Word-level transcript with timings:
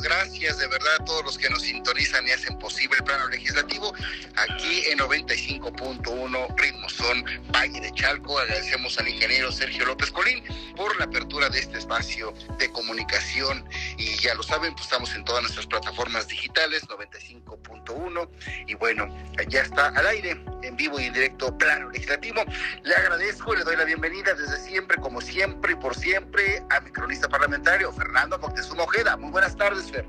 Gracias 0.00 0.58
de 0.58 0.66
verdad 0.66 0.94
a 1.00 1.04
todos 1.04 1.24
los 1.24 1.38
que 1.38 1.50
nos 1.50 1.62
sintonizan 1.62 2.26
y 2.26 2.32
hacen 2.32 2.58
posible 2.58 2.96
el 2.98 3.04
plano 3.04 3.28
legislativo 3.28 3.92
aquí 4.36 4.84
en 4.90 4.98
95.1 4.98 6.54
Ritmo 6.56 6.88
Son 6.88 7.24
Valle 7.54 7.80
de 7.80 7.92
Chalco. 7.92 8.38
Agradecemos 8.38 8.98
al 8.98 9.08
ingeniero 9.08 9.50
Sergio 9.52 9.84
López 9.86 10.10
Colín 10.10 10.42
por 10.76 10.96
la 10.98 11.04
apertura 11.04 11.48
de 11.48 11.60
este 11.60 11.78
espacio 11.78 12.32
de 12.58 12.70
comunicación 12.72 13.64
y 13.96 14.16
ya 14.18 14.34
lo 14.34 14.42
saben, 14.42 14.72
pues 14.72 14.84
estamos 14.84 15.14
en 15.14 15.24
todas 15.24 15.42
nuestras 15.42 15.66
plataformas 15.66 16.28
digitales 16.28 16.86
95.1 16.88 18.28
y 18.66 18.74
bueno, 18.74 19.08
ya 19.48 19.62
está 19.62 19.88
al 19.88 20.06
aire 20.06 20.40
en 20.62 20.76
vivo 20.76 20.98
y 21.00 21.04
en 21.04 21.12
directo 21.12 21.56
plano 21.56 21.90
legislativo. 21.90 22.42
Le 22.82 22.94
agradezco, 22.94 23.54
le 23.54 23.64
doy 23.64 23.76
la 23.76 23.84
bienvenida 23.84 24.34
desde 24.34 24.56
siempre, 24.58 24.96
como 24.98 25.20
siempre 25.20 25.72
y 25.72 25.76
por 25.76 25.96
siempre 25.96 26.62
a 26.70 26.80
mi 26.80 26.90
cronista 26.90 27.28
parlamentario 27.28 27.92
Fernando 27.92 28.38
Moctezuma 28.38 28.84
Ojeda. 28.84 29.16
Muy 29.16 29.30
buenas 29.30 29.56
tardes, 29.56 29.87
Fer. 29.90 30.06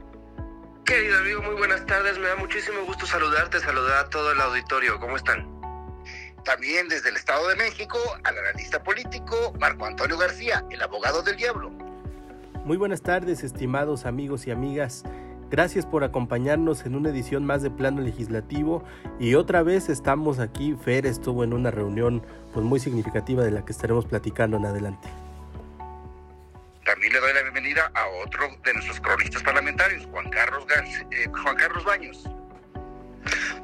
Querido 0.85 1.19
amigo, 1.19 1.41
muy 1.43 1.55
buenas 1.55 1.85
tardes. 1.85 2.17
Me 2.17 2.27
da 2.27 2.35
muchísimo 2.35 2.83
gusto 2.85 3.05
saludarte, 3.05 3.59
saludar 3.59 4.05
a 4.05 4.09
todo 4.09 4.31
el 4.31 4.41
auditorio. 4.41 4.99
¿Cómo 4.99 5.16
están? 5.16 5.47
También 6.44 6.88
desde 6.88 7.09
el 7.09 7.16
Estado 7.16 7.47
de 7.49 7.55
México, 7.55 7.97
al 8.23 8.38
analista 8.38 8.81
político 8.81 9.53
Marco 9.59 9.85
Antonio 9.85 10.17
García, 10.17 10.66
el 10.72 10.81
abogado 10.81 11.22
del 11.22 11.35
diablo. 11.35 11.69
Muy 12.66 12.77
buenas 12.77 13.02
tardes, 13.02 13.44
estimados 13.44 14.05
amigos 14.05 14.47
y 14.47 14.52
amigas. 14.52 15.03
Gracias 15.52 15.85
por 15.85 16.03
acompañarnos 16.03 16.85
en 16.85 16.95
una 16.95 17.09
edición 17.09 17.45
más 17.45 17.63
de 17.63 17.72
Plano 17.72 18.02
Legislativo 18.02 18.83
y 19.19 19.35
otra 19.35 19.63
vez 19.63 19.89
estamos 19.89 20.39
aquí. 20.39 20.75
Fer 20.75 21.05
estuvo 21.05 21.44
en 21.44 21.53
una 21.53 21.72
reunión 21.72 22.22
pues 22.53 22.66
muy 22.66 22.80
significativa 22.80 23.44
de 23.44 23.52
la 23.52 23.66
que 23.66 23.72
estaremos 23.72 24.05
platicando 24.05 24.57
en 24.57 24.66
adelante. 24.66 25.07
También 26.89 27.13
le 27.13 27.19
doy 27.19 27.33
la 27.33 27.43
bienvenida 27.43 27.91
a 27.93 28.07
otro 28.07 28.49
de 28.63 28.73
nuestros 28.73 28.99
cronistas 28.99 29.43
parlamentarios, 29.43 30.07
Juan 30.07 30.27
Carlos, 30.31 30.65
eh, 31.11 31.27
Juan 31.43 31.55
Carlos 31.55 31.85
Baños. 31.85 32.23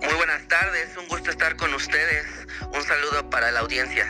Muy 0.03 0.13
buenas 0.15 0.47
tardes, 0.47 0.95
un 0.95 1.07
gusto 1.07 1.31
estar 1.31 1.55
con 1.55 1.73
ustedes. 1.73 2.45
Un 2.71 2.83
saludo 2.83 3.27
para 3.31 3.49
la 3.49 3.61
audiencia. 3.61 4.05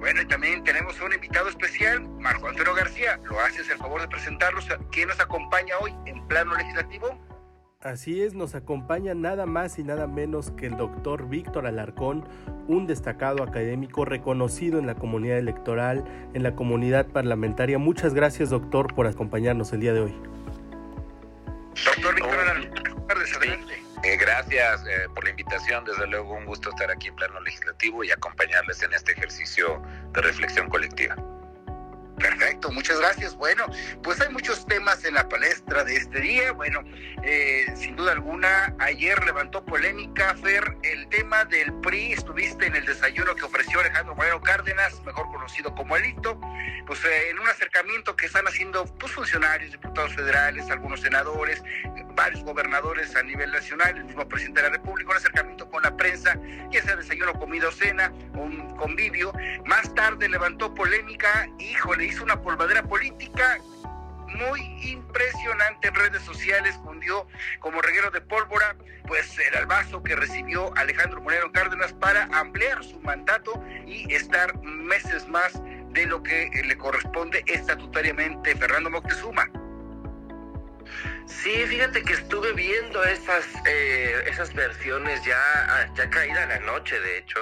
Bueno, 0.00 0.22
y 0.22 0.26
también 0.26 0.64
tenemos 0.64 1.00
un 1.00 1.12
invitado 1.12 1.48
especial, 1.48 2.00
Marco 2.18 2.48
Antonio 2.48 2.74
García. 2.74 3.20
¿Lo 3.30 3.38
haces 3.38 3.70
el 3.70 3.78
favor 3.78 4.00
de 4.00 4.08
presentarlos? 4.08 4.66
¿Quién 4.90 5.06
nos 5.06 5.20
acompaña 5.20 5.78
hoy 5.78 5.94
en 6.06 6.26
plano 6.26 6.52
legislativo? 6.56 7.16
Así 7.84 8.22
es, 8.22 8.32
nos 8.32 8.54
acompaña 8.54 9.12
nada 9.12 9.44
más 9.44 9.78
y 9.78 9.84
nada 9.84 10.06
menos 10.06 10.50
que 10.52 10.64
el 10.64 10.78
doctor 10.78 11.28
Víctor 11.28 11.66
Alarcón, 11.66 12.26
un 12.66 12.86
destacado 12.86 13.42
académico 13.42 14.06
reconocido 14.06 14.78
en 14.78 14.86
la 14.86 14.94
comunidad 14.94 15.36
electoral, 15.36 16.02
en 16.32 16.42
la 16.42 16.56
comunidad 16.56 17.04
parlamentaria. 17.08 17.76
Muchas 17.76 18.14
gracias, 18.14 18.48
doctor, 18.48 18.94
por 18.94 19.06
acompañarnos 19.06 19.74
el 19.74 19.80
día 19.80 19.92
de 19.92 20.00
hoy. 20.00 20.16
Doctor 21.84 22.14
Víctor 22.14 22.38
Alarcón, 22.38 23.06
adelante. 23.36 23.74
Eh, 24.02 24.16
gracias 24.16 24.86
eh, 24.86 25.06
por 25.14 25.24
la 25.24 25.30
invitación, 25.30 25.84
desde 25.84 26.06
luego 26.06 26.38
un 26.38 26.46
gusto 26.46 26.70
estar 26.70 26.90
aquí 26.90 27.08
en 27.08 27.16
plano 27.16 27.38
legislativo 27.42 28.02
y 28.02 28.10
acompañarles 28.10 28.82
en 28.82 28.94
este 28.94 29.12
ejercicio 29.12 29.82
de 30.14 30.22
reflexión 30.22 30.70
colectiva. 30.70 31.16
Perfecto, 32.18 32.70
muchas 32.70 32.98
gracias. 33.00 33.34
Bueno, 33.36 33.66
pues 34.02 34.20
hay 34.20 34.32
muchos 34.32 34.64
temas 34.66 35.04
en 35.04 35.14
la 35.14 35.28
palestra 35.28 35.82
de 35.84 35.96
este 35.96 36.20
día. 36.20 36.52
Bueno, 36.52 36.80
eh, 37.24 37.66
sin 37.76 37.96
duda 37.96 38.12
alguna, 38.12 38.74
ayer 38.78 39.22
levantó 39.24 39.64
polémica, 39.64 40.34
Fer, 40.36 40.76
el 40.82 41.08
tema 41.08 41.44
del 41.46 41.72
PRI. 41.80 42.12
Estuviste 42.12 42.66
en 42.66 42.76
el 42.76 42.84
desayuno 42.84 43.34
que 43.34 43.44
ofreció 43.44 43.80
Alejandro 43.80 44.14
Moreno 44.14 44.40
Cárdenas, 44.40 45.02
mejor 45.04 45.26
conocido 45.26 45.74
como 45.74 45.96
Elito, 45.96 46.40
pues 46.86 47.04
eh, 47.04 47.30
en 47.30 47.40
un 47.40 47.48
acercamiento 47.48 48.14
que 48.14 48.26
están 48.26 48.46
haciendo 48.46 48.84
pues, 48.98 49.12
funcionarios, 49.12 49.72
diputados 49.72 50.14
federales, 50.14 50.70
algunos 50.70 51.00
senadores, 51.00 51.62
varios 52.14 52.44
gobernadores 52.44 53.16
a 53.16 53.22
nivel 53.22 53.50
nacional, 53.50 53.96
el 53.96 54.04
mismo 54.04 54.28
presidente 54.28 54.62
de 54.62 54.68
la 54.68 54.76
República, 54.76 55.10
un 55.10 55.16
acercamiento 55.16 55.68
con 55.68 55.82
la 55.82 55.96
prensa, 55.96 56.38
y 56.70 56.76
ese 56.76 56.94
desayuno, 56.94 57.32
comido, 57.34 57.72
cena, 57.72 58.12
un 58.34 58.76
convivio. 58.76 59.32
Más 59.66 59.92
tarde 59.94 60.28
levantó 60.28 60.72
polémica, 60.74 61.48
híjole 61.58 62.03
hizo 62.04 62.24
una 62.24 62.40
polvadera 62.40 62.82
política 62.82 63.58
muy 64.34 64.60
impresionante 64.82 65.88
en 65.88 65.94
redes 65.94 66.22
sociales, 66.22 66.76
cundió 66.82 67.26
como 67.60 67.80
reguero 67.80 68.10
de 68.10 68.20
pólvora, 68.20 68.76
pues 69.06 69.38
el 69.38 69.54
albazo 69.56 70.02
que 70.02 70.16
recibió 70.16 70.76
Alejandro 70.76 71.20
Moreno 71.20 71.52
Cárdenas 71.52 71.92
para 71.92 72.24
ampliar 72.32 72.82
su 72.82 72.98
mandato 73.00 73.62
y 73.86 74.12
estar 74.12 74.56
meses 74.62 75.28
más 75.28 75.60
de 75.90 76.06
lo 76.06 76.22
que 76.22 76.50
le 76.64 76.76
corresponde 76.76 77.44
estatutariamente 77.46 78.56
Fernando 78.56 78.90
Moctezuma. 78.90 79.48
Sí, 81.26 81.64
fíjate 81.66 82.02
que 82.02 82.12
estuve 82.12 82.52
viendo 82.52 83.02
esas, 83.04 83.46
eh, 83.66 84.24
esas 84.26 84.52
versiones 84.52 85.24
ya, 85.24 85.92
ya 85.94 86.10
caída 86.10 86.46
la 86.46 86.58
noche, 86.60 86.98
de 87.00 87.18
hecho, 87.18 87.38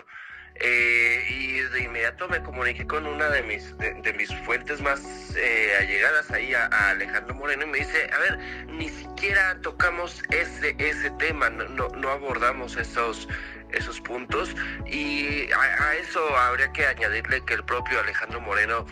eh, 0.63 1.27
y 1.29 1.59
de 1.59 1.83
inmediato 1.83 2.29
me 2.29 2.41
comuniqué 2.43 2.87
con 2.87 3.05
una 3.05 3.29
de 3.29 3.43
mis, 3.43 3.77
de, 3.79 4.13
mis 4.17 4.33
fuentes 4.45 4.81
más 4.81 5.35
eh, 5.37 5.73
allegadas 5.81 6.31
ahí 6.31 6.55
a, 6.55 6.67
Alejandro 6.91 7.35
Moreno 7.35 7.65
y 7.65 7.67
me 7.67 7.79
dice, 7.79 8.09
a 8.13 8.19
ver, 8.19 8.39
ni 8.69 8.89
siquiera 8.89 9.59
tocamos 9.63 10.23
ese, 10.31 10.77
ese 10.79 11.11
tema, 11.19 11.51
no, 11.51 11.89
no, 11.89 12.09
abordamos 12.09 12.77
esos, 12.77 13.29
esos 13.73 14.01
puntos 14.01 14.55
y 14.87 15.51
a, 15.53 15.95
eso 15.97 16.37
habría 16.37 16.73
que 16.73 16.87
añadirle 16.87 17.45
que 17.45 17.55
el 17.55 17.65
propio 17.65 17.99
Alejandro 17.99 18.41
Moreno 18.41 18.87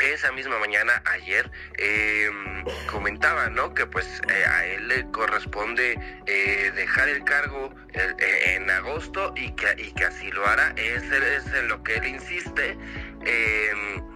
esa 0.00 0.32
misma 0.32 0.58
mañana, 0.58 1.02
ayer, 1.06 1.50
em, 1.78 2.64
comentaba, 2.90 3.48
¿no? 3.48 3.74
Que 3.74 3.86
pues 3.86 4.20
eh, 4.28 4.44
a 4.44 4.66
él 4.66 4.88
le 4.88 5.10
corresponde 5.10 5.98
eh, 6.26 6.72
dejar 6.74 7.08
el 7.08 7.24
cargo 7.24 7.74
eh, 7.94 8.54
en 8.54 8.70
agosto 8.70 9.32
y 9.36 9.52
que, 9.52 9.74
y 9.78 9.92
que 9.92 10.04
así 10.04 10.30
lo 10.30 10.46
hará. 10.46 10.72
Ese 10.76 11.36
es 11.36 11.46
en 11.52 11.68
lo 11.68 11.82
que 11.82 11.96
él 11.96 12.06
insiste. 12.06 12.76
Em, 13.24 14.07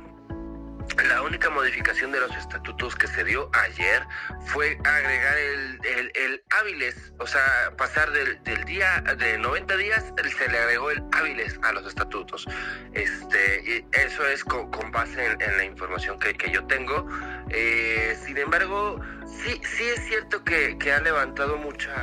la 1.08 1.22
única 1.22 1.50
modificación 1.50 2.12
de 2.12 2.20
los 2.20 2.36
estatutos 2.36 2.94
que 2.94 3.06
se 3.06 3.24
dio 3.24 3.50
ayer 3.52 4.02
fue 4.46 4.78
agregar 4.84 5.38
el, 5.38 5.80
el, 6.14 6.42
hábiles, 6.50 7.12
o 7.18 7.26
sea, 7.26 7.72
pasar 7.76 8.10
del, 8.12 8.42
del, 8.44 8.64
día 8.64 9.00
de 9.18 9.38
90 9.38 9.76
días, 9.76 10.12
se 10.38 10.48
le 10.48 10.58
agregó 10.58 10.90
el 10.90 11.02
hábiles 11.12 11.58
a 11.62 11.72
los 11.72 11.86
estatutos. 11.86 12.46
Este, 12.92 13.62
y 13.64 13.86
eso 13.98 14.26
es 14.26 14.44
con, 14.44 14.70
base 14.90 15.24
en, 15.24 15.56
la 15.56 15.64
información 15.64 16.18
que, 16.18 16.34
que 16.34 16.50
yo 16.50 16.64
tengo. 16.66 17.06
Eh, 17.50 18.16
sin 18.24 18.38
embargo, 18.38 19.00
sí, 19.26 19.60
sí 19.64 19.84
es 19.84 20.06
cierto 20.06 20.44
que, 20.44 20.76
que 20.78 20.92
ha 20.92 21.00
levantado 21.00 21.56
mucha, 21.56 21.94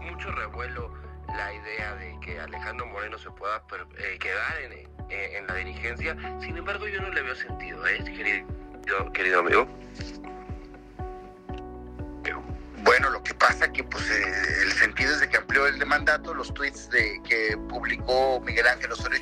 mucho 0.00 0.30
revuelo 0.32 0.92
la 1.28 1.52
idea 1.52 1.94
de 1.96 2.18
que 2.20 2.40
Alejandro 2.40 2.86
Moreno 2.86 3.18
se 3.18 3.30
pueda 3.30 3.62
eh, 3.98 4.18
quedar 4.18 4.60
en, 4.62 4.93
eh, 5.14 5.38
en 5.38 5.46
la 5.46 5.54
dirigencia. 5.54 6.16
Sin 6.40 6.56
embargo, 6.56 6.86
yo 6.88 7.00
no 7.00 7.10
le 7.10 7.22
veo 7.22 7.34
sentido, 7.34 7.86
¿eh, 7.86 8.02
querido, 8.04 9.12
querido 9.12 9.40
amigo? 9.40 9.68
Bueno, 12.84 13.08
lo 13.08 13.22
que 13.22 13.32
pasa 13.32 13.72
que 13.72 13.82
pues 13.82 14.10
eh, 14.10 14.62
el 14.62 14.72
sentido 14.72 15.12
es 15.14 15.20
de 15.20 15.28
que 15.28 15.38
amplió 15.38 15.66
el 15.66 15.78
de 15.78 15.86
mandato, 15.86 16.34
los 16.34 16.52
tweets 16.52 16.90
de 16.90 17.18
que 17.26 17.56
publicó 17.68 18.40
Miguel 18.40 18.66
Ángel 18.66 18.92
Osorio 18.92 19.14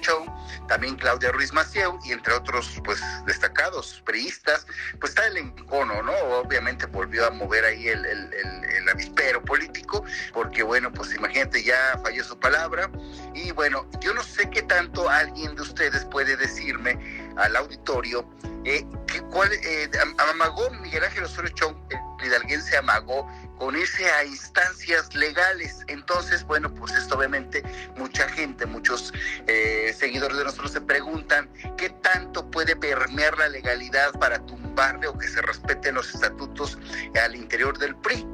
también 0.66 0.96
Claudia 0.96 1.30
Ruiz 1.30 1.52
Macieu 1.52 1.98
y 2.04 2.12
entre 2.12 2.34
otros 2.34 2.80
pues 2.84 3.00
destacados 3.24 4.02
priistas, 4.04 4.66
pues 4.98 5.10
está 5.10 5.26
el 5.28 5.36
encono, 5.36 6.02
¿no? 6.02 6.12
Obviamente 6.12 6.86
volvió 6.86 7.26
a 7.26 7.30
mover 7.30 7.64
ahí 7.64 7.88
el, 7.88 8.04
el, 8.04 8.34
el, 8.34 8.88
avispero 8.88 9.42
político, 9.42 10.04
porque 10.32 10.62
bueno, 10.62 10.92
pues 10.92 11.14
imagínate, 11.14 11.62
ya 11.62 12.00
falló 12.02 12.24
su 12.24 12.38
palabra 12.38 12.90
y 13.34 13.52
bueno, 13.52 13.88
yo 14.00 14.12
no 14.12 14.22
sé 14.24 14.50
qué 14.50 14.62
tanto 14.62 15.08
alguien 15.08 15.54
de 15.54 15.62
ustedes 15.62 16.04
puede 16.06 16.36
decirme 16.36 17.21
al 17.36 17.56
auditorio 17.56 18.26
eh, 18.64 18.86
que 19.06 19.18
eh, 19.18 19.90
amagó 20.30 20.70
Miguel 20.70 21.04
Ángel 21.04 21.24
Osorio 21.24 21.50
Chong, 21.54 21.76
el 21.90 22.26
hidalguense 22.26 22.76
amagó 22.76 23.26
con 23.58 23.76
irse 23.76 24.08
a 24.10 24.24
instancias 24.24 25.14
legales. 25.14 25.84
Entonces, 25.88 26.44
bueno, 26.44 26.72
pues 26.72 26.92
esto 26.94 27.16
obviamente 27.16 27.62
mucha 27.96 28.28
gente, 28.28 28.66
muchos 28.66 29.12
eh, 29.46 29.92
seguidores 29.96 30.36
de 30.38 30.44
nosotros 30.44 30.72
se 30.72 30.80
preguntan 30.80 31.48
qué 31.76 31.90
tanto 31.90 32.50
puede 32.50 32.76
permear 32.76 33.36
la 33.38 33.48
legalidad 33.48 34.12
para 34.18 34.38
tumbarle 34.46 35.08
o 35.08 35.18
que 35.18 35.28
se 35.28 35.42
respeten 35.42 35.96
los 35.96 36.14
estatutos 36.14 36.78
al 37.22 37.34
interior 37.34 37.78
del 37.78 37.96
PRI. 37.96 38.26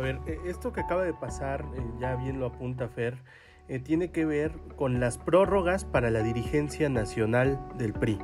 ver, 0.00 0.20
e, 0.26 0.38
esto 0.46 0.72
que 0.72 0.80
acaba 0.80 1.04
de 1.04 1.14
pasar, 1.14 1.64
eh, 1.76 1.82
ya 2.00 2.16
bien 2.16 2.40
lo 2.40 2.46
apunta 2.46 2.88
Fer, 2.88 3.18
eh, 3.68 3.78
tiene 3.80 4.10
que 4.10 4.24
ver 4.24 4.52
con 4.76 5.00
las 5.00 5.18
prórrogas 5.18 5.84
para 5.84 6.10
la 6.10 6.22
dirigencia 6.22 6.88
nacional 6.88 7.58
del 7.78 7.92
PRI. 7.92 8.18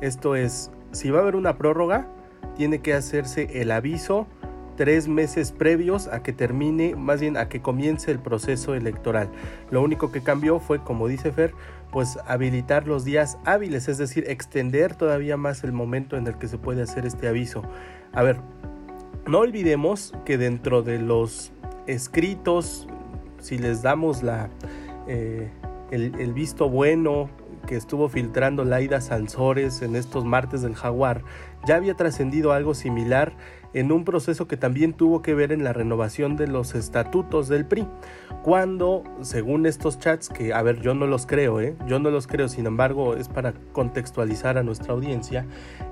Esto 0.00 0.36
es, 0.36 0.70
si 0.92 1.10
va 1.10 1.18
a 1.18 1.22
haber 1.22 1.36
una 1.36 1.56
prórroga, 1.56 2.08
tiene 2.56 2.80
que 2.80 2.94
hacerse 2.94 3.60
el 3.60 3.70
aviso 3.70 4.26
tres 4.76 5.08
meses 5.08 5.52
previos 5.52 6.08
a 6.08 6.22
que 6.22 6.32
termine, 6.32 6.96
más 6.96 7.20
bien 7.20 7.36
a 7.36 7.48
que 7.48 7.60
comience 7.60 8.10
el 8.10 8.18
proceso 8.18 8.74
electoral. 8.74 9.28
Lo 9.70 9.82
único 9.82 10.10
que 10.10 10.22
cambió 10.22 10.58
fue, 10.58 10.82
como 10.82 11.08
dice 11.08 11.32
Fer, 11.32 11.52
pues 11.90 12.18
habilitar 12.26 12.86
los 12.86 13.04
días 13.04 13.38
hábiles, 13.44 13.88
es 13.88 13.98
decir, 13.98 14.24
extender 14.28 14.96
todavía 14.96 15.36
más 15.36 15.62
el 15.64 15.72
momento 15.72 16.16
en 16.16 16.26
el 16.26 16.38
que 16.38 16.48
se 16.48 16.58
puede 16.58 16.82
hacer 16.82 17.06
este 17.06 17.28
aviso. 17.28 17.62
A 18.12 18.22
ver, 18.22 18.38
no 19.26 19.38
olvidemos 19.38 20.12
que 20.24 20.38
dentro 20.38 20.82
de 20.82 20.98
los 20.98 21.52
escritos, 21.86 22.88
si 23.44 23.58
les 23.58 23.82
damos 23.82 24.22
la, 24.22 24.48
eh, 25.06 25.50
el, 25.90 26.32
visto 26.32 26.70
bueno 26.70 27.28
que 27.66 27.76
estuvo 27.76 28.08
filtrando 28.08 28.64
Laida 28.64 29.02
Sansores 29.02 29.82
en 29.82 29.96
estos 29.96 30.24
martes 30.24 30.62
del 30.62 30.74
Jaguar, 30.74 31.22
ya 31.66 31.76
había 31.76 31.94
trascendido 31.94 32.52
algo 32.52 32.72
similar 32.72 33.36
en 33.74 33.92
un 33.92 34.04
proceso 34.04 34.48
que 34.48 34.56
también 34.56 34.94
tuvo 34.94 35.20
que 35.20 35.34
ver 35.34 35.52
en 35.52 35.62
la 35.62 35.74
renovación 35.74 36.36
de 36.36 36.46
los 36.46 36.74
estatutos 36.74 37.48
del 37.48 37.66
PRI, 37.66 37.86
cuando, 38.42 39.04
según 39.20 39.66
estos 39.66 39.98
chats, 39.98 40.30
que 40.30 40.54
a 40.54 40.62
ver, 40.62 40.80
yo 40.80 40.94
no 40.94 41.06
los 41.06 41.26
creo, 41.26 41.60
¿eh? 41.60 41.76
yo 41.86 41.98
no 41.98 42.10
los 42.10 42.26
creo, 42.26 42.48
sin 42.48 42.64
embargo, 42.64 43.14
es 43.14 43.28
para 43.28 43.52
contextualizar 43.72 44.56
a 44.56 44.62
nuestra 44.62 44.94
audiencia, 44.94 45.46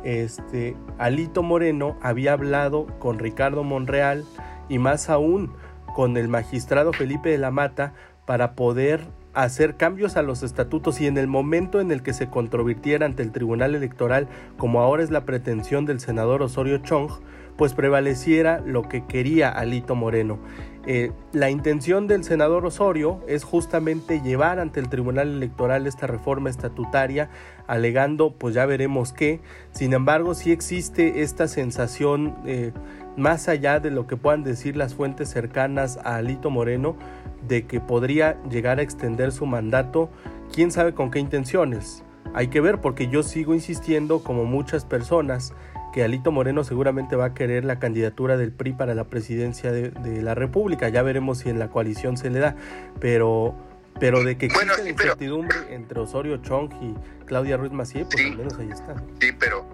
este, 0.05 0.75
Alito 0.97 1.43
Moreno 1.43 1.99
había 2.01 2.33
hablado 2.33 2.87
con 2.99 3.19
Ricardo 3.19 3.63
Monreal 3.63 4.25
y 4.71 4.79
más 4.79 5.11
aún 5.11 5.53
con 5.95 6.17
el 6.17 6.29
magistrado 6.29 6.93
Felipe 6.93 7.31
de 7.31 7.39
la 7.39 7.51
Mata 7.51 7.95
para 8.27 8.55
poder 8.55 9.09
hacer 9.35 9.77
cambios 9.77 10.17
a 10.17 10.23
los 10.23 10.43
estatutos 10.43 11.01
y 11.01 11.07
en 11.07 11.17
el 11.17 11.27
momento 11.27 11.81
en 11.81 11.91
el 11.91 12.03
que 12.03 12.13
se 12.13 12.29
controvirtiera 12.29 13.07
ante 13.07 13.23
el 13.23 13.33
Tribunal 13.33 13.75
Electoral, 13.75 14.29
como 14.59 14.81
ahora 14.81 15.03
es 15.03 15.11
la 15.11 15.25
pretensión 15.25 15.87
del 15.87 16.01
senador 16.01 16.43
Osorio 16.43 16.79
Chong, 16.79 17.11
pues 17.57 17.75
prevaleciera 17.75 18.61
lo 18.65 18.89
que 18.89 19.07
quería 19.07 19.49
Alito 19.49 19.95
Moreno. 19.95 20.39
Eh, 20.85 21.13
la 21.33 21.49
intención 21.49 22.09
del 22.09 22.25
senador 22.25 22.67
Osorio 22.67 23.21
es 23.29 23.45
justamente 23.45 24.21
llevar 24.21 24.59
ante 24.59 24.81
el 24.81 24.89
Tribunal 24.89 25.29
Electoral 25.29 25.87
esta 25.87 26.07
reforma 26.09 26.51
estatutaria, 26.51 27.31
alegando, 27.69 28.33
pues 28.33 28.55
ya 28.55 28.67
veremos 28.67 29.13
qué. 29.13 29.41
Sin 29.71 29.93
embargo, 29.93 30.35
sí 30.35 30.51
existe 30.51 31.23
esta 31.23 31.47
sensación, 31.47 32.37
eh, 32.47 32.73
más 33.17 33.49
allá 33.49 33.81
de 33.81 33.91
lo 33.91 34.07
que 34.07 34.17
puedan 34.17 34.43
decir 34.43 34.77
las 34.77 34.95
fuentes 34.95 35.29
cercanas 35.29 35.99
a 36.05 36.17
Alito 36.17 36.51
Moreno, 36.51 36.97
de 37.47 37.67
que 37.67 37.81
podría 37.81 38.41
llegar 38.49 38.79
a 38.79 38.83
extender 38.83 39.33
su 39.33 39.47
mandato, 39.47 40.11
quién 40.53 40.71
sabe 40.71 40.95
con 40.95 41.11
qué 41.11 41.19
intenciones. 41.19 42.05
Hay 42.35 42.49
que 42.49 42.61
ver 42.61 42.81
porque 42.81 43.09
yo 43.09 43.23
sigo 43.23 43.55
insistiendo, 43.55 44.23
como 44.23 44.45
muchas 44.45 44.85
personas, 44.85 45.53
que 45.93 46.03
Alito 46.03 46.33
Moreno 46.33 46.65
seguramente 46.65 47.17
va 47.17 47.27
a 47.27 47.35
querer 47.35 47.65
la 47.65 47.79
candidatura 47.79 48.37
del 48.37 48.53
PRI 48.53 48.73
para 48.73 48.95
la 48.95 49.05
presidencia 49.05 49.71
de, 49.71 50.23
la 50.23 50.35
República. 50.35 50.89
Ya 50.89 51.03
veremos 51.03 51.39
si 51.39 51.51
en 51.51 51.59
la 51.59 51.69
coalición 51.69 52.17
se 52.17 52.31
le 52.31 52.39
da, 52.39 52.57
pero 52.99 53.55
pero 54.01 54.25
de 54.25 54.39
que 54.39 54.49
bueno, 54.49 54.73
existe 54.73 54.91
incertidumbre 54.91 55.57
entre 55.69 56.01
Osorio 56.01 56.39
Chong 56.39 56.71
y 56.81 57.25
Claudia 57.27 57.59
Ruiz 57.59 57.73
Macié, 57.73 58.07
pues 58.07 58.25
al 58.25 58.37
menos 58.37 58.59
ahí 58.59 58.71
está. 58.71 58.97
Sí, 59.21 59.33
pero 59.39 59.67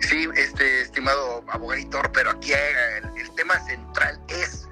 sí, 0.00 0.28
este 0.36 0.82
estimado 0.82 1.44
abogador, 1.48 2.10
pero 2.12 2.30
aquí 2.30 2.52
el, 2.52 3.18
el 3.18 3.34
tema 3.34 3.58
central 3.60 4.20
es 4.28 4.66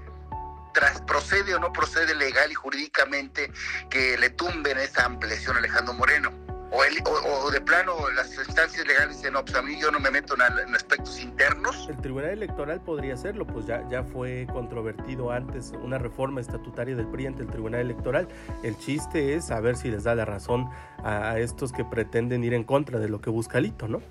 tras 0.72 1.00
procede 1.02 1.54
o 1.54 1.58
no 1.58 1.72
procede 1.72 2.14
legal 2.14 2.50
y 2.50 2.54
jurídicamente 2.54 3.50
que 3.90 4.16
le 4.18 4.30
tumben 4.30 4.78
esa 4.78 5.06
ampliación 5.06 5.56
a 5.56 5.58
Alejandro 5.58 5.94
Moreno 5.94 6.48
o, 6.70 7.50
de 7.50 7.60
plano 7.60 7.92
las 8.14 8.34
instancias 8.36 8.86
legales 8.86 9.16
dicen, 9.16 9.32
no, 9.32 9.44
pues 9.44 9.56
a 9.56 9.62
mí 9.62 9.80
yo 9.80 9.90
no 9.90 10.00
me 10.00 10.10
meto 10.10 10.34
en, 10.34 10.74
aspectos 10.74 11.20
internos. 11.20 11.88
El 11.88 11.96
Tribunal 11.98 12.30
Electoral 12.30 12.80
podría 12.80 13.14
hacerlo, 13.14 13.46
pues 13.46 13.66
ya, 13.66 13.86
ya 13.88 14.02
fue 14.02 14.46
controvertido 14.52 15.30
antes 15.30 15.72
una 15.82 15.98
reforma 15.98 16.40
estatutaria 16.40 16.94
del 16.94 17.06
PRI 17.06 17.26
ante 17.26 17.42
el 17.42 17.48
Tribunal 17.48 17.80
Electoral. 17.80 18.28
El 18.62 18.76
chiste 18.78 19.34
es 19.34 19.50
a 19.50 19.60
ver 19.60 19.76
si 19.76 19.90
les 19.90 20.04
da 20.04 20.14
la 20.14 20.24
razón 20.24 20.68
a, 21.02 21.38
estos 21.38 21.72
que 21.72 21.84
pretenden 21.84 22.44
ir 22.44 22.54
en 22.54 22.64
contra 22.64 22.98
de 22.98 23.08
lo 23.08 23.20
que 23.20 23.30
busca 23.30 23.60
Lito, 23.60 23.88
¿no? 23.88 24.02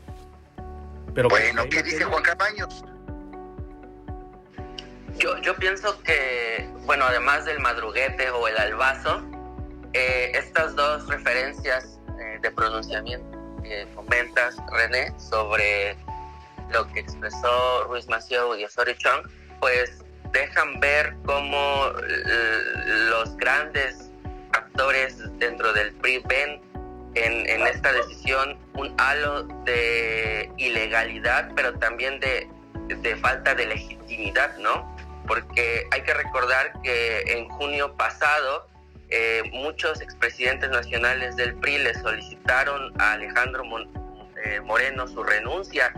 Pero 1.18 1.30
bueno, 1.30 1.64
¿qué 1.72 1.82
dice 1.82 2.04
Juan 2.04 2.22
Cabaños? 2.22 2.86
Yo, 5.18 5.36
yo 5.40 5.56
pienso 5.56 6.00
que, 6.04 6.70
bueno, 6.86 7.06
además 7.06 7.44
del 7.46 7.60
madruguete 7.60 8.30
o 8.30 8.48
el 8.48 8.56
albazo, 8.56 9.24
eh, 9.94 10.32
estas 10.36 10.76
dos 10.76 11.08
referencias 11.08 12.00
de 12.40 12.52
pronunciamiento 12.52 13.36
que 13.64 13.88
comentas, 13.96 14.58
René, 14.72 15.12
sobre 15.20 15.98
lo 16.70 16.88
que 16.94 17.00
expresó 17.00 17.86
Ruiz 17.86 18.08
Mació 18.08 18.56
y 18.56 18.66
Osorio 18.66 18.94
Chong, 19.00 19.28
pues 19.60 20.06
dejan 20.34 20.80
ver 20.80 21.16
cómo 21.26 21.94
los 23.10 23.36
grandes 23.38 24.12
actores 24.54 25.18
dentro 25.40 25.74
del 25.74 25.94
PRI 25.94 26.22
ven 26.28 26.62
en, 27.26 27.50
en, 27.50 27.68
esta 27.68 27.92
decisión 27.92 28.58
un 28.74 28.94
halo 29.00 29.44
de 29.66 30.52
ilegalidad, 30.58 31.52
pero 31.56 31.78
también 31.80 32.20
de, 32.20 32.48
de 32.88 33.16
falta 33.18 33.56
de 33.56 33.66
legitimidad, 33.66 34.58
¿no? 34.58 34.96
Porque 35.28 35.88
hay 35.92 36.02
que 36.02 36.14
recordar 36.14 36.74
que 36.84 37.22
en 37.28 37.50
junio 37.50 37.96
pasado 37.96 38.68
eh, 39.10 39.44
muchos 39.54 40.02
expresidentes 40.02 40.70
nacionales 40.70 41.36
del 41.38 41.56
PRI 41.56 41.80
le 41.80 41.94
solicitaron 41.96 42.94
a 43.00 43.14
Alejandro 43.14 43.64
eh, 44.44 44.60
Moreno 44.62 45.08
su 45.08 45.24
renuncia 45.24 45.94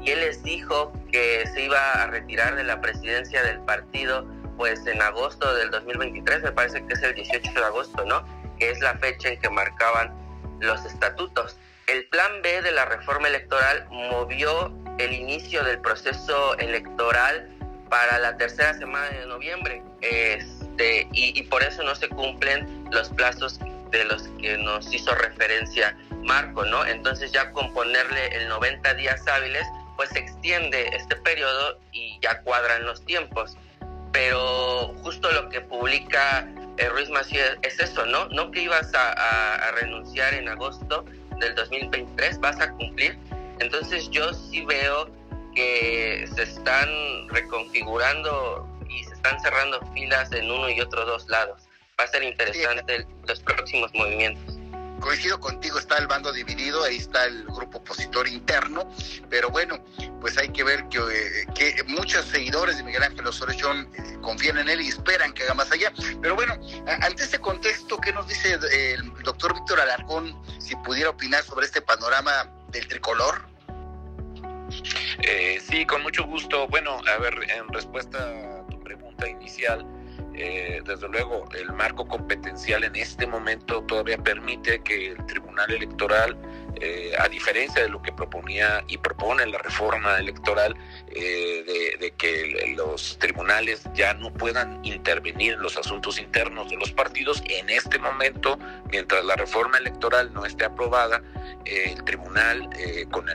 y 0.00 0.10
él 0.10 0.20
les 0.20 0.42
dijo 0.42 0.92
que 1.12 1.46
se 1.52 1.64
iba 1.64 2.02
a 2.02 2.06
retirar 2.06 2.56
de 2.56 2.64
la 2.64 2.80
presidencia 2.80 3.42
del 3.42 3.60
partido 3.60 4.26
pues 4.56 4.86
en 4.86 5.02
agosto 5.02 5.54
del 5.54 5.70
2023, 5.70 6.44
me 6.44 6.52
parece 6.52 6.82
que 6.86 6.94
es 6.94 7.02
el 7.02 7.14
18 7.14 7.52
de 7.52 7.66
agosto, 7.66 8.04
¿no? 8.06 8.24
Que 8.58 8.70
es 8.70 8.80
la 8.80 8.94
fecha 8.96 9.28
en 9.28 9.38
que 9.38 9.50
marcaban 9.50 10.14
los 10.60 10.84
estatutos. 10.84 11.56
El 11.86 12.06
plan 12.06 12.42
B 12.42 12.62
de 12.62 12.72
la 12.72 12.84
reforma 12.84 13.28
electoral 13.28 13.86
movió 13.90 14.72
el 14.98 15.12
inicio 15.12 15.62
del 15.62 15.78
proceso 15.80 16.56
electoral 16.58 17.48
para 17.88 18.18
la 18.18 18.36
tercera 18.36 18.74
semana 18.74 19.08
de 19.10 19.26
noviembre. 19.26 19.82
Este, 20.00 21.08
y, 21.12 21.42
por 21.44 21.62
eso 21.62 21.82
no 21.82 21.94
se 21.94 22.08
cumplen 22.08 22.86
los 22.90 23.08
plazos 23.10 23.60
de 23.90 24.04
los 24.04 24.24
que 24.40 24.58
nos 24.58 24.92
hizo 24.92 25.14
referencia 25.14 25.96
Marco, 26.24 26.64
¿no? 26.64 26.84
Entonces 26.84 27.30
ya 27.30 27.52
con 27.52 27.72
ponerle 27.72 28.36
el 28.36 28.48
90 28.48 28.94
días 28.94 29.26
hábiles, 29.28 29.64
pues 29.96 30.10
se 30.10 30.18
extiende 30.18 30.88
este 30.92 31.16
periodo 31.16 31.78
y 31.92 32.18
ya 32.20 32.40
cuadran 32.42 32.84
los 32.84 33.04
tiempos. 33.04 33.56
Pero 34.12 34.94
justo 35.02 35.30
lo 35.30 35.48
que 35.50 35.60
publica 35.60 36.48
eh, 36.78 36.88
Ruiz 36.88 37.08
Macías 37.10 37.56
es 37.62 37.78
eso, 37.80 38.04
¿no? 38.06 38.28
No 38.28 38.50
que 38.50 38.62
ibas 38.62 38.92
a, 38.94 39.12
a 39.54 39.70
renunciar 39.72 40.34
en 40.34 40.48
agosto 40.48 41.04
del 41.38 41.54
2023, 41.54 42.40
vas 42.40 42.60
a 42.60 42.70
cumplir. 42.72 43.18
Entonces 43.60 44.08
yo 44.10 44.32
sí 44.34 44.64
veo 44.64 45.08
que 45.54 46.28
se 46.34 46.42
están 46.42 46.88
reconfigurando 47.30 48.68
y 48.88 49.02
se 49.04 49.14
están 49.14 49.40
cerrando 49.40 49.80
filas 49.94 50.30
en 50.32 50.50
uno 50.50 50.68
y 50.68 50.80
otro 50.80 51.04
dos 51.04 51.28
lados. 51.28 51.62
Va 51.98 52.04
a 52.04 52.08
ser 52.08 52.22
interesante 52.22 53.06
los 53.26 53.40
próximos 53.40 53.92
movimientos. 53.94 54.55
Coincido 55.00 55.38
contigo, 55.38 55.78
está 55.78 55.98
el 55.98 56.06
bando 56.06 56.32
dividido, 56.32 56.82
ahí 56.84 56.96
está 56.96 57.26
el 57.26 57.44
grupo 57.44 57.78
opositor 57.78 58.26
interno, 58.26 58.90
pero 59.28 59.50
bueno, 59.50 59.84
pues 60.20 60.38
hay 60.38 60.48
que 60.48 60.64
ver 60.64 60.88
que, 60.88 60.98
eh, 60.98 61.82
muchos 61.86 62.24
seguidores 62.26 62.78
de 62.78 62.82
Miguel 62.82 63.02
Ángel 63.02 63.26
Osorio 63.26 63.72
eh, 63.72 63.86
confían 64.22 64.58
en 64.58 64.68
él 64.68 64.80
y 64.80 64.88
esperan 64.88 65.32
que 65.32 65.44
haga 65.44 65.54
más 65.54 65.70
allá. 65.70 65.92
Pero 66.20 66.34
bueno, 66.34 66.54
ante 67.02 67.22
este 67.22 67.38
contexto, 67.38 67.98
¿qué 67.98 68.12
nos 68.12 68.26
dice 68.26 68.58
el 68.72 69.12
doctor 69.22 69.54
Víctor 69.54 69.80
Alarcón 69.80 70.34
si 70.58 70.74
pudiera 70.76 71.10
opinar 71.10 71.44
sobre 71.44 71.66
este 71.66 71.82
panorama 71.82 72.50
del 72.68 72.88
tricolor? 72.88 73.46
Eh, 75.22 75.60
sí, 75.68 75.86
con 75.86 76.02
mucho 76.02 76.24
gusto. 76.24 76.66
Bueno, 76.68 77.00
a 77.06 77.18
ver, 77.18 77.34
en 77.50 77.68
respuesta 77.68 78.18
a 78.18 78.66
tu 78.68 78.80
pregunta 78.82 79.28
inicial, 79.28 79.86
eh, 80.36 80.82
desde 80.84 81.08
luego, 81.08 81.44
el 81.58 81.72
marco 81.72 82.06
competencial 82.06 82.84
en 82.84 82.96
este 82.96 83.26
momento 83.26 83.82
todavía 83.82 84.18
permite 84.18 84.80
que 84.80 85.12
el 85.12 85.26
Tribunal 85.26 85.70
Electoral, 85.72 86.36
eh, 86.80 87.12
a 87.18 87.28
diferencia 87.28 87.82
de 87.82 87.88
lo 87.88 88.02
que 88.02 88.12
proponía 88.12 88.84
y 88.86 88.98
propone 88.98 89.46
la 89.46 89.58
reforma 89.58 90.18
electoral, 90.18 90.76
de, 91.06 92.12
que 92.18 92.74
los 92.76 93.18
tribunales 93.18 93.82
ya 93.94 94.12
no 94.14 94.32
puedan 94.32 94.84
intervenir 94.84 95.54
en 95.54 95.62
los 95.62 95.76
asuntos 95.76 96.18
internos 96.20 96.68
de 96.68 96.76
los 96.76 96.92
partidos. 96.92 97.42
En 97.48 97.70
este 97.70 97.98
momento, 97.98 98.58
mientras 98.90 99.24
la 99.24 99.36
reforma 99.36 99.78
electoral 99.78 100.32
no 100.34 100.44
esté 100.44 100.66
aprobada, 100.66 101.22
eh, 101.64 101.92
el 101.92 102.04
tribunal, 102.04 102.68
eh, 102.78 103.06
con 103.10 103.26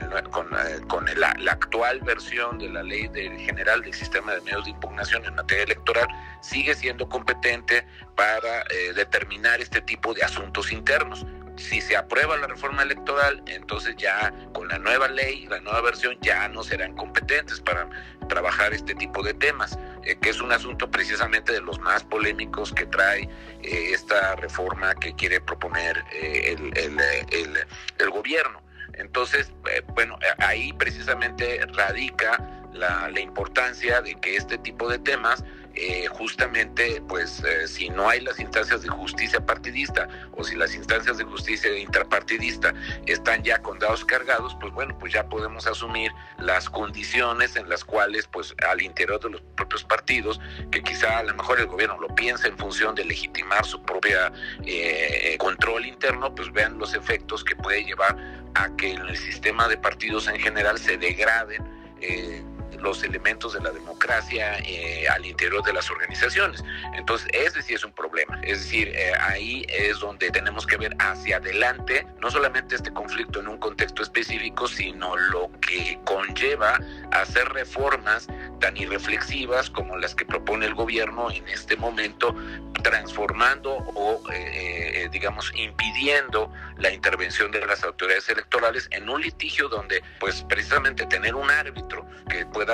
la, 1.16 1.34
actual 1.50 2.00
versión 2.00 2.58
de 2.58 2.68
la 2.68 2.82
ley 2.82 3.10
general 3.38 3.82
del 3.82 3.94
sistema 3.94 4.34
de 4.34 4.40
medios 4.42 4.64
de 4.64 4.70
impugnación 4.70 5.24
en 5.24 5.34
materia 5.34 5.64
electoral, 5.64 6.06
sigue 6.40 6.74
siendo 6.74 7.08
competente 7.08 7.84
para 8.14 8.64
determinar 8.94 9.60
este 9.60 9.80
tipo 9.80 10.14
de 10.14 10.22
asuntos 10.22 10.72
internos 10.72 11.26
si 11.56 11.80
se 11.80 11.96
aprueba 11.96 12.36
la 12.36 12.46
reforma 12.46 12.82
electoral, 12.82 13.42
entonces 13.46 13.96
ya 13.96 14.32
con 14.52 14.68
la 14.68 14.78
nueva 14.78 15.08
ley, 15.08 15.46
la 15.46 15.60
nueva 15.60 15.80
versión, 15.82 16.16
ya 16.20 16.48
no 16.48 16.62
serán 16.62 16.94
competentes 16.96 17.60
para 17.60 17.88
trabajar 18.28 18.72
este 18.72 18.94
tipo 18.94 19.22
de 19.22 19.34
temas, 19.34 19.78
eh, 20.04 20.16
que 20.20 20.30
es 20.30 20.40
un 20.40 20.52
asunto 20.52 20.90
precisamente 20.90 21.52
de 21.52 21.60
los 21.60 21.78
más 21.80 22.04
polémicos 22.04 22.72
que 22.72 22.86
trae 22.86 23.28
eh, 23.62 23.90
esta 23.92 24.36
reforma 24.36 24.94
que 24.94 25.14
quiere 25.14 25.40
proponer 25.40 26.02
eh, 26.12 26.56
el, 27.98 28.10
gobierno. 28.10 28.62
Entonces, 28.94 29.50
bueno, 29.94 30.18
ahí 30.38 30.72
precisamente 30.74 31.64
radica 31.72 32.38
la 32.74 33.20
importancia 33.20 34.02
de 34.02 34.14
que 34.16 34.36
este 34.36 34.58
tipo 34.58 34.88
de 34.88 34.98
temas 34.98 35.42
eh, 35.74 36.06
justamente, 36.08 37.02
pues, 37.08 37.42
eh, 37.44 37.66
si 37.66 37.88
no 37.88 38.08
hay 38.08 38.20
las 38.20 38.38
instancias 38.38 38.82
de 38.82 38.88
justicia 38.88 39.44
partidista 39.44 40.08
o 40.32 40.44
si 40.44 40.54
las 40.56 40.74
instancias 40.74 41.18
de 41.18 41.24
justicia 41.24 41.76
intrapartidista 41.76 42.74
están 43.06 43.42
ya 43.42 43.62
con 43.62 43.78
dados 43.78 44.04
cargados, 44.04 44.56
pues 44.60 44.72
bueno, 44.72 44.96
pues 44.98 45.12
ya 45.12 45.28
podemos 45.28 45.66
asumir 45.66 46.12
las 46.38 46.68
condiciones 46.68 47.56
en 47.56 47.68
las 47.68 47.84
cuales, 47.84 48.26
pues, 48.26 48.54
al 48.68 48.82
interior 48.82 49.20
de 49.20 49.30
los 49.30 49.40
propios 49.56 49.84
partidos, 49.84 50.40
que 50.70 50.82
quizá 50.82 51.18
a 51.18 51.22
lo 51.22 51.34
mejor 51.34 51.60
el 51.60 51.66
gobierno 51.66 51.98
lo 51.98 52.14
piensa 52.14 52.48
en 52.48 52.58
función 52.58 52.94
de 52.94 53.04
legitimar 53.04 53.64
su 53.64 53.82
propia 53.82 54.32
eh, 54.64 55.36
control 55.38 55.86
interno, 55.86 56.34
pues 56.34 56.52
vean 56.52 56.78
los 56.78 56.94
efectos 56.94 57.44
que 57.44 57.56
puede 57.56 57.84
llevar 57.84 58.16
a 58.54 58.74
que 58.76 58.92
en 58.92 59.06
el 59.06 59.16
sistema 59.16 59.68
de 59.68 59.78
partidos 59.78 60.28
en 60.28 60.38
general 60.38 60.78
se 60.78 60.98
degraden 60.98 61.64
eh, 62.00 62.42
los 62.82 63.02
elementos 63.02 63.54
de 63.54 63.60
la 63.60 63.70
democracia 63.70 64.58
eh, 64.58 65.06
al 65.08 65.24
interior 65.24 65.62
de 65.64 65.72
las 65.72 65.90
organizaciones. 65.90 66.64
Entonces, 66.94 67.28
ese 67.32 67.62
sí 67.62 67.74
es 67.74 67.84
un 67.84 67.92
problema. 67.92 68.40
Es 68.42 68.64
decir, 68.64 68.88
eh, 68.88 69.12
ahí 69.20 69.64
es 69.68 70.00
donde 70.00 70.30
tenemos 70.30 70.66
que 70.66 70.76
ver 70.76 70.94
hacia 70.98 71.36
adelante, 71.36 72.06
no 72.20 72.30
solamente 72.30 72.74
este 72.74 72.92
conflicto 72.92 73.40
en 73.40 73.48
un 73.48 73.58
contexto 73.58 74.02
específico, 74.02 74.66
sino 74.68 75.16
lo 75.16 75.50
que 75.60 75.98
conlleva 76.04 76.80
hacer 77.12 77.48
reformas 77.50 78.26
tan 78.60 78.76
irreflexivas 78.76 79.70
como 79.70 79.96
las 79.96 80.14
que 80.14 80.24
propone 80.24 80.66
el 80.66 80.74
gobierno 80.74 81.30
en 81.30 81.48
este 81.48 81.76
momento, 81.76 82.34
transformando 82.82 83.72
o, 83.72 84.22
eh, 84.32 85.08
digamos, 85.10 85.52
impidiendo 85.54 86.52
la 86.78 86.92
intervención 86.92 87.50
de 87.50 87.64
las 87.64 87.84
autoridades 87.84 88.28
electorales 88.28 88.88
en 88.90 89.08
un 89.08 89.20
litigio 89.20 89.68
donde, 89.68 90.02
pues, 90.18 90.42
precisamente 90.48 91.06
tener 91.06 91.34
un 91.34 91.50
árbitro 91.50 92.06
que 92.28 92.46
pueda 92.46 92.71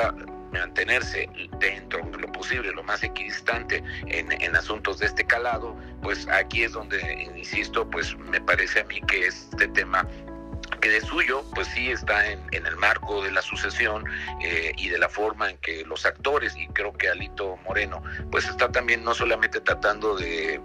mantenerse 0.52 1.28
dentro 1.58 2.00
de 2.10 2.18
lo 2.18 2.32
posible, 2.32 2.72
lo 2.72 2.82
más 2.82 3.02
equidistante 3.02 3.82
en, 4.06 4.32
en, 4.32 4.56
asuntos 4.56 4.98
de 4.98 5.06
este 5.06 5.24
calado, 5.24 5.76
pues 6.02 6.26
aquí 6.28 6.62
es 6.62 6.72
donde, 6.72 7.28
insisto, 7.36 7.88
pues 7.90 8.16
me 8.16 8.40
parece 8.40 8.80
a 8.80 8.84
mí 8.84 9.00
que 9.02 9.26
este 9.26 9.68
tema 9.68 10.06
que 10.80 10.90
de 10.90 11.00
suyo, 11.00 11.44
pues 11.54 11.66
sí 11.68 11.90
está 11.90 12.30
en, 12.30 12.40
en 12.52 12.66
el 12.66 12.76
marco 12.76 13.22
de 13.22 13.32
la 13.32 13.42
sucesión 13.42 14.04
eh, 14.42 14.72
y 14.76 14.88
de 14.88 14.98
la 14.98 15.08
forma 15.08 15.50
en 15.50 15.58
que 15.58 15.84
los 15.84 16.06
actores, 16.06 16.56
y 16.56 16.66
creo 16.68 16.92
que 16.92 17.08
Alito 17.08 17.56
Moreno, 17.64 18.02
pues 18.30 18.46
está 18.46 18.70
también 18.70 19.02
no 19.02 19.14
solamente 19.14 19.60
tratando 19.60 20.16
de 20.16 20.60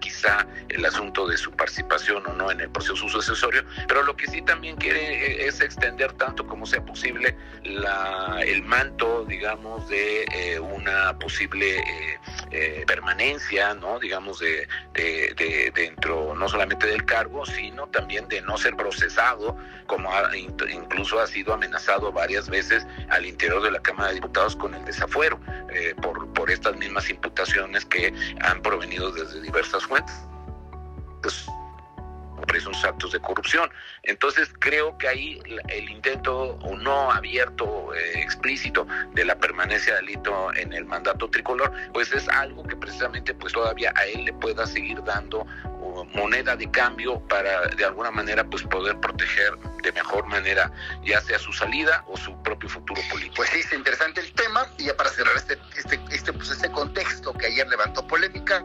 quizá 0.00 0.46
el 0.68 0.84
asunto 0.84 1.26
de 1.26 1.36
su 1.36 1.50
participación 1.52 2.26
o 2.26 2.32
no 2.32 2.50
en 2.50 2.60
el 2.60 2.70
proceso 2.70 3.08
sucesorio, 3.08 3.64
pero 3.86 4.02
lo 4.02 4.16
que 4.16 4.26
sí 4.26 4.42
también 4.42 4.76
quiere 4.76 5.42
eh, 5.42 5.46
es 5.46 5.60
extender 5.60 6.12
tanto 6.14 6.46
como 6.46 6.66
sea 6.66 6.84
posible 6.84 7.36
el 7.62 8.62
manto, 8.62 9.24
digamos, 9.26 9.88
de 9.88 10.24
eh, 10.32 10.58
una 10.58 11.18
posible 11.18 11.82
eh, 12.50 12.84
permanencia, 12.86 13.74
¿no? 13.74 13.98
Digamos, 13.98 14.38
de, 14.38 14.68
de, 14.94 15.72
dentro 15.74 16.34
no 16.34 16.48
solamente 16.48 16.86
del 16.86 17.04
cargo, 17.04 17.44
sino 17.44 17.86
también 17.88 18.28
de 18.28 18.40
no 18.42 18.56
ser 18.56 18.76
procesado, 18.76 19.56
como 19.86 20.10
incluso 20.70 21.20
ha 21.20 21.26
sido 21.26 21.52
amenazado 21.54 22.12
varias 22.12 22.48
veces 22.48 22.86
al 23.10 23.26
interior 23.26 23.62
de 23.62 23.70
la 23.72 23.80
Cámara 23.80 24.08
de 24.08 24.14
Diputados 24.16 24.56
con 24.56 24.74
el 24.74 24.84
desafuero 24.84 25.40
por, 26.02 26.32
por 26.32 26.50
estas 26.50 26.76
mismas 26.76 27.08
imputaciones 27.10 27.84
que 27.84 28.12
han 28.40 28.62
provenido 28.62 29.12
desde 29.12 29.40
diversos 29.40 29.65
estas 29.66 29.84
fuentes 29.84 30.14
esos 32.56 32.84
actos 32.84 33.12
de 33.12 33.20
corrupción. 33.20 33.70
Entonces 34.02 34.50
creo 34.58 34.96
que 34.98 35.08
ahí 35.08 35.40
el 35.68 35.90
intento 35.90 36.58
o 36.62 36.76
no 36.76 37.10
abierto, 37.10 37.94
eh, 37.94 38.20
explícito 38.20 38.86
de 39.12 39.24
la 39.24 39.38
permanencia 39.38 39.94
de 39.94 39.98
Alito 40.00 40.52
en 40.54 40.72
el 40.72 40.84
mandato 40.84 41.28
tricolor, 41.28 41.72
pues 41.92 42.12
es 42.12 42.28
algo 42.28 42.62
que 42.64 42.76
precisamente 42.76 43.34
pues 43.34 43.52
todavía 43.52 43.92
a 43.96 44.06
él 44.06 44.24
le 44.24 44.32
pueda 44.32 44.66
seguir 44.66 45.02
dando 45.04 45.46
moneda 46.14 46.56
de 46.56 46.70
cambio 46.70 47.20
para 47.20 47.68
de 47.68 47.84
alguna 47.84 48.10
manera 48.10 48.44
pues 48.44 48.62
poder 48.64 48.98
proteger 49.00 49.56
de 49.82 49.92
mejor 49.92 50.26
manera 50.26 50.70
ya 51.02 51.20
sea 51.22 51.38
su 51.38 51.52
salida 51.54 52.04
o 52.06 52.16
su 52.18 52.36
propio 52.42 52.68
futuro 52.68 53.00
político. 53.10 53.36
Pues 53.36 53.50
sí, 53.50 53.60
es 53.60 53.72
interesante 53.72 54.20
el 54.20 54.32
tema 54.32 54.66
y 54.76 54.84
ya 54.84 54.96
para 54.96 55.08
cerrar 55.10 55.34
este, 55.36 55.58
este, 55.76 55.98
este, 56.10 56.32
pues 56.34 56.50
este 56.50 56.70
contexto 56.70 57.32
que 57.32 57.46
ayer 57.46 57.66
levantó 57.68 58.06
polémica, 58.06 58.62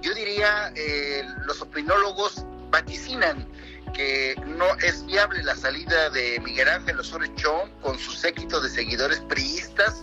yo 0.00 0.14
diría, 0.14 0.72
eh, 0.76 1.24
los 1.46 1.60
opinólogos 1.60 2.44
vaticinan 2.70 3.48
que 3.94 4.34
no 4.46 4.66
es 4.76 5.04
viable 5.06 5.42
la 5.42 5.56
salida 5.56 6.10
de 6.10 6.38
Miguel 6.40 6.68
Ángel 6.68 7.00
Osorio 7.00 7.32
Chong 7.36 7.70
con 7.80 7.98
su 7.98 8.12
séquito 8.12 8.60
de 8.60 8.68
seguidores 8.68 9.20
priistas. 9.20 10.02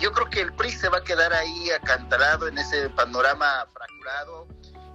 Yo 0.00 0.12
creo 0.12 0.30
que 0.30 0.40
el 0.40 0.52
PRI 0.54 0.70
se 0.70 0.88
va 0.88 0.98
a 0.98 1.04
quedar 1.04 1.32
ahí 1.32 1.70
acantalado 1.70 2.48
en 2.48 2.58
ese 2.58 2.88
panorama 2.90 3.66
fracturado. 3.72 4.46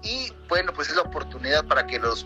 Y 0.02 0.32
bueno, 0.48 0.74
pues 0.74 0.90
es 0.90 0.96
la 0.96 1.02
oportunidad 1.02 1.66
para 1.66 1.86
que 1.86 2.00
los, 2.00 2.26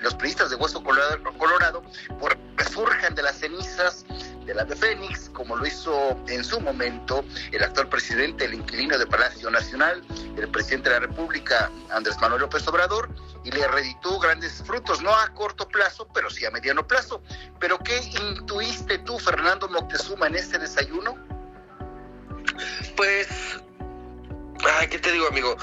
los 0.00 0.14
priistas 0.14 0.50
de 0.50 0.56
Hueso 0.56 0.82
Colorado, 0.82 1.18
Colorado 1.38 1.82
pues, 2.18 2.36
resurjan 2.56 3.14
de 3.14 3.22
las 3.22 3.36
cenizas 3.36 4.06
de 4.46 4.54
la 4.54 4.64
de 4.64 4.76
Fénix, 4.76 5.30
como 5.30 5.56
lo 5.56 5.66
hizo 5.66 6.18
en 6.28 6.44
su 6.44 6.60
momento 6.60 7.24
el 7.52 7.62
actual 7.62 7.88
presidente, 7.88 8.44
el 8.44 8.54
inquilino 8.54 8.98
de 8.98 9.06
Palacio 9.06 9.50
Nacional, 9.50 10.02
el 10.36 10.48
presidente 10.48 10.90
de 10.90 11.00
la 11.00 11.06
República, 11.06 11.70
Andrés 11.90 12.16
Manuel 12.20 12.42
López 12.42 12.66
Obrador, 12.68 13.08
y 13.44 13.50
le 13.50 13.66
reditó 13.68 14.18
grandes 14.18 14.62
frutos, 14.64 15.02
no 15.02 15.14
a 15.14 15.28
corto 15.34 15.68
plazo, 15.68 16.08
pero 16.14 16.30
sí 16.30 16.44
a 16.44 16.50
mediano 16.50 16.86
plazo. 16.86 17.22
Pero 17.60 17.78
¿qué 17.78 17.98
intuiste 17.98 18.98
tú, 18.98 19.18
Fernando 19.18 19.68
Moctezuma, 19.68 20.26
en 20.26 20.36
este 20.36 20.58
desayuno? 20.58 21.14
Pues, 22.96 23.28
¿qué 24.90 24.98
te 24.98 25.12
digo, 25.12 25.28
amigo? 25.28 25.56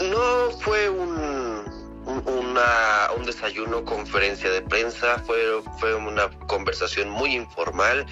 No 0.00 0.50
fue 0.60 0.88
un 0.88 1.80
una, 2.26 3.10
un 3.16 3.24
desayuno, 3.24 3.84
conferencia 3.84 4.50
de 4.50 4.62
prensa, 4.62 5.18
fue, 5.26 5.62
fue 5.78 5.94
una 5.94 6.30
conversación 6.46 7.08
muy 7.08 7.34
informal. 7.34 8.06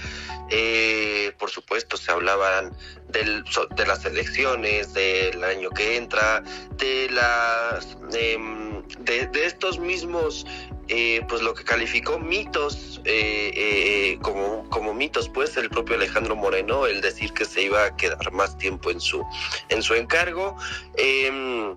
Eh, 0.50 1.33
por 1.38 1.50
supuesto, 1.50 1.97
se 1.97 2.11
hablaban 2.11 2.73
del, 3.09 3.45
de 3.76 3.87
las 3.87 4.04
elecciones, 4.04 4.95
del 4.95 5.42
año 5.45 5.71
que 5.71 5.97
entra, 5.97 6.42
de 6.76 7.09
las 7.11 7.97
em, 8.12 8.83
de, 9.00 9.28
estos 9.45 9.78
mismos 9.78 10.47
eh, 10.88 11.23
pues 11.28 11.42
lo 11.42 11.54
que 11.54 11.64
calificó 11.64 12.18
mitos 12.18 13.00
eh, 13.04 14.18
como, 14.23 14.68
como 14.71 14.95
mitos 14.95 15.28
pues 15.28 15.57
el 15.57 15.68
propio 15.68 15.97
Alejandro 15.97 16.37
Moreno 16.37 16.87
el 16.87 17.00
decir 17.00 17.33
que 17.33 17.45
se 17.45 17.62
iba 17.62 17.85
a 17.85 17.97
quedar 17.97 18.33
más 18.33 18.57
tiempo 18.59 18.90
en 18.90 19.00
su 19.00 19.25
en 19.68 19.83
su 19.83 19.95
encargo. 19.95 20.57
Em, 20.97 21.76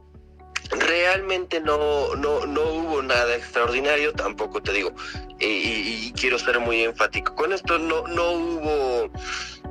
realmente 0.71 1.59
no, 1.59 2.15
no, 2.15 2.45
no 2.45 2.61
hubo 2.61 3.01
nada 3.01 3.35
extraordinario, 3.35 4.13
tampoco 4.13 4.61
te 4.61 4.71
digo, 4.71 4.93
y, 5.39 6.11
quiero 6.13 6.37
ser 6.39 6.59
muy 6.59 6.83
enfático 6.83 7.35
con 7.35 7.51
esto, 7.51 7.77
no, 7.77 8.07
no 8.07 8.31
hubo 8.31 9.09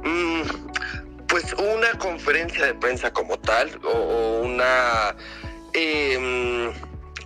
mm, 0.03 0.43
pues 1.27 1.55
una 1.55 1.93
conferencia 1.99 2.67
de 2.67 2.75
prensa 2.75 3.13
como 3.13 3.39
tal 3.39 3.81
o, 3.85 4.41
una... 4.43 5.15
Em, 5.73 6.73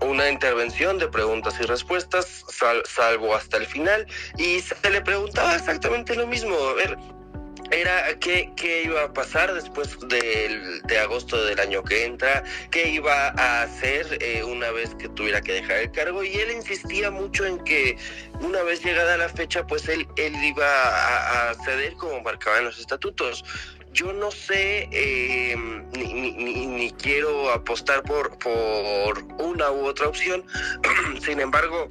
una 0.04 0.28
intervención 0.28 0.98
de 0.98 1.08
preguntas 1.08 1.54
y 1.60 1.64
respuestas, 1.64 2.44
salvo 2.86 3.34
hasta 3.34 3.56
el 3.56 3.66
final, 3.66 4.06
y 4.38 4.60
se 4.60 4.90
le 4.90 5.00
preguntaba 5.00 5.56
exactamente 5.56 6.14
lo 6.14 6.26
mismo. 6.26 6.54
A 6.54 6.74
ver, 6.74 6.96
era 7.70 8.18
qué, 8.20 8.52
qué, 8.56 8.84
iba 8.84 9.04
a 9.04 9.12
pasar 9.12 9.52
después 9.52 9.98
de, 10.08 10.80
de, 10.84 10.98
agosto 10.98 11.42
del 11.44 11.58
año 11.58 11.82
que 11.82 12.04
entra, 12.04 12.44
qué 12.70 12.88
iba 12.88 13.28
a 13.28 13.62
hacer 13.62 14.18
eh, 14.20 14.44
una 14.44 14.70
vez 14.70 14.94
que 14.94 15.08
tuviera 15.08 15.40
que 15.40 15.54
dejar 15.54 15.78
el 15.78 15.90
cargo 15.90 16.22
y 16.22 16.34
él 16.34 16.52
insistía 16.52 17.10
mucho 17.10 17.44
en 17.46 17.58
que 17.64 17.96
una 18.40 18.62
vez 18.62 18.84
llegada 18.84 19.16
la 19.16 19.28
fecha 19.28 19.66
pues 19.66 19.88
él, 19.88 20.06
él 20.16 20.34
iba 20.44 20.66
a, 20.66 21.50
a 21.50 21.54
ceder 21.64 21.94
como 21.94 22.20
marcaban 22.20 22.64
los 22.64 22.78
estatutos. 22.78 23.44
Yo 23.94 24.12
no 24.12 24.30
sé, 24.30 24.88
eh, 24.90 25.56
ni, 25.96 26.90
quiero 27.00 27.50
apostar 27.50 28.02
por, 28.02 28.36
por 28.38 29.22
una 29.38 29.70
u 29.70 29.86
otra 29.86 30.08
opción, 30.08 30.44
sin 31.24 31.40
embargo, 31.40 31.88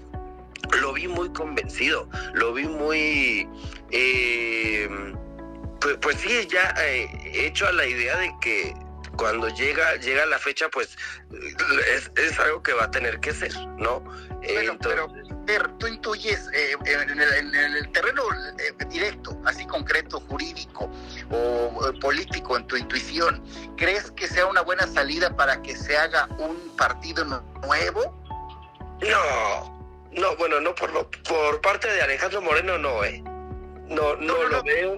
lo 0.81 0.93
vi 0.93 1.07
muy 1.07 1.29
convencido, 1.29 2.07
lo 2.33 2.53
vi 2.53 2.67
muy... 2.67 3.47
Eh, 3.91 4.89
pues, 5.79 5.97
pues, 6.01 6.17
sí, 6.17 6.47
ya 6.51 6.75
eh, 6.85 7.07
hecho 7.33 7.67
a 7.67 7.71
la 7.71 7.87
idea 7.87 8.17
de 8.17 8.31
que 8.41 8.73
cuando 9.17 9.47
llega 9.49 9.95
llega 9.97 10.25
la 10.25 10.39
fecha, 10.39 10.69
pues 10.69 10.97
es, 12.15 12.39
algo 12.39 12.61
que 12.63 12.73
va 12.73 12.85
a 12.85 12.91
tener 12.91 13.19
que 13.19 13.33
ser, 13.33 13.55
¿no? 13.77 14.01
Bueno, 14.53 14.77
pero 15.45 15.69
tú 15.77 15.87
intuyes 15.87 16.49
eh, 16.53 16.75
en, 16.85 17.19
el, 17.19 17.91
terreno 17.91 18.23
eh, 18.59 18.85
directo, 18.87 19.39
así 19.45 19.65
concreto, 19.65 20.19
jurídico 20.21 20.89
o 21.31 21.93
político, 21.99 22.57
en 22.57 22.67
tu 22.67 22.77
intuición, 22.77 23.43
¿crees 23.77 24.11
que 24.11 24.27
sea 24.27 24.45
una 24.45 24.61
buena 24.61 24.87
salida 24.87 25.35
para 25.35 25.61
que 25.61 25.75
se 25.75 25.97
haga 25.97 26.27
un 26.37 26.75
partido 26.77 27.25
nuevo? 27.25 28.23
No, 29.01 29.83
no, 30.11 30.35
bueno, 30.37 30.61
no 30.61 30.73
por, 30.75 30.91
por 31.23 31.61
parte 31.61 31.91
de 31.91 32.01
Alejandro 32.01 32.41
Moreno, 32.41 32.77
no, 32.77 33.03
¿eh? 33.03 33.21
No, 33.89 34.15
no, 34.15 34.43
lo 34.43 34.63
veo. 34.63 34.97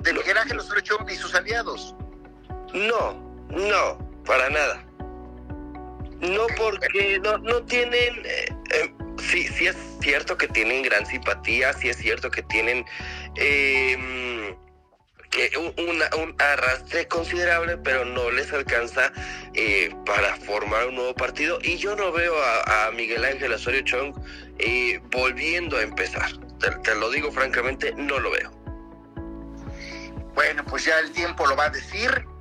De 0.00 0.12
Miguel 0.12 0.36
Ángel 0.36 0.58
Osorio 0.58 0.98
y 1.08 1.14
sus 1.14 1.34
aliados. 1.34 1.94
No, 2.72 3.31
no, 3.52 3.98
para 4.24 4.48
nada. 4.50 4.84
No 6.20 6.46
porque 6.56 7.20
no, 7.22 7.38
no 7.38 7.62
tienen, 7.64 8.22
eh, 8.24 8.46
eh, 8.74 8.94
sí, 9.20 9.46
sí 9.48 9.66
es 9.66 9.76
cierto 10.00 10.36
que 10.36 10.48
tienen 10.48 10.82
gran 10.82 11.04
simpatía, 11.04 11.72
sí 11.72 11.88
es 11.88 11.96
cierto 11.96 12.30
que 12.30 12.42
tienen 12.44 12.84
em, 13.36 14.54
un, 15.76 16.34
arrastre 16.38 17.08
considerable, 17.08 17.76
pero 17.78 18.04
no 18.04 18.30
les 18.30 18.52
alcanza 18.52 19.12
eh, 19.54 19.90
para 20.06 20.36
formar 20.36 20.86
un 20.86 20.94
nuevo 20.94 21.14
partido. 21.14 21.58
Y 21.62 21.76
yo 21.76 21.96
no 21.96 22.12
veo 22.12 22.34
a, 22.42 22.90
Miguel 22.92 23.24
Ángel 23.24 23.52
Osorio 23.52 23.82
Chong 23.82 24.14
volviendo 25.10 25.76
a 25.76 25.82
empezar. 25.82 26.30
te, 26.84 26.94
lo 26.94 27.10
digo 27.10 27.32
francamente, 27.32 27.92
no 27.96 28.18
lo 28.18 28.30
veo. 28.30 28.50
Bueno, 30.34 30.64
pues 30.64 30.84
ya 30.84 30.98
el 31.00 31.12
tiempo 31.12 31.46
lo 31.46 31.56
va 31.56 31.64
a 31.64 31.70
decir. 31.70 32.31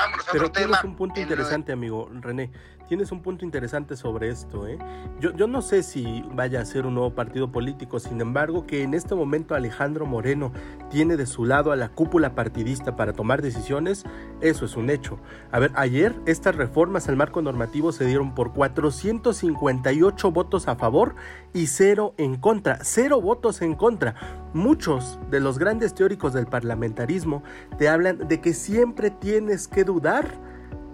Vámonos 0.00 0.28
a 0.28 0.32
Pero 0.32 0.46
otro 0.46 0.62
tema. 0.62 0.80
un 0.84 0.96
punto 0.96 1.20
interesante, 1.20 1.72
amigo 1.72 2.08
René 2.20 2.50
tienes 2.90 3.12
un 3.12 3.22
punto 3.22 3.44
interesante 3.44 3.94
sobre 3.94 4.30
esto. 4.30 4.66
¿eh? 4.66 4.76
Yo, 5.20 5.32
yo 5.36 5.46
no 5.46 5.62
sé 5.62 5.84
si 5.84 6.24
vaya 6.34 6.60
a 6.60 6.64
ser 6.64 6.86
un 6.86 6.94
nuevo 6.94 7.14
partido 7.14 7.52
político, 7.52 8.00
sin 8.00 8.20
embargo, 8.20 8.66
que 8.66 8.82
en 8.82 8.94
este 8.94 9.14
momento 9.14 9.54
Alejandro 9.54 10.06
Moreno 10.06 10.50
tiene 10.90 11.16
de 11.16 11.26
su 11.26 11.44
lado 11.44 11.70
a 11.70 11.76
la 11.76 11.90
cúpula 11.90 12.34
partidista 12.34 12.96
para 12.96 13.12
tomar 13.12 13.42
decisiones, 13.42 14.02
eso 14.40 14.64
es 14.64 14.76
un 14.76 14.90
hecho. 14.90 15.20
A 15.52 15.60
ver, 15.60 15.70
ayer 15.76 16.16
estas 16.26 16.56
reformas 16.56 17.08
al 17.08 17.14
marco 17.14 17.40
normativo 17.40 17.92
se 17.92 18.06
dieron 18.06 18.34
por 18.34 18.52
458 18.52 20.32
votos 20.32 20.66
a 20.66 20.74
favor 20.74 21.14
y 21.54 21.68
cero 21.68 22.14
en 22.18 22.38
contra. 22.38 22.80
Cero 22.82 23.20
votos 23.20 23.62
en 23.62 23.76
contra. 23.76 24.16
Muchos 24.52 25.20
de 25.30 25.38
los 25.38 25.60
grandes 25.60 25.94
teóricos 25.94 26.32
del 26.32 26.46
parlamentarismo 26.48 27.44
te 27.78 27.88
hablan 27.88 28.26
de 28.26 28.40
que 28.40 28.52
siempre 28.52 29.12
tienes 29.12 29.68
que 29.68 29.84
dudar 29.84 30.49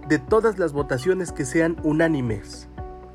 de 0.09 0.19
todas 0.19 0.59
las 0.59 0.73
votaciones 0.73 1.33
que 1.33 1.45
sean 1.45 1.77
unánimes. 1.83 2.69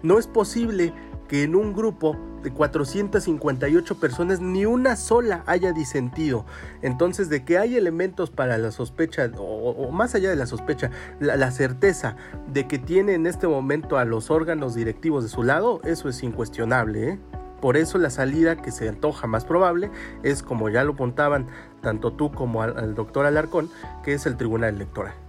No 0.03 0.19
es 0.19 0.27
posible 0.27 0.93
que 1.27 1.43
en 1.43 1.55
un 1.55 1.74
grupo 1.74 2.17
de 2.43 2.51
458 2.51 4.00
personas 4.00 4.41
ni 4.41 4.65
una 4.65 4.95
sola 4.95 5.43
haya 5.45 5.71
disentido. 5.71 6.45
Entonces, 6.81 7.29
de 7.29 7.45
que 7.45 7.57
hay 7.57 7.77
elementos 7.77 8.31
para 8.31 8.57
la 8.57 8.71
sospecha, 8.71 9.31
o, 9.38 9.91
más 9.91 10.15
allá 10.15 10.29
de 10.29 10.36
la 10.36 10.45
sospecha, 10.45 10.89
la, 11.19 11.51
certeza 11.51 12.15
de 12.51 12.67
que 12.67 12.79
tiene 12.79 13.13
en 13.13 13.27
este 13.27 13.48
momento 13.48 13.98
a 13.98 14.05
los 14.05 14.31
órganos 14.31 14.75
directivos 14.75 15.24
de 15.24 15.29
su 15.29 15.43
lado, 15.43 15.79
eso 15.83 16.10
es 16.10 16.21
incuestionable. 16.24 17.10
¿eh? 17.12 17.19
Por 17.62 17.77
eso 17.77 17.98
la 17.98 18.10
salida 18.10 18.57
que 18.57 18.71
se 18.71 18.89
antoja 18.89 19.27
más 19.27 19.45
probable 19.45 19.91
es, 20.24 20.43
como 20.43 20.67
ya 20.69 20.83
lo 20.83 20.93
apuntaban 20.93 21.48
tanto 21.81 22.12
tú 22.12 22.31
como 22.31 22.63
al 22.63 22.95
doctor 22.95 23.25
Alarcón, 23.25 23.69
que 24.03 24.13
es 24.13 24.25
el 24.25 24.36
Tribunal 24.36 24.75
Electoral 24.75 25.21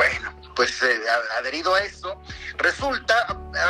Bueno, 0.00 0.39
pues 0.60 0.82
eh, 0.82 1.00
adherido 1.38 1.74
a 1.74 1.80
eso, 1.80 2.20
resulta, 2.58 3.14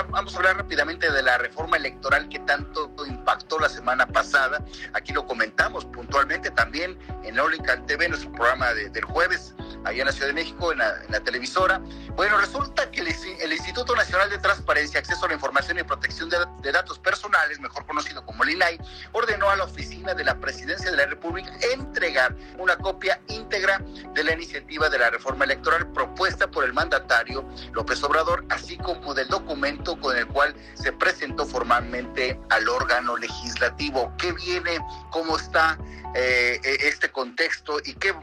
vamos 0.08 0.34
a 0.34 0.38
hablar 0.38 0.56
rápidamente 0.56 1.08
de 1.08 1.22
la 1.22 1.38
reforma 1.38 1.76
electoral 1.76 2.28
que 2.28 2.40
tanto 2.40 2.92
impactó 3.06 3.60
la 3.60 3.68
semana 3.68 4.08
pasada, 4.08 4.60
aquí 4.92 5.12
lo 5.12 5.24
comentamos 5.24 5.84
puntualmente 5.84 6.50
también 6.50 6.98
en 7.22 7.38
Olican 7.38 7.86
TV, 7.86 8.08
nuestro 8.08 8.32
programa 8.32 8.74
del 8.74 9.04
jueves, 9.04 9.54
allá 9.84 10.00
en 10.00 10.06
la 10.06 10.12
Ciudad 10.12 10.26
de 10.26 10.32
México, 10.32 10.72
en 10.72 10.78
la, 10.78 11.20
televisora. 11.20 11.80
Bueno, 12.16 12.38
resulta 12.38 12.90
que 12.90 13.02
el, 13.02 13.52
Instituto 13.52 13.94
Nacional 13.94 14.28
de 14.28 14.38
Transparencia, 14.38 14.98
Acceso 14.98 15.26
a 15.26 15.28
la 15.28 15.34
Información 15.34 15.78
y 15.78 15.84
Protección 15.84 16.28
de, 16.28 16.38
de 16.60 16.72
Datos 16.72 16.98
Personales, 16.98 17.60
mejor 17.60 17.86
conocido 17.86 18.26
como 18.26 18.42
el 18.42 18.50
INAI, 18.50 18.80
ordenó 19.12 19.48
a 19.48 19.54
la 19.54 19.62
oficina 19.62 20.12
de 20.14 20.24
la 20.24 20.34
Presidencia 20.40 20.90
de 20.90 20.96
la 20.96 21.06
República 21.06 21.52
entregar 21.72 22.34
una 22.58 22.76
copia 22.76 23.20
íntegra 23.28 23.80
de 24.12 24.24
la 24.24 24.32
iniciativa 24.32 24.88
de 24.88 24.98
la 24.98 25.10
reforma 25.10 25.44
electoral 25.44 25.86
propuesta 25.92 26.50
por 26.50 26.64
el 26.64 26.72
mandatario 26.80 27.46
López 27.72 28.02
Obrador, 28.02 28.42
así 28.48 28.78
como 28.78 29.12
del 29.12 29.28
documento 29.28 30.00
con 30.00 30.16
el 30.16 30.26
cual 30.26 30.54
se 30.72 30.92
presentó 30.92 31.44
formalmente 31.44 32.40
al 32.48 32.66
órgano 32.70 33.18
legislativo. 33.18 34.10
¿Qué 34.16 34.32
viene? 34.32 34.78
¿Cómo 35.10 35.36
está 35.36 35.78
eh, 36.14 36.58
e-, 36.64 36.88
este 36.88 37.10
contexto? 37.10 37.78
¿Y 37.84 37.92
qué, 37.94 38.14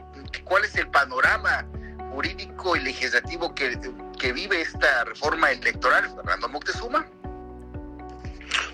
cuál 0.42 0.64
es 0.64 0.74
el 0.74 0.88
panorama 0.88 1.64
jurídico 2.12 2.74
y 2.74 2.80
legislativo 2.80 3.54
que, 3.54 3.78
vive 4.32 4.60
esta 4.60 5.04
reforma 5.04 5.52
electoral, 5.52 6.12
Fernando 6.16 6.48
Moctezuma? 6.48 7.06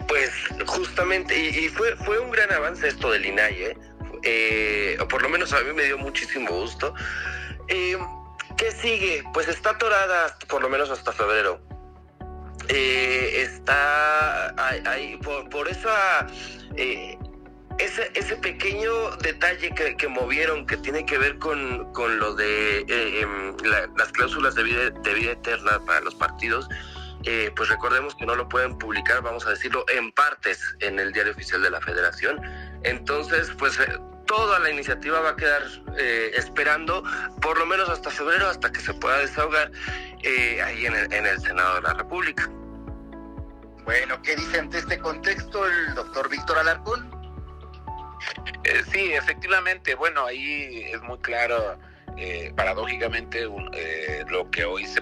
Pues 0.09 0.31
justamente, 0.67 1.39
y, 1.39 1.69
fue, 1.69 1.95
fue 2.07 2.19
un 2.19 2.31
gran 2.31 2.51
avance 2.53 2.89
esto 2.89 3.11
del 3.11 3.27
INAI, 3.27 3.63
¿eh? 3.63 3.79
eh 4.23 4.99
por 5.11 5.21
lo 5.21 5.29
menos 5.29 5.53
a 5.53 5.61
mí 5.61 5.75
me 5.75 5.85
dio 5.85 5.99
muchísimo 5.99 6.51
gusto. 6.51 6.95
Eh, 7.69 7.97
¿Qué 8.57 8.71
sigue? 8.73 9.25
Pues 9.33 9.49
está 9.49 9.71
atorada 9.71 10.37
por 10.49 10.63
lo 10.63 10.69
menos 10.69 10.91
hasta 10.91 11.13
febrero. 11.13 11.61
Eh, 12.69 13.43
está 13.43 14.55
ahí, 14.91 15.19
por, 15.19 15.69
eso 15.69 15.89
eh, 16.77 17.19
ese, 17.79 18.11
ese, 18.15 18.37
pequeño 18.37 19.11
detalle 19.17 19.75
que, 19.75 20.09
movieron 20.09 20.67
que 20.67 20.79
tiene 20.79 21.05
que 21.05 21.19
ver 21.19 21.39
con, 21.39 21.93
con 21.93 22.19
lo 22.19 22.35
de 22.35 22.79
eh, 22.89 23.21
em, 23.21 23.55
las 23.97 24.13
cláusulas 24.13 24.55
de 24.55 24.63
vida, 24.63 24.91
de 24.91 25.15
vida 25.15 25.33
eterna 25.33 25.79
para 25.85 26.01
los 26.01 26.15
partidos, 26.15 26.69
pues 27.57 27.69
recordemos 27.71 28.15
que 28.15 28.27
no 28.27 28.35
lo 28.35 28.49
pueden 28.49 28.77
publicar, 28.79 29.23
vamos 29.23 29.47
a 29.47 29.51
decirlo, 29.51 29.85
en 29.89 30.13
partes 30.13 30.61
en 30.81 30.99
el 30.99 31.13
diario 31.13 31.33
oficial 31.33 31.63
de 31.63 31.71
la 31.71 31.81
federación. 31.81 32.39
Entonces, 32.83 33.51
pues 33.59 33.79
toda 34.37 34.59
la 34.59 34.71
iniciativa 34.71 35.21
va 35.21 35.31
a 35.31 35.37
quedar 35.37 35.63
eh, 35.97 36.33
esperando 36.35 37.05
por 37.41 37.57
lo 37.57 37.67
menos 37.67 37.89
hasta 37.89 38.11
febrero, 38.11 38.49
hasta 38.49 38.73
que 38.73 38.81
se 38.81 38.93
pueda 38.95 39.19
desahogar 39.19 39.71
eh, 40.25 40.61
ahí 40.61 40.87
en 40.87 41.27
el, 41.27 41.41
Senado 41.41 41.77
de 41.77 41.83
la 41.83 41.95
República. 41.95 42.51
Bueno, 43.85 44.21
¿qué 44.23 44.35
dice 44.35 44.59
ante 44.59 44.79
este 44.79 44.99
contexto 44.99 45.65
el 45.67 45.95
doctor 45.95 46.29
Víctor 46.29 46.59
Alarcón? 46.59 47.09
Eh, 48.65 48.83
sí, 48.91 49.13
efectivamente, 49.13 49.95
bueno, 49.95 50.27
ahí 50.27 50.83
es 50.93 51.01
muy 51.03 51.19
claro, 51.19 51.79
paradójicamente, 52.57 53.47
lo 54.29 54.51
que 54.51 54.65
hoy 54.65 54.87
se 54.87 55.01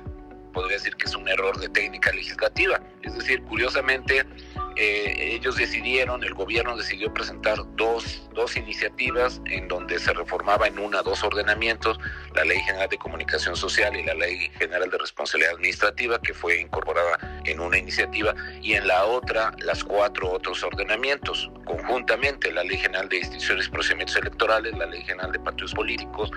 podría 0.52 0.76
decir 0.76 0.94
que 0.96 1.06
es 1.06 1.14
un 1.14 1.26
error 1.28 1.58
de 1.58 1.68
técnica 1.70 2.12
legislativa. 2.12 2.80
Es 3.02 3.14
decir, 3.14 3.42
curiosamente, 3.44 4.26
eh, 4.76 5.34
ellos 5.34 5.56
decidieron, 5.56 6.22
el 6.24 6.34
gobierno 6.34 6.76
decidió 6.76 7.12
presentar 7.12 7.58
dos, 7.76 8.28
dos 8.34 8.56
iniciativas 8.56 9.40
en 9.46 9.68
donde 9.68 9.98
se 9.98 10.12
reformaba 10.12 10.66
en 10.66 10.78
una 10.78 11.02
dos 11.02 11.22
ordenamientos, 11.22 11.98
la 12.34 12.44
Ley 12.44 12.58
General 12.60 12.88
de 12.88 12.98
Comunicación 12.98 13.56
Social 13.56 13.96
y 13.96 14.04
la 14.04 14.14
Ley 14.14 14.50
General 14.58 14.90
de 14.90 14.98
Responsabilidad 14.98 15.54
Administrativa, 15.54 16.20
que 16.20 16.34
fue 16.34 16.60
incorporada 16.60 17.42
en 17.44 17.60
una 17.60 17.78
iniciativa, 17.78 18.34
y 18.60 18.74
en 18.74 18.86
la 18.86 19.04
otra 19.04 19.52
las 19.58 19.84
cuatro 19.84 20.30
otros 20.30 20.62
ordenamientos, 20.62 21.50
conjuntamente 21.64 22.52
la 22.52 22.64
Ley 22.64 22.78
General 22.78 23.08
de 23.08 23.18
Instituciones 23.18 23.66
y 23.66 23.70
Procedimientos 23.70 24.16
Electorales, 24.16 24.76
la 24.76 24.86
Ley 24.86 25.02
General 25.04 25.32
de 25.32 25.40
Partidos 25.40 25.74
Políticos, 25.74 26.30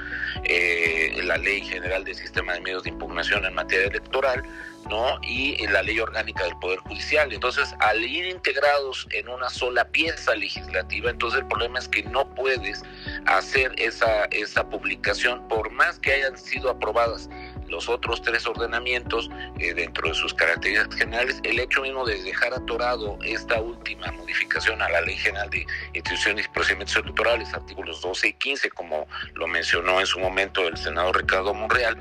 eh, 0.43 1.19
la 1.23 1.37
Ley 1.37 1.61
General 1.61 2.03
del 2.03 2.15
Sistema 2.15 2.53
de 2.53 2.61
Medios 2.61 2.83
de 2.83 2.89
Impugnación 2.89 3.45
en 3.45 3.53
materia 3.53 3.87
electoral, 3.87 4.43
¿no? 4.89 5.19
Y 5.21 5.65
la 5.67 5.81
ley 5.81 5.99
orgánica 5.99 6.43
del 6.43 6.57
Poder 6.57 6.79
Judicial. 6.79 7.31
Entonces, 7.31 7.73
al 7.79 8.03
ir 8.03 8.25
integrados 8.25 9.07
en 9.11 9.29
una 9.29 9.49
sola 9.49 9.85
pieza 9.85 10.35
legislativa, 10.35 11.09
entonces 11.09 11.41
el 11.41 11.47
problema 11.47 11.79
es 11.79 11.87
que 11.87 12.03
no 12.03 12.27
puedes 12.35 12.83
hacer 13.25 13.73
esa, 13.77 14.25
esa 14.25 14.67
publicación, 14.69 15.47
por 15.47 15.71
más 15.71 15.99
que 15.99 16.13
hayan 16.13 16.37
sido 16.37 16.69
aprobadas 16.69 17.29
los 17.67 17.89
otros 17.89 18.21
tres 18.21 18.45
ordenamientos 18.45 19.29
eh, 19.59 19.73
dentro 19.73 20.07
de 20.07 20.13
sus 20.13 20.33
características 20.33 20.95
generales, 20.95 21.39
el 21.43 21.59
hecho 21.59 21.81
mismo 21.81 22.05
de 22.05 22.21
dejar 22.21 22.53
atorado 22.53 23.17
esta 23.23 23.59
última 23.59 24.11
modificación 24.11 24.81
a 24.81 24.89
la 24.89 25.01
Ley 25.01 25.17
General 25.17 25.49
de 25.49 25.65
Instituciones 25.93 26.45
y 26.45 26.49
Procedimientos 26.49 26.95
Electorales, 26.95 27.53
artículos 27.53 28.01
12 28.01 28.27
y 28.27 28.33
15, 28.33 28.69
como 28.71 29.07
lo 29.33 29.47
mencionó 29.47 29.99
en 29.99 30.05
su 30.05 30.19
momento 30.19 30.67
el 30.67 30.77
senador 30.77 31.17
Ricardo 31.17 31.53
Monreal, 31.53 31.97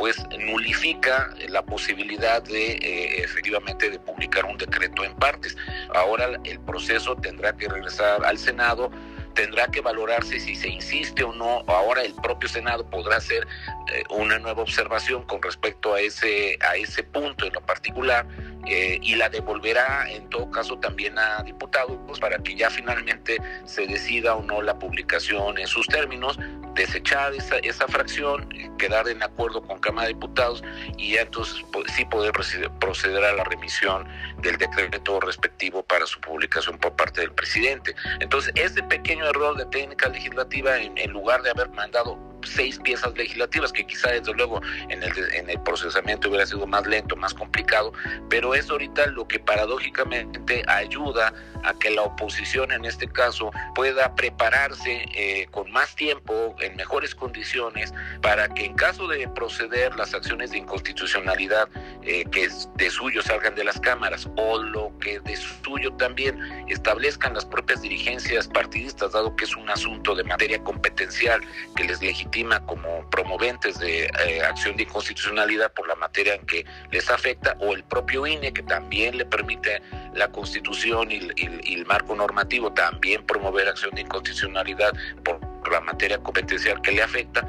pues 0.00 0.16
nulifica 0.30 1.28
la 1.50 1.60
posibilidad 1.60 2.42
de 2.42 2.72
eh, 2.72 3.22
efectivamente 3.22 3.90
de 3.90 3.98
publicar 3.98 4.46
un 4.46 4.56
decreto 4.56 5.04
en 5.04 5.14
partes. 5.16 5.54
Ahora 5.94 6.40
el 6.42 6.58
proceso 6.60 7.14
tendrá 7.16 7.54
que 7.54 7.68
regresar 7.68 8.24
al 8.24 8.38
Senado 8.38 8.90
tendrá 9.34 9.68
que 9.68 9.80
valorarse 9.80 10.40
si 10.40 10.54
se 10.54 10.68
insiste 10.68 11.22
o 11.22 11.32
no. 11.32 11.62
Ahora 11.66 12.02
el 12.02 12.14
propio 12.14 12.48
Senado 12.48 12.88
podrá 12.88 13.16
hacer 13.16 13.46
eh, 13.92 14.02
una 14.08 14.38
nueva 14.38 14.62
observación 14.62 15.22
con 15.24 15.42
respecto 15.42 15.94
a 15.94 16.00
ese, 16.00 16.58
a 16.60 16.76
ese 16.76 17.02
punto 17.04 17.46
en 17.46 17.52
lo 17.52 17.60
particular 17.60 18.26
eh, 18.66 18.98
y 19.02 19.14
la 19.14 19.28
devolverá 19.28 20.10
en 20.10 20.28
todo 20.28 20.50
caso 20.50 20.78
también 20.78 21.18
a 21.18 21.42
diputados 21.42 22.20
para 22.20 22.38
que 22.38 22.54
ya 22.54 22.70
finalmente 22.70 23.38
se 23.64 23.86
decida 23.86 24.34
o 24.34 24.42
no 24.42 24.62
la 24.62 24.78
publicación 24.78 25.58
en 25.58 25.66
sus 25.66 25.86
términos, 25.86 26.38
desechar 26.74 27.34
esa, 27.34 27.58
esa 27.58 27.86
fracción, 27.88 28.48
quedar 28.78 29.08
en 29.08 29.22
acuerdo 29.22 29.62
con 29.62 29.78
Cámara 29.80 30.08
de 30.08 30.14
Diputados 30.14 30.62
y 30.96 31.12
ya 31.14 31.22
entonces 31.22 31.64
pues, 31.72 31.90
sí 31.92 32.04
poder 32.04 32.32
proceder 32.32 33.24
a 33.24 33.32
la 33.32 33.44
remisión 33.44 34.06
del 34.42 34.56
decreto 34.56 35.20
respectivo 35.20 35.82
para 35.82 36.06
su 36.06 36.20
publicación 36.20 36.78
por 36.78 36.94
parte 36.94 37.20
del 37.22 37.32
presidente. 37.32 37.94
Entonces, 38.20 38.52
ese 38.56 38.82
pequeño 38.82 39.26
error 39.26 39.56
de 39.56 39.66
técnica 39.66 40.08
legislativa, 40.08 40.78
en, 40.78 40.96
en 40.96 41.10
lugar 41.10 41.42
de 41.42 41.50
haber 41.50 41.68
mandado 41.70 42.29
seis 42.44 42.78
piezas 42.78 43.16
legislativas, 43.16 43.72
que 43.72 43.86
quizá 43.86 44.10
desde 44.10 44.32
luego 44.34 44.60
en 44.88 45.02
el, 45.02 45.12
en 45.34 45.50
el 45.50 45.60
procesamiento 45.62 46.28
hubiera 46.28 46.46
sido 46.46 46.66
más 46.66 46.86
lento, 46.86 47.16
más 47.16 47.34
complicado, 47.34 47.92
pero 48.28 48.54
es 48.54 48.70
ahorita 48.70 49.06
lo 49.08 49.26
que 49.26 49.38
paradójicamente 49.38 50.62
ayuda 50.66 51.32
a 51.64 51.74
que 51.74 51.90
la 51.90 52.02
oposición 52.02 52.72
en 52.72 52.84
este 52.84 53.08
caso 53.08 53.50
pueda 53.74 54.14
prepararse 54.14 55.04
eh, 55.14 55.46
con 55.50 55.70
más 55.70 55.94
tiempo, 55.94 56.54
en 56.60 56.76
mejores 56.76 57.14
condiciones, 57.14 57.92
para 58.22 58.48
que 58.48 58.64
en 58.64 58.74
caso 58.74 59.06
de 59.08 59.28
proceder 59.28 59.94
las 59.96 60.14
acciones 60.14 60.50
de 60.50 60.58
inconstitucionalidad 60.58 61.68
eh, 62.02 62.24
que 62.30 62.48
de 62.76 62.90
suyo 62.90 63.22
salgan 63.22 63.54
de 63.54 63.64
las 63.64 63.80
cámaras 63.80 64.28
o 64.36 64.58
lo 64.58 64.92
que 65.00 65.20
de 65.20 65.36
suyo 65.36 65.92
también 65.94 66.40
establezcan 66.68 67.34
las 67.34 67.44
propias 67.44 67.82
dirigencias 67.82 68.48
partidistas, 68.48 69.12
dado 69.12 69.34
que 69.36 69.44
es 69.44 69.56
un 69.56 69.68
asunto 69.70 70.14
de 70.14 70.24
materia 70.24 70.62
competencial 70.62 71.40
que 71.76 71.84
les 71.84 72.00
legitima 72.00 72.64
como 72.66 73.08
promoventes 73.10 73.78
de 73.78 74.04
eh, 74.04 74.42
acción 74.42 74.76
de 74.76 74.84
inconstitucionalidad 74.84 75.72
por 75.72 75.88
la 75.88 75.94
materia 75.96 76.34
en 76.34 76.46
que 76.46 76.64
les 76.90 77.10
afecta, 77.10 77.56
o 77.60 77.74
el 77.74 77.84
propio 77.84 78.26
INE 78.26 78.52
que 78.52 78.62
también 78.62 79.16
le 79.16 79.24
permite 79.24 79.82
la 80.14 80.28
constitución 80.28 81.10
y, 81.10 81.20
el 81.66 81.86
marco 81.86 82.14
normativo 82.14 82.72
también 82.72 83.24
promover 83.24 83.68
acción 83.68 83.94
de 83.94 84.02
inconstitucionalidad 84.02 84.92
por, 85.24 85.40
la 85.70 85.80
materia 85.80 86.18
competencial 86.18 86.80
que 86.82 86.92
le 86.92 87.02
afecta, 87.02 87.46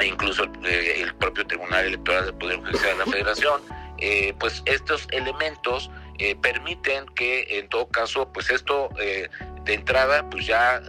e 0.00 0.06
incluso 0.06 0.44
el, 0.44 0.50
eh, 0.64 1.06
propio 1.18 1.46
Tribunal 1.46 1.86
Electoral 1.86 2.26
del 2.26 2.34
Poder 2.34 2.58
Judicial 2.58 2.98
de 2.98 3.04
la 3.04 3.10
Federación, 3.10 3.62
eh, 3.98 4.34
pues 4.38 4.62
estos 4.66 5.06
elementos 5.12 5.90
eh, 6.18 6.36
permiten 6.36 7.06
que 7.14 7.58
en 7.58 7.68
todo 7.68 7.88
caso, 7.88 8.30
pues 8.32 8.50
esto 8.50 8.90
de 8.96 9.74
entrada, 9.74 10.28
pues 10.28 10.46
ya 10.46 10.82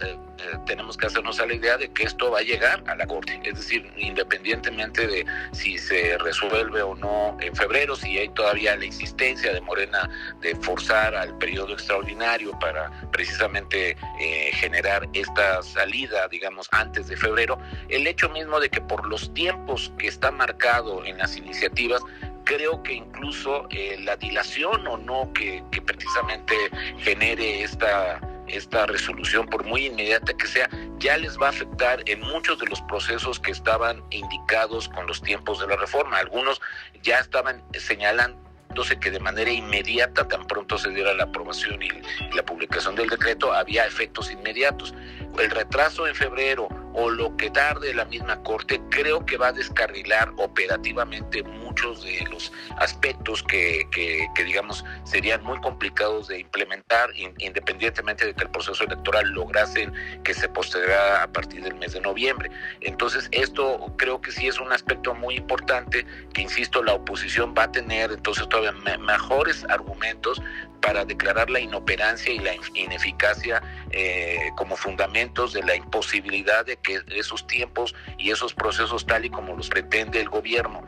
tenemos 0.66 0.96
que 0.96 1.06
hacernos 1.06 1.40
a 1.40 1.46
la 1.46 1.54
idea 1.54 1.76
de 1.76 1.90
que 1.92 2.04
esto 2.04 2.30
va 2.30 2.38
a 2.38 2.42
llegar 2.42 2.82
a 2.86 2.94
la 2.94 3.06
Corte. 3.06 3.40
Es 3.44 3.54
decir, 3.54 3.90
independientemente 3.96 5.06
de 5.06 5.26
si 5.52 5.78
se 5.78 6.18
resuelve 6.18 6.82
o 6.82 6.94
no 6.94 7.36
en 7.40 7.54
febrero, 7.54 7.96
si 7.96 8.18
hay 8.18 8.28
todavía 8.30 8.76
la 8.76 8.84
existencia 8.84 9.52
de 9.52 9.60
Morena 9.60 10.08
de 10.40 10.54
forzar 10.56 11.14
al 11.14 11.36
periodo 11.38 11.72
extraordinario 11.72 12.58
para 12.58 12.90
precisamente 13.10 13.96
eh, 14.20 14.50
generar 14.54 15.08
esta 15.12 15.62
salida, 15.62 16.28
digamos, 16.28 16.68
antes 16.72 17.08
de 17.08 17.16
febrero, 17.16 17.58
el 17.88 18.06
hecho 18.06 18.28
mismo 18.28 18.60
de 18.60 18.68
que 18.68 18.80
por 18.80 19.06
los 19.06 19.32
tiempos 19.34 19.92
que 19.98 20.08
está 20.08 20.30
marcado 20.30 21.04
en 21.04 21.18
las 21.18 21.36
iniciativas, 21.36 22.02
creo 22.44 22.82
que 22.82 22.94
incluso 22.94 23.66
eh, 23.70 23.96
la 24.00 24.16
dilación 24.16 24.86
o 24.86 24.96
no 24.96 25.32
que 25.32 25.62
precisamente 25.84 26.54
genere 26.98 27.62
esta 27.62 28.20
esta 28.56 28.86
resolución, 28.86 29.46
por 29.46 29.64
muy 29.64 29.86
inmediata 29.86 30.32
que 30.34 30.46
sea, 30.46 30.68
ya 30.98 31.16
les 31.16 31.38
va 31.38 31.46
a 31.46 31.50
afectar 31.50 32.02
en 32.06 32.20
muchos 32.20 32.58
de 32.58 32.66
los 32.66 32.80
procesos 32.82 33.40
que 33.40 33.50
estaban 33.50 34.02
indicados 34.10 34.88
con 34.88 35.06
los 35.06 35.22
tiempos 35.22 35.60
de 35.60 35.66
la 35.66 35.76
reforma. 35.76 36.18
Algunos 36.18 36.60
ya 37.02 37.18
estaban 37.18 37.62
señalándose 37.72 38.98
que 39.00 39.10
de 39.10 39.20
manera 39.20 39.50
inmediata, 39.50 40.28
tan 40.28 40.46
pronto 40.46 40.78
se 40.78 40.90
diera 40.90 41.12
la 41.14 41.24
aprobación 41.24 41.82
y 41.82 41.90
la 42.34 42.44
publicación 42.44 42.94
del 42.94 43.08
decreto, 43.08 43.52
había 43.52 43.86
efectos 43.86 44.30
inmediatos. 44.30 44.94
El 45.38 45.50
retraso 45.50 46.06
en 46.06 46.14
febrero 46.14 46.68
o 46.94 47.10
lo 47.10 47.36
que 47.36 47.50
tarde 47.50 47.94
la 47.94 48.04
misma 48.04 48.42
Corte, 48.42 48.80
creo 48.90 49.24
que 49.24 49.36
va 49.36 49.48
a 49.48 49.52
descarrilar 49.52 50.32
operativamente 50.36 51.42
muchos 51.70 52.02
de 52.02 52.26
los 52.30 52.52
aspectos 52.78 53.44
que, 53.44 53.86
digamos, 54.44 54.84
serían 55.04 55.42
muy 55.44 55.58
complicados 55.60 56.26
de 56.26 56.40
implementar, 56.40 57.10
independientemente 57.38 58.26
de 58.26 58.34
que 58.34 58.42
el 58.42 58.50
proceso 58.50 58.82
electoral 58.84 59.28
lograsen 59.30 59.92
que 60.24 60.34
se 60.34 60.48
postergara 60.48 61.22
a 61.22 61.28
partir 61.28 61.62
del 61.62 61.76
mes 61.76 61.92
de 61.92 62.00
noviembre. 62.00 62.50
Entonces, 62.80 63.28
esto 63.30 63.92
creo 63.96 64.20
que 64.20 64.32
sí 64.32 64.48
es 64.48 64.58
un 64.58 64.72
aspecto 64.72 65.14
muy 65.14 65.36
importante 65.36 66.04
que, 66.34 66.42
insisto, 66.42 66.82
la 66.82 66.94
oposición 66.94 67.54
va 67.56 67.64
a 67.64 67.72
tener 67.72 68.10
entonces 68.10 68.48
todavía 68.48 68.72
mejores 68.98 69.64
argumentos 69.68 70.42
para 70.80 71.04
declarar 71.04 71.50
la 71.50 71.60
inoperancia 71.60 72.32
y 72.32 72.38
la 72.38 72.54
ineficacia 72.74 73.62
eh, 73.90 74.50
como 74.56 74.76
fundamentos 74.76 75.52
de 75.52 75.62
la 75.62 75.76
imposibilidad 75.76 76.64
de 76.64 76.76
que 76.78 77.02
esos 77.08 77.46
tiempos 77.46 77.94
y 78.18 78.30
esos 78.30 78.54
procesos 78.54 79.06
tal 79.06 79.24
y 79.24 79.30
como 79.30 79.54
los 79.54 79.68
pretende 79.68 80.20
el 80.20 80.28
gobierno 80.28 80.82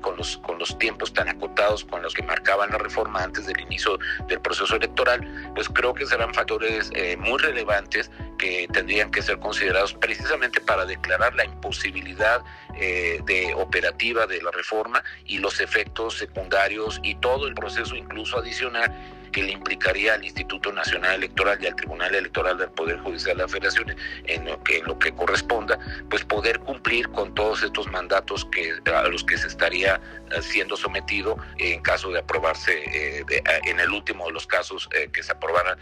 con 0.00 0.16
los, 0.16 0.36
con 0.38 0.58
los 0.58 0.78
tiempos 0.78 1.12
tan 1.12 1.28
acotados 1.28 1.84
con 1.84 2.02
los 2.02 2.14
que 2.14 2.22
marcaban 2.22 2.70
la 2.70 2.78
reforma 2.78 3.22
antes 3.22 3.46
del 3.46 3.60
inicio 3.60 3.98
del 4.28 4.40
proceso 4.40 4.76
electoral, 4.76 5.20
pues 5.54 5.68
creo 5.68 5.94
que 5.94 6.06
serán 6.06 6.32
factores 6.32 6.90
eh, 6.94 7.16
muy 7.16 7.38
relevantes 7.38 8.10
que 8.38 8.68
tendrían 8.72 9.10
que 9.10 9.22
ser 9.22 9.38
considerados 9.38 9.94
precisamente 9.94 10.60
para 10.60 10.84
declarar 10.84 11.34
la 11.34 11.44
imposibilidad 11.44 12.42
eh, 12.78 13.20
de 13.24 13.54
operativa 13.54 14.26
de 14.26 14.42
la 14.42 14.50
reforma 14.50 15.02
y 15.24 15.38
los 15.38 15.60
efectos 15.60 16.18
secundarios 16.18 17.00
y 17.02 17.14
todo 17.16 17.46
el 17.46 17.54
proceso 17.54 17.96
incluso 17.96 18.38
adicional 18.38 18.92
que 19.32 19.42
le 19.42 19.52
implicaría 19.52 20.14
al 20.14 20.24
Instituto 20.24 20.72
Nacional 20.72 21.16
Electoral 21.16 21.58
y 21.60 21.66
al 21.66 21.76
Tribunal 21.76 22.14
Electoral 22.14 22.58
del 22.58 22.70
Poder 22.70 22.98
Judicial 23.00 23.36
de 23.36 23.42
la 23.42 23.48
Federación 23.48 23.96
en 24.26 24.44
lo 24.44 24.62
que, 24.62 24.78
en 24.78 24.86
lo 24.86 24.98
que 24.98 25.12
corresponda, 25.12 25.78
pues 26.10 26.24
poder 26.24 26.60
cumplir 26.60 27.08
con 27.08 27.34
todos 27.34 27.62
estos 27.62 27.90
mandatos 27.90 28.46
que, 28.52 28.74
a 28.90 29.08
los 29.08 29.24
que 29.24 29.38
se 29.38 29.48
estaría 29.48 30.00
eh, 30.30 30.42
siendo 30.42 30.76
sometido 30.76 31.36
en 31.58 31.80
caso 31.82 32.10
de 32.10 32.20
aprobarse, 32.20 32.72
eh, 32.72 33.24
eh, 33.28 33.42
en 33.64 33.80
el 33.80 33.90
último 33.90 34.26
de 34.26 34.32
los 34.32 34.46
casos 34.46 34.88
que 35.12 35.22
se 35.22 35.32
aprobaran 35.32 35.78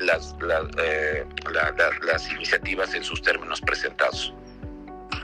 las, 0.00 0.34
las 0.40 2.32
iniciativas 2.32 2.94
en 2.94 3.04
sus 3.04 3.22
términos 3.22 3.60
presentados. 3.60 4.32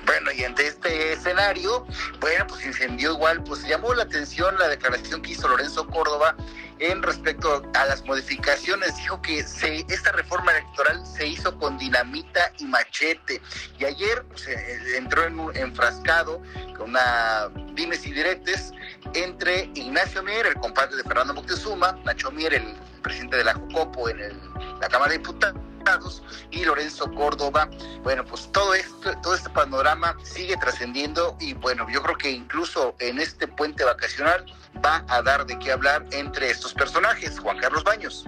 Bueno, 0.07 0.33
y 0.33 0.45
ante 0.45 0.67
este 0.67 1.13
escenario, 1.13 1.87
bueno, 2.21 2.47
pues 2.47 2.65
incendió 2.67 3.13
igual, 3.13 3.43
pues 3.43 3.63
llamó 3.67 3.95
la 3.95 4.03
atención 4.03 4.57
la 4.59 4.69
declaración 4.69 5.23
que 5.23 5.33
hizo 5.33 5.49
Lorenzo 5.49 5.87
Córdoba 5.87 6.37
en 6.79 7.03
respecto 7.03 7.63
a 7.75 7.85
las 7.87 8.05
modificaciones. 8.05 8.97
Dijo 8.97 9.21
que 9.23 9.43
se, 9.43 9.85
esta 9.89 10.13
reforma 10.13 10.53
electoral 10.53 11.05
se 11.07 11.27
hizo 11.27 11.57
con 11.59 11.79
dinamita 11.79 12.53
y 12.59 12.65
machete. 12.65 13.41
Y 13.79 13.85
ayer 13.85 14.25
eh, 14.49 14.97
entró 14.97 15.25
en 15.25 15.39
un 15.39 15.57
enfrascado 15.57 16.43
con 16.77 16.91
una 16.91 17.49
dimes 17.75 18.07
y 18.07 18.13
diretes 18.13 18.73
entre 19.15 19.71
Ignacio 19.75 20.23
Mier, 20.23 20.47
el 20.47 20.55
compadre 20.55 20.97
de 20.97 21.03
Fernando 21.03 21.35
Moctezuma, 21.35 21.93
Nacho 22.05 22.31
Mier, 22.31 22.55
el 22.55 22.75
presidente 23.03 23.37
de 23.37 23.45
la 23.45 23.55
Jucopo 23.55 24.09
en 24.09 24.19
la 24.81 24.89
Cámara 24.89 25.13
de 25.13 25.19
Diputados 25.19 26.23
y 26.51 26.65
Lorenzo 26.65 27.11
Córdoba. 27.13 27.69
Bueno, 28.03 28.25
pues 28.25 28.51
todo 28.53 28.75
esto, 28.75 29.13
todo 29.23 29.35
este 29.35 29.51
panorama 29.51 30.17
sigue 30.23 30.57
trascendiendo 30.57 31.37
y 31.41 31.55
bueno, 31.55 31.87
yo 31.91 32.03
creo 32.03 32.17
que 32.17 32.31
incluso 32.31 32.97
en 32.99 33.21
este 33.21 33.47
puente 33.47 33.85
vacacional 33.85 34.45
va 34.85 35.05
a 35.09 35.23
dar 35.23 35.45
de 35.47 35.59
qué 35.59 35.73
hablar 35.73 36.05
entre 36.13 36.51
estos 36.51 36.73
personajes. 36.75 37.39
Juan 37.39 37.59
Carlos 37.59 37.85
Baños. 37.85 38.25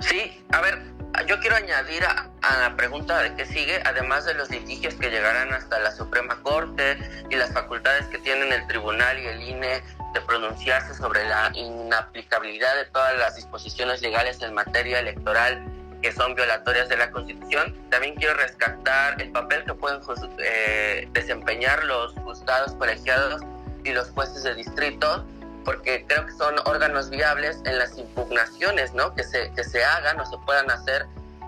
Sí, 0.00 0.44
a 0.52 0.60
ver, 0.60 0.80
yo 1.26 1.40
quiero 1.40 1.56
añadir 1.56 2.04
a, 2.04 2.30
la 2.60 2.76
pregunta 2.76 3.20
de 3.22 3.34
qué 3.34 3.44
sigue, 3.44 3.80
además 3.84 4.24
de 4.24 4.34
los 4.34 4.50
litigios 4.50 4.94
que 4.94 5.10
llegarán 5.10 5.52
hasta 5.52 5.78
la 5.80 5.90
Suprema 5.92 6.40
Corte 6.42 6.98
y 7.28 7.36
las 7.36 7.52
facultades 7.52 8.06
que 8.06 8.18
tienen 8.18 8.52
el 8.52 8.66
Tribunal 8.68 9.18
y 9.18 9.26
el 9.26 9.42
INE 9.42 9.82
de 10.14 10.20
pronunciarse 10.26 10.94
sobre 10.94 11.28
la 11.28 11.50
inaplicabilidad 11.54 12.74
de 12.76 12.84
todas 12.86 13.16
las 13.18 13.36
disposiciones 13.36 14.00
legales 14.00 14.40
en 14.40 14.54
materia 14.54 15.00
electoral 15.00 15.62
que 16.00 16.12
son 16.12 16.34
violatorias 16.34 16.88
de 16.88 16.96
la 16.96 17.10
Constitución. 17.10 17.76
También 17.90 18.14
quiero 18.14 18.34
rescatar 18.34 19.20
el 19.20 19.32
papel 19.32 19.64
que 19.64 19.74
pueden 19.74 20.00
eh, 20.38 21.08
desempeñar 21.12 21.84
los 21.84 22.12
juzgados 22.14 22.72
colegiados 22.74 23.42
y 23.84 23.92
los 23.92 24.10
jueces 24.10 24.42
de 24.42 24.54
distrito, 24.54 25.24
porque 25.64 26.04
creo 26.06 26.26
que 26.26 26.32
son 26.32 26.54
órganos 26.64 27.10
viables 27.10 27.58
en 27.64 27.78
las 27.78 27.96
impugnaciones 27.98 28.94
¿no? 28.94 29.14
que, 29.14 29.24
se, 29.24 29.50
que 29.52 29.64
se 29.64 29.84
hagan 29.84 30.18
o 30.20 30.26
se 30.26 30.36
puedan 30.46 30.70
hacer 30.70 31.06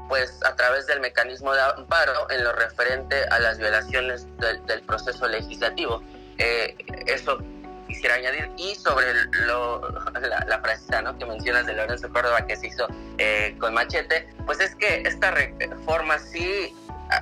pues 0.08 0.40
a 0.44 0.56
través 0.56 0.86
del 0.88 1.00
mecanismo 1.00 1.54
de 1.54 1.60
amparo 1.62 2.28
en 2.30 2.42
lo 2.42 2.52
referente 2.52 3.24
a 3.30 3.38
las 3.38 3.58
violaciones 3.58 4.26
del, 4.38 4.82
proceso 4.82 5.28
legislativo. 5.28 6.02
Eh, 6.38 6.76
eso 7.06 7.38
quisiera 7.86 8.16
añadir. 8.16 8.50
Y 8.56 8.74
sobre 8.74 9.12
lo, 9.46 9.88
la, 10.20 10.44
la 10.48 10.60
frase 10.60 11.02
¿no? 11.02 11.16
que 11.18 11.26
mencionas 11.26 11.66
de 11.66 11.74
Lorenzo 11.74 12.08
Córdoba 12.10 12.46
que 12.46 12.56
se 12.56 12.68
hizo 12.68 12.88
eh, 13.18 13.56
con 13.58 13.74
Machete, 13.74 14.28
pues 14.46 14.60
es 14.60 14.74
que 14.76 15.02
esta 15.02 15.30
reforma 15.30 16.18
sí, 16.18 16.74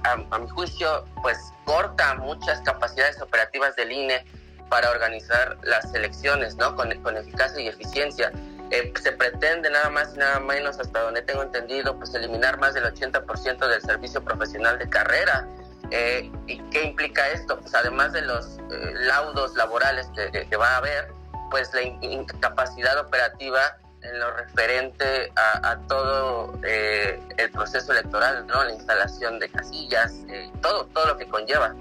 a, 0.05 0.39
mi 0.39 0.49
juicio, 0.49 1.05
pues 1.23 1.39
corta 1.65 2.15
muchas 2.15 2.61
capacidades 2.61 3.21
operativas 3.21 3.75
del 3.77 3.93
INE 3.93 4.25
para 4.69 4.91
organizar 4.91 5.57
las 5.63 5.93
elecciones, 5.95 6.57
¿no? 6.57 6.75
Con, 6.77 6.91
con 7.03 7.17
eficacia 7.17 7.61
y 7.61 7.69
eficiencia. 7.69 8.33
Eh, 8.71 8.93
se 9.01 9.13
pretende 9.13 9.71
nada 9.71 9.89
más 9.89 10.15
y 10.15 10.19
nada 10.19 10.41
menos, 10.41 10.79
hasta 10.79 11.01
donde 11.01 11.23
tengo 11.23 11.43
entendido, 11.43 11.97
pues 11.97 12.15
eliminar 12.15 12.59
más 12.59 12.75
del 12.75 12.85
80% 12.85 13.67
del 13.67 13.81
servicio 13.81 14.23
profesional 14.23 14.79
de 14.79 14.89
carrera 14.89 15.47
eh, 15.91 16.31
¿Y 16.47 16.59
qué 16.71 16.85
implica 16.85 17.29
esto? 17.31 17.59
Pues 17.59 17.75
además 17.75 18.13
de 18.13 18.23
los 18.23 18.59
eh, 18.71 18.93
laudos 18.95 19.55
laborales 19.55 20.09
que, 20.15 20.57
va 20.57 20.75
a 20.75 20.77
haber, 20.79 21.09
pues 21.51 21.73
la 21.73 21.83
incapacidad 21.83 22.99
operativa 22.99 23.79
en 24.03 24.21
lo 24.21 24.31
referente 24.33 25.33
a, 25.35 25.77
todo 25.89 26.53
eh, 26.63 27.19
el 27.37 27.51
proceso 27.51 27.93
electoral, 27.93 28.47
¿no? 28.47 28.65
La 28.65 28.73
instalación 28.73 29.39
de 29.39 29.49
casillas, 29.49 30.13
todo, 30.61 30.87
todo 30.87 31.07
lo 31.07 31.17
que 31.17 31.27
conlleva. 31.27 31.75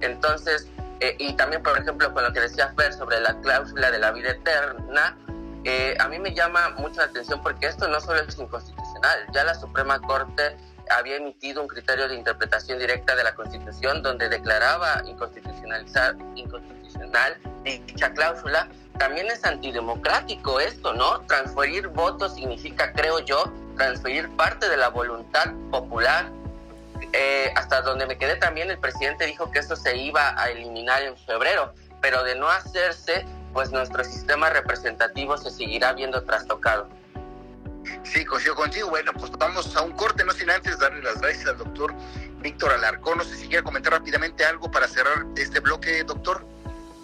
Entonces, 0.00 0.68
y 1.18 1.34
también, 1.34 1.62
por 1.62 1.78
ejemplo, 1.78 2.12
con 2.12 2.24
lo 2.24 2.32
que 2.32 2.40
decía 2.40 2.72
Fer 2.76 2.92
sobre 2.92 3.20
la 3.20 3.38
cláusula 3.40 3.90
de 3.90 3.98
la 3.98 4.12
vida 4.12 4.30
eterna, 4.30 5.16
a 5.98 6.08
mí 6.08 6.18
me 6.18 6.34
llama 6.34 6.70
mucho 6.78 7.00
la 7.00 7.06
atención 7.06 7.42
porque 7.42 7.66
esto 7.66 7.88
no 7.88 8.00
solo 8.00 8.20
es 8.20 8.38
inconstitucional, 8.38 9.26
ya 9.32 9.44
la 9.44 9.54
Suprema 9.54 10.00
Corte 10.00 10.56
había 10.90 11.16
emitido 11.16 11.62
un 11.62 11.68
criterio 11.68 12.08
de 12.08 12.16
interpretación 12.16 12.78
directa 12.78 13.14
de 13.14 13.24
la 13.24 13.34
Constitución 13.34 14.02
donde 14.02 14.28
declaraba 14.28 15.02
inconstitucionalizar, 15.06 16.16
inconstitucional 16.34 17.36
dicha 17.64 18.12
cláusula. 18.12 18.68
También 18.98 19.28
es 19.28 19.44
antidemocrático 19.44 20.60
esto, 20.60 20.92
¿no? 20.92 21.20
Transferir 21.22 21.88
votos 21.88 22.34
significa, 22.34 22.92
creo 22.92 23.20
yo, 23.20 23.50
transferir 23.76 24.28
parte 24.36 24.68
de 24.68 24.76
la 24.76 24.88
voluntad 24.88 25.52
popular. 25.70 26.30
Eh, 27.12 27.52
hasta 27.56 27.82
donde 27.82 28.06
me 28.06 28.16
quedé 28.16 28.36
también, 28.36 28.70
el 28.70 28.78
presidente 28.78 29.26
dijo 29.26 29.50
que 29.50 29.58
esto 29.58 29.76
se 29.76 29.96
iba 29.96 30.40
a 30.40 30.50
eliminar 30.50 31.02
en 31.02 31.16
febrero, 31.16 31.74
pero 32.00 32.22
de 32.24 32.34
no 32.34 32.48
hacerse, 32.48 33.24
pues 33.52 33.70
nuestro 33.70 34.04
sistema 34.04 34.50
representativo 34.50 35.36
se 35.36 35.50
seguirá 35.50 35.92
viendo 35.92 36.22
trastocado. 36.24 36.88
Sí, 38.04 38.24
coincido 38.24 38.54
contigo. 38.54 38.90
Bueno, 38.90 39.12
pues 39.12 39.30
vamos 39.32 39.74
a 39.76 39.82
un 39.82 39.92
corte, 39.92 40.24
no 40.24 40.32
sin 40.32 40.50
antes 40.50 40.78
darle 40.78 41.02
las 41.02 41.20
gracias 41.20 41.48
al 41.48 41.58
doctor 41.58 41.92
Víctor 42.40 42.72
Alarcón. 42.72 43.18
No 43.18 43.24
sé 43.24 43.36
si 43.36 43.48
quiere 43.48 43.62
comentar 43.62 43.92
rápidamente 43.92 44.44
algo 44.44 44.70
para 44.70 44.88
cerrar 44.88 45.26
este 45.36 45.60
bloque, 45.60 46.02
doctor. 46.04 46.44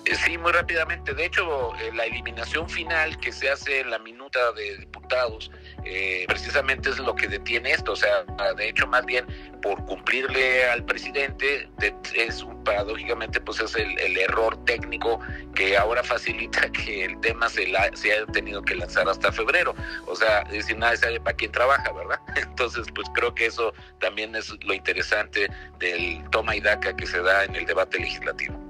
Eh, 0.05 0.15
sí, 0.15 0.39
muy 0.39 0.53
rápidamente. 0.53 1.15
De 1.15 1.27
hecho, 1.27 1.75
eh, 1.77 1.91
la 1.95 2.05
eliminación 2.05 2.69
final 2.69 3.19
que 3.19 3.33
se 3.33 3.51
hace 3.51 3.81
en 3.81 3.91
la 3.91 3.99
minuta 3.99 4.53
de 4.53 4.79
diputados 4.79 5.51
eh, 5.91 6.27
precisamente 6.29 6.91
es 6.91 6.99
lo 6.99 7.15
que 7.15 7.27
detiene 7.29 7.73
esto. 7.73 7.93
O 7.93 7.97
sea, 7.97 8.25
de 8.57 8.69
hecho, 8.69 8.87
más 8.87 9.07
bien 9.07 9.25
por 9.63 9.83
cumplirle 9.87 10.65
al 10.67 10.85
presidente, 10.85 11.69
es 12.15 12.43
un, 12.43 12.63
paradójicamente, 12.63 13.41
pues 13.41 13.61
es 13.61 13.75
el, 13.75 14.19
error 14.19 14.63
técnico 14.65 15.19
que 15.55 15.77
ahora 15.77 16.03
facilita 16.03 16.71
que 16.73 17.05
el 17.05 17.21
tema 17.21 17.49
se, 17.49 17.67
la, 17.69 17.91
se 17.95 18.13
haya 18.13 18.27
tenido 18.27 18.63
que 18.63 18.75
lanzar 18.75 19.09
hasta 19.09 19.33
febrero. 19.33 19.75
O 20.07 20.15
sea, 20.15 20.41
es 20.43 20.53
decir, 20.53 20.77
nadie 20.77 20.99
sabe 20.99 21.21
para 21.21 21.37
quién 21.37 21.53
trabaja, 21.53 21.91
¿verdad? 21.93 22.21
Entonces, 22.37 22.87
pues 22.95 23.09
creo 23.15 23.35
que 23.35 23.47
eso 23.47 23.73
también 24.01 24.37
es 24.37 24.53
lo 24.65 24.75
interesante 24.75 25.49
del 25.79 26.23
toma 26.31 26.55
y 26.55 26.61
daca 26.61 26.95
que 26.95 27.07
se 27.07 27.23
da 27.23 27.45
en 27.45 27.57
el 27.57 27.65
debate 27.65 27.99
legislativo. 27.99 28.68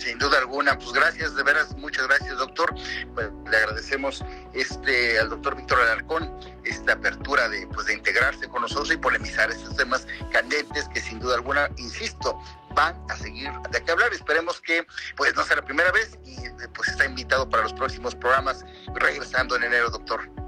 Sin 0.00 0.18
duda 0.18 0.38
alguna, 0.38 0.78
pues 0.78 0.92
gracias, 0.92 1.34
de 1.34 1.42
veras, 1.42 1.76
muchas 1.76 2.06
gracias, 2.08 2.38
doctor. 2.38 2.74
Pues, 3.14 3.28
le 3.50 3.56
agradecemos 3.56 4.24
este 4.54 5.18
al 5.18 5.28
doctor 5.28 5.56
Víctor 5.56 5.78
Alarcón 5.78 6.34
esta 6.64 6.94
apertura 6.94 7.48
de 7.50 7.66
pues 7.66 7.86
de 7.86 7.94
integrarse 7.94 8.48
con 8.48 8.62
nosotros 8.62 8.90
y 8.90 8.96
polemizar 8.96 9.50
estos 9.50 9.76
temas 9.76 10.06
candentes 10.32 10.88
que 10.88 11.02
sin 11.02 11.20
duda 11.20 11.34
alguna, 11.34 11.68
insisto, 11.76 12.40
van 12.74 12.98
a 13.10 13.16
seguir 13.16 13.50
de 13.70 13.82
qué 13.84 13.90
hablar. 13.90 14.10
Esperemos 14.14 14.58
que 14.62 14.86
pues 15.16 15.34
no 15.34 15.44
sea 15.44 15.56
la 15.56 15.62
primera 15.62 15.92
vez 15.92 16.18
y 16.24 16.36
pues 16.74 16.88
está 16.88 17.04
invitado 17.04 17.48
para 17.50 17.64
los 17.64 17.74
próximos 17.74 18.14
programas 18.14 18.64
regresando 18.94 19.54
en 19.56 19.64
enero, 19.64 19.90
doctor. 19.90 20.39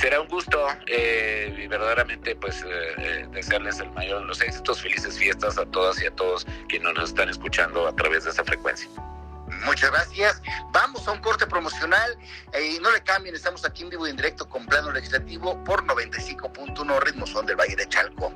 Será 0.00 0.20
un 0.20 0.28
gusto 0.28 0.66
eh, 0.86 1.54
y 1.58 1.66
verdaderamente 1.66 2.36
pues 2.36 2.62
eh, 2.62 2.94
eh, 2.98 3.28
desearles 3.32 3.80
el 3.80 3.90
mayor 3.90 4.20
de 4.20 4.26
los 4.26 4.40
éxitos, 4.40 4.80
felices 4.80 5.18
fiestas 5.18 5.58
a 5.58 5.66
todas 5.66 6.00
y 6.02 6.06
a 6.06 6.10
todos 6.12 6.46
quienes 6.68 6.94
nos 6.94 7.10
están 7.10 7.28
escuchando 7.28 7.86
a 7.86 7.94
través 7.94 8.24
de 8.24 8.30
esta 8.30 8.44
frecuencia. 8.44 8.88
Muchas 9.64 9.90
gracias. 9.90 10.40
Vamos 10.72 11.06
a 11.06 11.12
un 11.12 11.20
corte 11.20 11.46
promocional 11.46 12.16
y 12.54 12.78
no 12.78 12.90
le 12.92 13.02
cambien, 13.02 13.34
estamos 13.34 13.64
aquí 13.64 13.82
en 13.82 13.90
vivo 13.90 14.06
y 14.06 14.10
en 14.10 14.16
directo 14.16 14.48
con 14.48 14.64
plano 14.66 14.90
legislativo 14.92 15.62
por 15.64 15.84
95.1 15.84 17.00
Ritmo 17.00 17.26
Son 17.26 17.44
del 17.44 17.56
Valle 17.56 17.76
de 17.76 17.86
Chalco. 17.88 18.32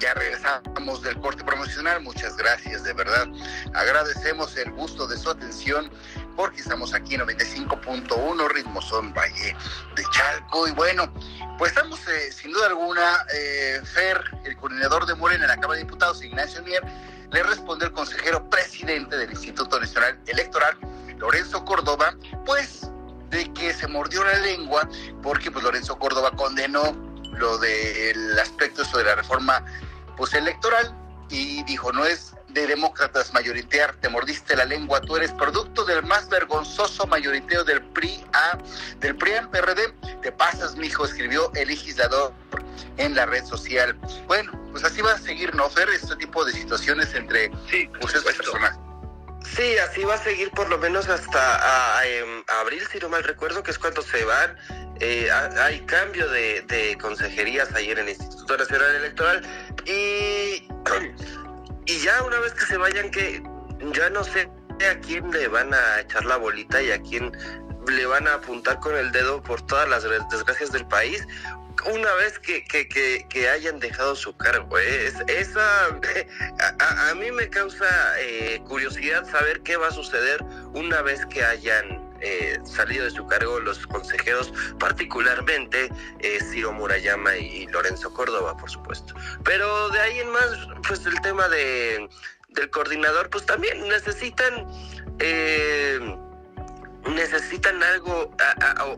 Ya 0.00 0.14
regresamos 0.14 1.02
del 1.02 1.18
corte 1.18 1.42
promocional, 1.42 2.00
muchas 2.02 2.36
gracias, 2.36 2.84
de 2.84 2.92
verdad. 2.92 3.26
Agradecemos 3.74 4.56
el 4.56 4.70
gusto 4.70 5.08
de 5.08 5.16
su 5.16 5.28
atención 5.28 5.90
porque 6.38 6.60
estamos 6.60 6.94
aquí 6.94 7.16
en 7.16 7.22
95.1 7.22 8.48
Ritmo 8.50 8.80
Son 8.80 9.12
Valle 9.12 9.56
de 9.96 10.04
Chalco. 10.12 10.68
Y 10.68 10.70
bueno, 10.70 11.12
pues 11.58 11.72
estamos 11.72 11.98
eh, 12.06 12.30
sin 12.30 12.52
duda 12.52 12.68
alguna, 12.68 13.26
eh, 13.34 13.80
Fer, 13.82 14.22
el 14.44 14.56
coordinador 14.56 15.04
de 15.06 15.16
Morena 15.16 15.42
en 15.42 15.48
la 15.48 15.56
Cámara 15.56 15.78
de 15.78 15.84
Diputados, 15.84 16.22
Ignacio 16.22 16.62
Mier, 16.62 16.84
le 17.32 17.42
responde 17.42 17.86
el 17.86 17.92
consejero 17.92 18.48
presidente 18.48 19.16
del 19.16 19.32
Instituto 19.32 19.80
Nacional 19.80 20.16
Electoral, 20.28 20.78
Lorenzo 21.16 21.64
Córdoba, 21.64 22.14
pues 22.46 22.88
de 23.30 23.52
que 23.54 23.74
se 23.74 23.88
mordió 23.88 24.22
la 24.22 24.38
lengua 24.38 24.88
porque 25.24 25.50
pues 25.50 25.64
Lorenzo 25.64 25.98
Córdoba 25.98 26.30
condenó 26.36 26.92
lo 27.32 27.58
del 27.58 28.38
aspecto 28.38 28.84
de 28.96 29.02
la 29.02 29.16
reforma 29.16 29.64
pues 30.16 30.32
electoral 30.34 30.96
y 31.30 31.64
dijo 31.64 31.92
no 31.92 32.06
es 32.06 32.32
de 32.58 32.66
demócratas 32.66 33.32
mayoritear, 33.32 33.94
te 34.00 34.08
mordiste 34.08 34.56
la 34.56 34.64
lengua, 34.64 35.00
tú 35.00 35.16
eres 35.16 35.30
producto 35.32 35.84
del 35.84 36.02
más 36.02 36.28
vergonzoso 36.28 37.06
mayoriteo 37.06 37.62
del 37.62 37.82
PRI 37.82 38.24
A, 38.32 38.58
del 38.98 39.16
PRI 39.16 39.32
en 39.32 39.50
PRD, 39.50 39.94
te 40.22 40.32
pasas, 40.32 40.74
mijo, 40.76 41.04
escribió 41.04 41.52
el 41.54 41.68
legislador 41.68 42.32
en 42.96 43.14
la 43.14 43.26
red 43.26 43.44
social. 43.44 43.96
Bueno, 44.26 44.50
pues 44.72 44.82
así 44.82 45.00
va 45.02 45.12
a 45.12 45.18
seguir, 45.18 45.54
¿no, 45.54 45.70
Fer? 45.70 45.88
Este 45.90 46.16
tipo 46.16 46.44
de 46.44 46.52
situaciones 46.52 47.14
entre 47.14 47.50
sí, 47.70 47.88
pues, 48.00 48.12
personas. 48.24 48.76
Sí, 49.56 49.78
así 49.78 50.02
va 50.04 50.14
a 50.14 50.18
seguir 50.18 50.50
por 50.50 50.68
lo 50.68 50.78
menos 50.78 51.08
hasta 51.08 52.04
em, 52.06 52.42
abril, 52.60 52.82
si 52.90 52.98
no 52.98 53.08
mal 53.08 53.22
recuerdo, 53.22 53.62
que 53.62 53.70
es 53.70 53.78
cuando 53.78 54.02
se 54.02 54.24
van. 54.24 54.56
Eh, 55.00 55.30
hay 55.30 55.80
cambio 55.86 56.28
de, 56.28 56.62
de 56.62 56.98
consejerías 56.98 57.72
ayer 57.72 58.00
en 58.00 58.08
el 58.08 58.14
Instituto 58.14 58.56
Nacional 58.56 58.96
Electoral 58.96 59.42
y 59.86 60.66
y 61.88 61.98
ya 62.00 62.22
una 62.22 62.38
vez 62.40 62.52
que 62.52 62.66
se 62.66 62.76
vayan, 62.76 63.10
que 63.10 63.42
ya 63.94 64.10
no 64.10 64.22
sé 64.22 64.48
a 64.88 64.94
quién 65.00 65.30
le 65.30 65.48
van 65.48 65.72
a 65.72 66.00
echar 66.00 66.24
la 66.24 66.36
bolita 66.36 66.80
y 66.82 66.92
a 66.92 67.00
quién 67.00 67.32
le 67.88 68.06
van 68.06 68.28
a 68.28 68.34
apuntar 68.34 68.78
con 68.80 68.94
el 68.94 69.10
dedo 69.10 69.42
por 69.42 69.62
todas 69.62 69.88
las 69.88 70.04
desgracias 70.30 70.70
del 70.70 70.86
país 70.86 71.26
una 71.86 72.12
vez 72.14 72.38
que, 72.38 72.64
que, 72.64 73.48
hayan 73.48 73.78
dejado 73.78 74.16
su 74.16 74.36
cargo. 74.36 74.78
¿eh? 74.78 75.12
esa, 75.28 75.86
a, 76.80 77.14
mí 77.14 77.30
me 77.30 77.48
causa 77.48 77.86
eh, 78.20 78.60
curiosidad 78.66 79.28
saber 79.30 79.60
qué 79.62 79.76
va 79.76 79.88
a 79.88 79.92
suceder 79.92 80.42
una 80.74 81.02
vez 81.02 81.24
que 81.26 81.42
hayan 81.42 82.07
eh, 82.20 82.58
salido 82.64 83.04
de 83.04 83.10
su 83.10 83.26
cargo 83.26 83.60
los 83.60 83.86
consejeros, 83.86 84.52
particularmente 84.78 85.90
eh, 86.20 86.38
Ciro 86.50 86.72
Murayama 86.72 87.36
y, 87.36 87.66
Lorenzo 87.66 88.12
Córdoba, 88.12 88.56
por 88.56 88.70
supuesto. 88.70 89.14
Pero 89.44 89.88
de 89.90 90.00
ahí 90.00 90.18
en 90.20 90.30
más, 90.30 90.68
pues 90.86 91.04
el 91.06 91.20
tema 91.20 91.48
de, 91.48 92.08
del 92.48 92.70
coordinador, 92.70 93.30
pues 93.30 93.46
también 93.46 93.86
necesitan... 93.88 94.66
Eh, 95.20 96.16
necesitan 97.14 97.82
algo 97.82 98.30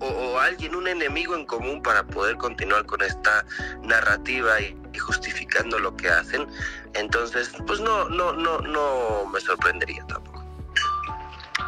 o, 0.01 0.39
alguien, 0.39 0.75
un 0.75 0.89
enemigo 0.89 1.35
en 1.37 1.47
común 1.47 1.83
para 1.83 2.03
poder 2.05 2.37
continuar 2.37 2.85
con 2.87 3.03
esta 3.03 3.45
narrativa 3.83 4.61
y, 4.61 4.77
justificando 4.99 5.79
lo 5.79 5.97
que 5.97 6.09
hacen. 6.09 6.47
Entonces, 6.95 7.53
pues 7.67 7.81
no, 7.81 8.09
no, 8.09 8.33
no, 8.33 8.59
no 8.59 9.27
me 9.27 9.41
sorprendería 9.41 10.05
tampoco. 10.07 10.40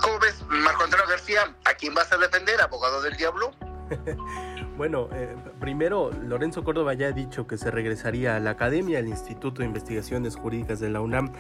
¿Cómo 0.03 0.19
ves, 0.19 0.45
Marco 0.49 0.85
García? 1.09 1.55
¿A 1.65 1.75
quién 1.75 1.95
vas 1.95 2.13
a 2.13 2.19
defender, 2.19 2.61
abogado 2.61 3.01
del 3.03 3.17
diablo? 3.17 3.53
Bueno, 4.75 5.11
eh, 5.13 5.37
primero, 5.61 6.11
Lorenzo 6.11 6.65
Córdoba 6.65 6.95
ya 6.95 7.09
ha 7.09 7.13
dicho 7.13 7.47
que 7.47 7.59
se 7.59 7.71
regresaría 7.71 8.37
a 8.37 8.41
la 8.41 8.51
academia, 8.51 8.99
al 8.99 9.07
Instituto 9.07 9.61
de 9.61 9.67
Investigaciones 9.67 10.35
Jurídicas 10.35 10.81
de 10.81 10.89
la 10.89 11.03
UNAM, 11.03 11.31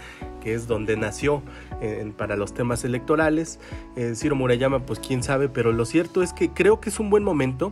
que 0.42 0.52
es 0.52 0.68
donde 0.68 0.98
nació 0.98 1.42
eh, 1.80 2.12
para 2.16 2.36
los 2.36 2.52
temas 2.52 2.84
electorales. 2.84 3.58
Eh, 3.96 4.12
Ciro 4.16 4.36
Murayama, 4.36 4.84
pues 4.84 4.98
quién 4.98 5.22
sabe, 5.22 5.48
pero 5.48 5.72
lo 5.72 5.86
cierto 5.86 6.22
es 6.22 6.34
que 6.34 6.50
creo 6.50 6.78
que 6.78 6.90
es 6.90 7.00
un 7.00 7.08
buen 7.08 7.24
momento 7.24 7.70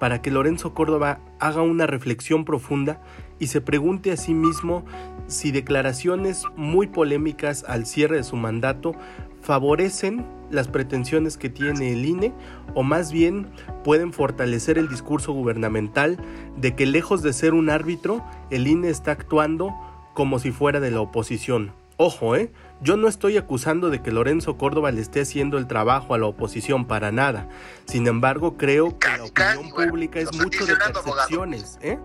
para 0.00 0.22
que 0.22 0.30
Lorenzo 0.30 0.72
Córdoba 0.72 1.20
haga 1.38 1.60
una 1.60 1.86
reflexión 1.86 2.46
profunda 2.46 3.00
y 3.38 3.48
se 3.48 3.60
pregunte 3.60 4.12
a 4.12 4.16
sí 4.16 4.32
mismo 4.32 4.84
si 5.26 5.52
declaraciones 5.52 6.44
muy 6.56 6.86
polémicas 6.86 7.64
al 7.68 7.86
cierre 7.86 8.16
de 8.16 8.24
su 8.24 8.36
mandato 8.36 8.94
favorecen 9.42 10.24
las 10.50 10.68
pretensiones 10.68 11.36
que 11.36 11.48
tiene 11.48 11.92
el 11.92 12.04
INE 12.04 12.32
o 12.74 12.82
más 12.82 13.12
bien 13.12 13.48
pueden 13.84 14.12
fortalecer 14.12 14.78
el 14.78 14.88
discurso 14.88 15.32
gubernamental 15.32 16.18
de 16.56 16.74
que 16.74 16.86
lejos 16.86 17.22
de 17.22 17.32
ser 17.32 17.54
un 17.54 17.68
árbitro, 17.68 18.24
el 18.50 18.66
INE 18.66 18.88
está 18.88 19.12
actuando 19.12 19.74
como 20.14 20.38
si 20.38 20.52
fuera 20.52 20.80
de 20.80 20.90
la 20.90 21.00
oposición. 21.00 21.72
Ojo, 21.96 22.36
¿eh? 22.36 22.50
Yo 22.80 22.96
no 22.96 23.06
estoy 23.06 23.36
acusando 23.36 23.90
de 23.90 24.02
que 24.02 24.10
Lorenzo 24.10 24.56
Córdoba 24.56 24.90
le 24.90 25.00
esté 25.00 25.20
haciendo 25.20 25.58
el 25.58 25.66
trabajo 25.66 26.14
a 26.14 26.18
la 26.18 26.26
oposición 26.26 26.86
para 26.86 27.12
nada. 27.12 27.48
Sin 27.84 28.06
embargo, 28.06 28.56
creo 28.56 28.98
que 28.98 29.08
la 29.08 29.24
opinión 29.24 29.70
pública 29.70 30.18
es 30.18 30.36
mucho 30.36 30.66
de 30.66 30.74
percepciones, 30.74 31.78
¿eh? 31.82 31.98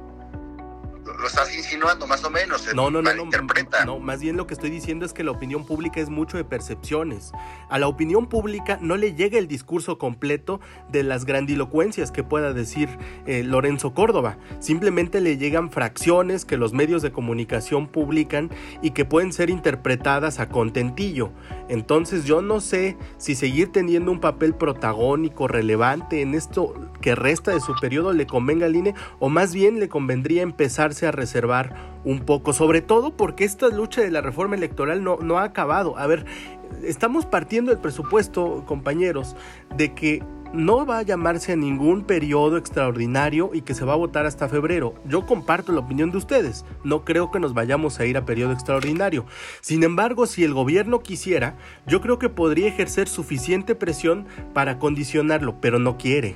Lo 1.19 1.27
estás 1.27 1.55
insinuando 1.55 2.07
más 2.07 2.23
o 2.23 2.29
menos. 2.29 2.67
No, 2.75 2.91
no, 2.91 3.01
no, 3.01 3.13
no, 3.13 3.25
no, 3.85 3.99
más 3.99 4.21
bien 4.21 4.37
lo 4.37 4.47
que 4.47 4.53
estoy 4.53 4.69
diciendo 4.69 5.05
es 5.05 5.13
que 5.13 5.23
la 5.23 5.31
opinión 5.31 5.65
pública 5.65 5.99
es 5.99 6.09
mucho 6.09 6.37
de 6.37 6.43
percepciones. 6.43 7.31
A 7.69 7.79
la 7.79 7.87
opinión 7.87 8.27
pública 8.27 8.77
no 8.81 8.97
le 8.97 9.13
llega 9.13 9.37
el 9.37 9.47
discurso 9.47 9.97
completo 9.97 10.59
de 10.89 11.03
las 11.03 11.25
grandilocuencias 11.25 12.11
que 12.11 12.23
pueda 12.23 12.53
decir 12.53 12.89
eh, 13.25 13.43
Lorenzo 13.43 13.93
Córdoba. 13.93 14.37
Simplemente 14.59 15.21
le 15.21 15.37
llegan 15.37 15.71
fracciones 15.71 16.45
que 16.45 16.57
los 16.57 16.73
medios 16.73 17.01
de 17.01 17.11
comunicación 17.11 17.87
publican 17.87 18.51
y 18.81 18.91
que 18.91 19.05
pueden 19.05 19.33
ser 19.33 19.49
interpretadas 19.49 20.39
a 20.39 20.49
contentillo. 20.49 21.31
Entonces 21.69 22.25
yo 22.25 22.41
no 22.41 22.61
sé 22.61 22.97
si 23.17 23.35
seguir 23.35 23.71
teniendo 23.71 24.11
un 24.11 24.19
papel 24.19 24.53
protagónico 24.53 25.47
relevante 25.47 26.21
en 26.21 26.35
esto 26.35 26.73
que 27.01 27.15
resta 27.15 27.51
de 27.51 27.59
su 27.59 27.73
periodo 27.79 28.13
le 28.13 28.27
convenga 28.27 28.65
al 28.65 28.75
INE 28.75 28.93
o 29.19 29.29
más 29.29 29.53
bien 29.53 29.79
le 29.79 29.89
convendría 29.89 30.41
empezarse 30.43 31.06
a 31.07 31.11
reservar 31.11 31.75
un 32.03 32.19
poco, 32.21 32.53
sobre 32.53 32.81
todo 32.81 33.15
porque 33.15 33.43
esta 33.43 33.69
lucha 33.69 34.01
de 34.01 34.11
la 34.11 34.21
reforma 34.21 34.55
electoral 34.55 35.03
no, 35.03 35.17
no 35.17 35.37
ha 35.37 35.43
acabado. 35.43 35.97
A 35.97 36.07
ver, 36.07 36.25
estamos 36.83 37.25
partiendo 37.25 37.71
del 37.71 37.79
presupuesto, 37.79 38.63
compañeros, 38.65 39.35
de 39.75 39.93
que 39.93 40.23
no 40.53 40.85
va 40.85 40.99
a 40.99 41.03
llamarse 41.03 41.51
a 41.51 41.55
ningún 41.55 42.03
periodo 42.03 42.57
extraordinario 42.57 43.51
y 43.53 43.61
que 43.61 43.73
se 43.73 43.85
va 43.85 43.93
a 43.93 43.97
votar 43.97 44.25
hasta 44.25 44.47
febrero. 44.47 44.95
Yo 45.05 45.25
comparto 45.25 45.71
la 45.71 45.81
opinión 45.81 46.11
de 46.11 46.17
ustedes. 46.17 46.65
No 46.83 47.03
creo 47.03 47.31
que 47.31 47.39
nos 47.39 47.53
vayamos 47.53 47.99
a 47.99 48.05
ir 48.05 48.17
a 48.17 48.25
periodo 48.25 48.53
extraordinario. 48.53 49.25
Sin 49.61 49.83
embargo, 49.83 50.25
si 50.25 50.43
el 50.43 50.53
gobierno 50.53 51.01
quisiera, 51.01 51.57
yo 51.85 52.01
creo 52.01 52.19
que 52.19 52.29
podría 52.29 52.67
ejercer 52.67 53.07
suficiente 53.07 53.75
presión 53.75 54.25
para 54.53 54.79
condicionarlo, 54.79 55.59
pero 55.59 55.79
no 55.79 55.97
quiere 55.97 56.35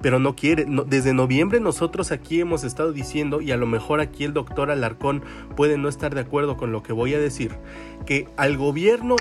pero 0.00 0.18
no 0.18 0.36
quiere. 0.36 0.66
desde 0.86 1.12
noviembre 1.12 1.60
nosotros 1.60 2.12
aquí 2.12 2.40
hemos 2.40 2.64
estado 2.64 2.92
diciendo, 2.92 3.40
y 3.40 3.52
a 3.52 3.56
lo 3.56 3.66
mejor 3.66 4.00
aquí 4.00 4.24
el 4.24 4.32
doctor 4.32 4.70
Alarcón 4.70 5.22
puede 5.56 5.78
no 5.78 5.88
estar 5.88 6.14
de 6.14 6.20
acuerdo 6.20 6.56
con 6.56 6.72
lo 6.72 6.82
que 6.82 6.92
voy 6.92 7.14
a 7.14 7.18
decir, 7.18 7.52
que 8.06 8.28
al 8.36 8.56
gobierno, 8.56 9.16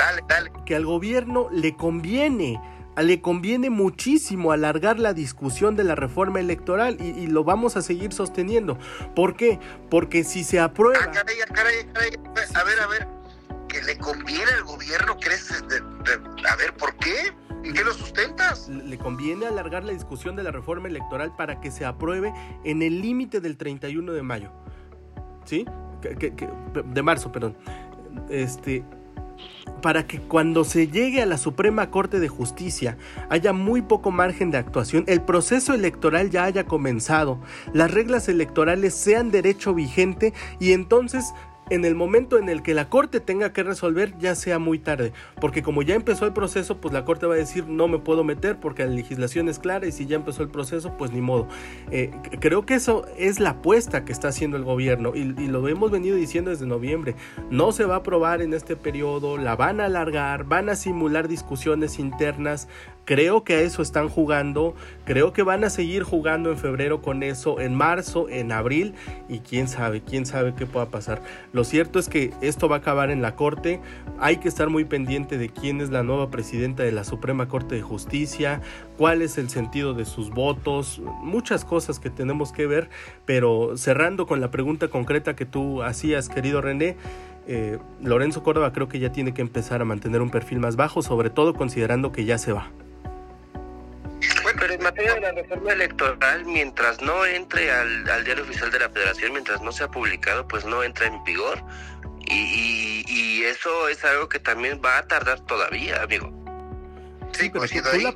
que 0.65 0.75
al 0.75 0.85
gobierno 0.85 1.49
le 1.51 1.75
conviene 1.75 2.59
le 3.01 3.21
conviene 3.21 3.69
muchísimo 3.69 4.51
alargar 4.51 4.99
la 4.99 5.13
discusión 5.13 5.75
de 5.75 5.83
la 5.83 5.95
reforma 5.95 6.39
electoral 6.39 6.97
y, 6.99 7.27
lo 7.27 7.43
vamos 7.43 7.77
a 7.77 7.81
seguir 7.81 8.11
sosteniendo. 8.11 8.77
¿Por 9.15 9.35
qué? 9.35 9.59
Porque 9.89 10.23
si 10.23 10.43
se 10.43 10.59
aprueba... 10.59 10.99
Ah, 11.01 11.11
a 11.19 12.63
ver, 12.63 12.79
a 12.79 12.87
ver, 12.87 13.07
que 13.69 13.81
le 13.83 13.97
conviene 13.97 14.51
al 14.57 14.63
gobierno, 14.63 15.17
¿crees? 15.19 15.51
a 15.51 16.55
ver, 16.55 16.73
¿por 16.75 16.95
qué? 16.95 17.33
¿En 17.63 17.73
qué 17.73 17.83
lo 17.83 17.93
sustentas? 17.93 18.67
Le 18.67 18.97
conviene 18.97 19.45
alargar 19.45 19.83
la 19.83 19.93
discusión 19.93 20.35
de 20.35 20.43
la 20.43 20.51
reforma 20.51 20.87
electoral 20.87 21.35
para 21.35 21.61
que 21.61 21.71
se 21.71 21.85
apruebe 21.85 22.33
en 22.63 22.81
el 22.81 23.01
límite 23.01 23.39
del 23.39 23.57
31 23.57 24.11
de 24.13 24.21
mayo. 24.21 24.51
¿Sí? 25.45 25.65
de 26.01 27.01
marzo, 27.01 27.31
perdón. 27.31 27.57
Este, 28.29 28.83
para 29.81 30.05
que 30.07 30.19
cuando 30.19 30.63
se 30.63 30.87
llegue 30.87 31.21
a 31.21 31.25
la 31.25 31.37
Suprema 31.37 31.89
Corte 31.89 32.19
de 32.19 32.27
Justicia 32.27 32.97
haya 33.29 33.53
muy 33.53 33.81
poco 33.81 34.11
margen 34.11 34.51
de 34.51 34.57
actuación, 34.57 35.03
el 35.07 35.21
proceso 35.21 35.73
electoral 35.73 36.29
ya 36.29 36.45
haya 36.45 36.65
comenzado, 36.65 37.39
las 37.73 37.91
reglas 37.91 38.29
electorales 38.29 38.93
sean 38.93 39.31
derecho 39.31 39.73
vigente 39.73 40.33
y 40.59 40.73
entonces 40.73 41.33
en 41.69 41.85
el 41.85 41.95
momento 41.95 42.37
en 42.37 42.49
el 42.49 42.61
que 42.61 42.73
la 42.73 42.89
corte 42.89 43.19
tenga 43.19 43.53
que 43.53 43.63
resolver 43.63 44.17
ya 44.17 44.35
sea 44.35 44.59
muy 44.59 44.79
tarde, 44.79 45.13
porque 45.39 45.63
como 45.63 45.81
ya 45.81 45.95
empezó 45.95 46.25
el 46.25 46.33
proceso, 46.33 46.77
pues 46.77 46.93
la 46.93 47.05
corte 47.05 47.25
va 47.25 47.35
a 47.35 47.37
decir 47.37 47.67
no 47.67 47.87
me 47.87 47.99
puedo 47.99 48.23
meter 48.23 48.59
porque 48.59 48.85
la 48.85 48.91
legislación 48.91 49.49
es 49.49 49.59
clara 49.59 49.87
y 49.87 49.91
si 49.91 50.05
ya 50.05 50.15
empezó 50.15 50.43
el 50.43 50.49
proceso, 50.49 50.95
pues 50.97 51.11
ni 51.11 51.21
modo. 51.21 51.47
Eh, 51.91 52.11
creo 52.39 52.65
que 52.65 52.75
eso 52.75 53.05
es 53.17 53.39
la 53.39 53.51
apuesta 53.51 54.05
que 54.05 54.11
está 54.11 54.29
haciendo 54.29 54.57
el 54.57 54.63
gobierno 54.63 55.13
y, 55.15 55.19
y, 55.19 55.47
lo 55.47 55.67
hemos 55.67 55.91
venido 55.91 56.15
diciendo 56.15 56.51
desde 56.51 56.65
noviembre. 56.65 57.15
No 57.49 57.71
se 57.71 57.85
va 57.85 57.95
a 57.95 57.97
aprobar 57.99 58.41
en 58.41 58.53
este 58.53 58.75
periodo, 58.75 59.37
la 59.37 59.55
van 59.55 59.81
a 59.81 59.85
alargar, 59.85 60.45
van 60.45 60.69
a 60.69 60.75
simular 60.75 61.27
discusiones 61.27 61.99
internas, 61.99 62.67
Creo 63.09 63.43
que 63.43 63.55
a 63.55 63.61
eso 63.61 63.81
están 63.81 64.07
jugando, 64.07 64.75
creo 65.03 65.33
que 65.33 65.41
van 65.41 65.63
a 65.63 65.71
seguir 65.71 66.03
jugando 66.03 66.51
en 66.51 66.59
febrero 66.59 67.01
con 67.01 67.23
eso, 67.23 67.59
en 67.59 67.73
marzo, 67.73 68.29
en 68.29 68.51
abril 68.51 68.93
y 69.27 69.39
quién 69.39 69.67
sabe, 69.67 70.03
quién 70.03 70.27
sabe 70.27 70.53
qué 70.53 70.67
pueda 70.67 70.91
pasar. 70.91 71.23
Lo 71.51 71.63
cierto 71.63 71.97
es 71.97 72.07
que 72.07 72.31
esto 72.41 72.69
va 72.69 72.75
a 72.75 72.79
acabar 72.79 73.09
en 73.09 73.23
la 73.23 73.35
Corte, 73.35 73.81
hay 74.19 74.37
que 74.37 74.47
estar 74.47 74.69
muy 74.69 74.85
pendiente 74.85 75.39
de 75.39 75.49
quién 75.49 75.81
es 75.81 75.89
la 75.89 76.03
nueva 76.03 76.29
presidenta 76.29 76.83
de 76.83 76.91
la 76.91 77.03
Suprema 77.03 77.47
Corte 77.47 77.73
de 77.73 77.81
Justicia, 77.81 78.61
cuál 78.95 79.23
es 79.23 79.39
el 79.39 79.49
sentido 79.49 79.95
de 79.95 80.05
sus 80.05 80.29
votos, 80.29 81.01
muchas 81.23 81.65
cosas 81.65 81.97
que 81.97 82.11
tenemos 82.11 82.51
que 82.51 82.67
ver, 82.67 82.91
pero 83.25 83.75
cerrando 83.75 84.27
con 84.27 84.39
la 84.39 84.51
pregunta 84.51 84.89
concreta 84.89 85.35
que 85.35 85.47
tú 85.47 85.81
hacías, 85.81 86.29
querido 86.29 86.61
René, 86.61 86.95
eh, 87.47 87.79
Lorenzo 88.03 88.43
Córdoba 88.43 88.71
creo 88.71 88.87
que 88.87 88.99
ya 88.99 89.11
tiene 89.11 89.33
que 89.33 89.41
empezar 89.41 89.81
a 89.81 89.85
mantener 89.85 90.21
un 90.21 90.29
perfil 90.29 90.59
más 90.59 90.75
bajo, 90.75 91.01
sobre 91.01 91.31
todo 91.31 91.55
considerando 91.55 92.11
que 92.11 92.25
ya 92.25 92.37
se 92.37 92.53
va. 92.53 92.69
Pero 94.57 94.73
en 94.73 94.83
materia 94.83 95.15
de 95.15 95.21
la 95.21 95.31
reforma 95.31 95.73
electoral, 95.73 96.45
mientras 96.45 97.01
no 97.01 97.25
entre 97.25 97.71
al, 97.71 98.05
diario 98.23 98.43
oficial 98.43 98.71
de 98.71 98.79
la 98.79 98.89
federación, 98.89 99.33
mientras 99.33 99.61
no 99.61 99.71
sea 99.71 99.89
publicado, 99.89 100.47
pues 100.47 100.65
no 100.65 100.83
entra 100.83 101.07
en 101.07 101.23
vigor. 101.23 101.61
Y, 102.29 103.03
y, 103.07 103.43
eso 103.43 103.89
es 103.89 104.03
algo 104.05 104.29
que 104.29 104.39
también 104.39 104.81
va 104.83 104.99
a 104.99 105.07
tardar 105.07 105.39
todavía, 105.41 106.03
amigo. 106.03 106.31
Sí, 107.31 107.49
pero, 107.49 107.65
tú 107.67 107.99
la, 108.01 108.15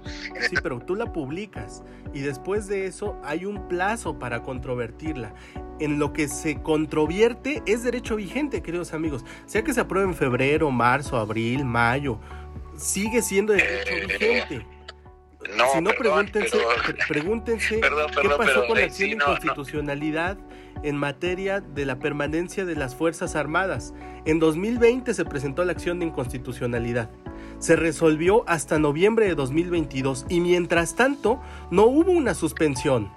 sí, 0.50 0.56
pero 0.62 0.80
tú 0.80 0.96
la 0.96 1.12
publicas 1.14 1.84
y 2.14 2.22
después 2.22 2.68
de 2.68 2.88
eso 2.88 3.18
hay 3.24 3.46
un 3.46 3.68
plazo 3.68 4.20
para 4.20 4.44
controvertirla. 4.44 5.34
En 5.80 6.00
lo 6.00 6.14
que 6.14 6.28
se 6.28 6.62
controvierte 6.62 7.64
es 7.66 7.84
derecho 7.84 8.16
vigente, 8.16 8.62
queridos 8.62 8.94
amigos. 8.94 9.26
Sea 9.46 9.64
que 9.64 9.74
se 9.74 9.82
apruebe 9.82 10.08
en 10.08 10.16
febrero, 10.16 10.70
marzo, 10.72 11.18
abril, 11.18 11.66
mayo, 11.66 12.20
sigue 12.78 13.22
siendo 13.22 13.54
derecho 13.54 13.94
eh, 13.94 14.06
vigente. 14.06 14.73
No, 15.58 15.66
si 15.74 15.82
no, 15.82 15.92
pregúntense, 15.92 16.58
pregúntense 17.08 17.82
qué 18.22 18.30
pasó 18.30 18.66
con 18.68 18.78
la 18.78 18.86
acción 18.86 19.10
de 19.10 19.16
inconstitucionalidad 19.16 20.38
en 20.84 20.96
materia 20.96 21.62
de 21.62 21.86
la 21.86 22.00
permanencia 22.00 22.66
de 22.66 22.76
las 22.76 22.96
Fuerzas 22.96 23.36
Armadas. 23.36 23.94
En 24.26 24.40
2020 24.40 25.14
se 25.14 25.26
presentó 25.26 25.64
la 25.64 25.74
acción 25.74 26.00
de 26.00 26.06
inconstitucionalidad. 26.06 27.10
Se 27.60 27.76
resolvió 27.76 28.44
hasta 28.48 28.80
noviembre 28.80 29.28
de 29.28 29.36
2022 29.36 30.26
y 30.30 30.40
mientras 30.40 30.96
tanto 30.96 31.42
no 31.72 31.86
hubo 31.86 32.12
una 32.12 32.34
suspensión. 32.34 33.12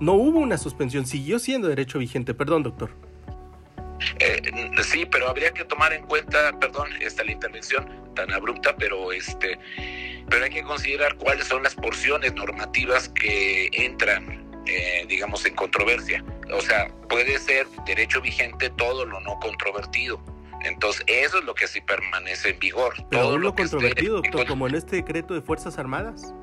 No 0.00 0.14
hubo 0.14 0.38
una 0.38 0.58
suspensión, 0.58 1.06
siguió 1.06 1.38
siendo 1.38 1.68
derecho 1.68 1.98
vigente. 1.98 2.34
Perdón, 2.34 2.62
doctor. 2.62 2.90
Eh, 4.20 4.42
sí, 4.82 5.06
pero 5.10 5.28
habría 5.28 5.52
que 5.52 5.64
tomar 5.64 5.92
en 5.92 6.04
cuenta, 6.04 6.56
perdón, 6.60 6.88
esta 7.00 7.24
la 7.24 7.32
intervención 7.32 7.88
tan 8.14 8.32
abrupta, 8.32 8.76
pero 8.76 9.10
este, 9.12 9.58
pero 10.30 10.44
hay 10.44 10.50
que 10.50 10.62
considerar 10.62 11.16
cuáles 11.16 11.46
son 11.46 11.62
las 11.62 11.74
porciones 11.74 12.34
normativas 12.34 13.08
que 13.08 13.68
entran, 13.72 14.46
eh, 14.66 15.06
digamos, 15.08 15.44
en 15.46 15.54
controversia. 15.54 16.24
O 16.52 16.60
sea, 16.60 16.88
puede 17.08 17.38
ser 17.38 17.66
derecho 17.86 18.20
vigente 18.20 18.70
todo 18.70 19.04
lo 19.04 19.20
no 19.20 19.38
controvertido. 19.40 20.20
Entonces, 20.64 21.04
eso 21.06 21.38
es 21.38 21.44
lo 21.44 21.54
que 21.54 21.66
sí 21.66 21.80
permanece 21.80 22.50
en 22.50 22.58
vigor. 22.58 22.94
todo 23.10 23.38
lo, 23.38 23.54
controvertido, 23.54 24.16
doctor, 24.16 24.46
como 24.46 24.66
en 24.66 24.74
este 24.74 24.96
decreto 24.96 25.34
de 25.34 25.40
Fuerzas 25.40 25.78
Armadas. 25.78 26.34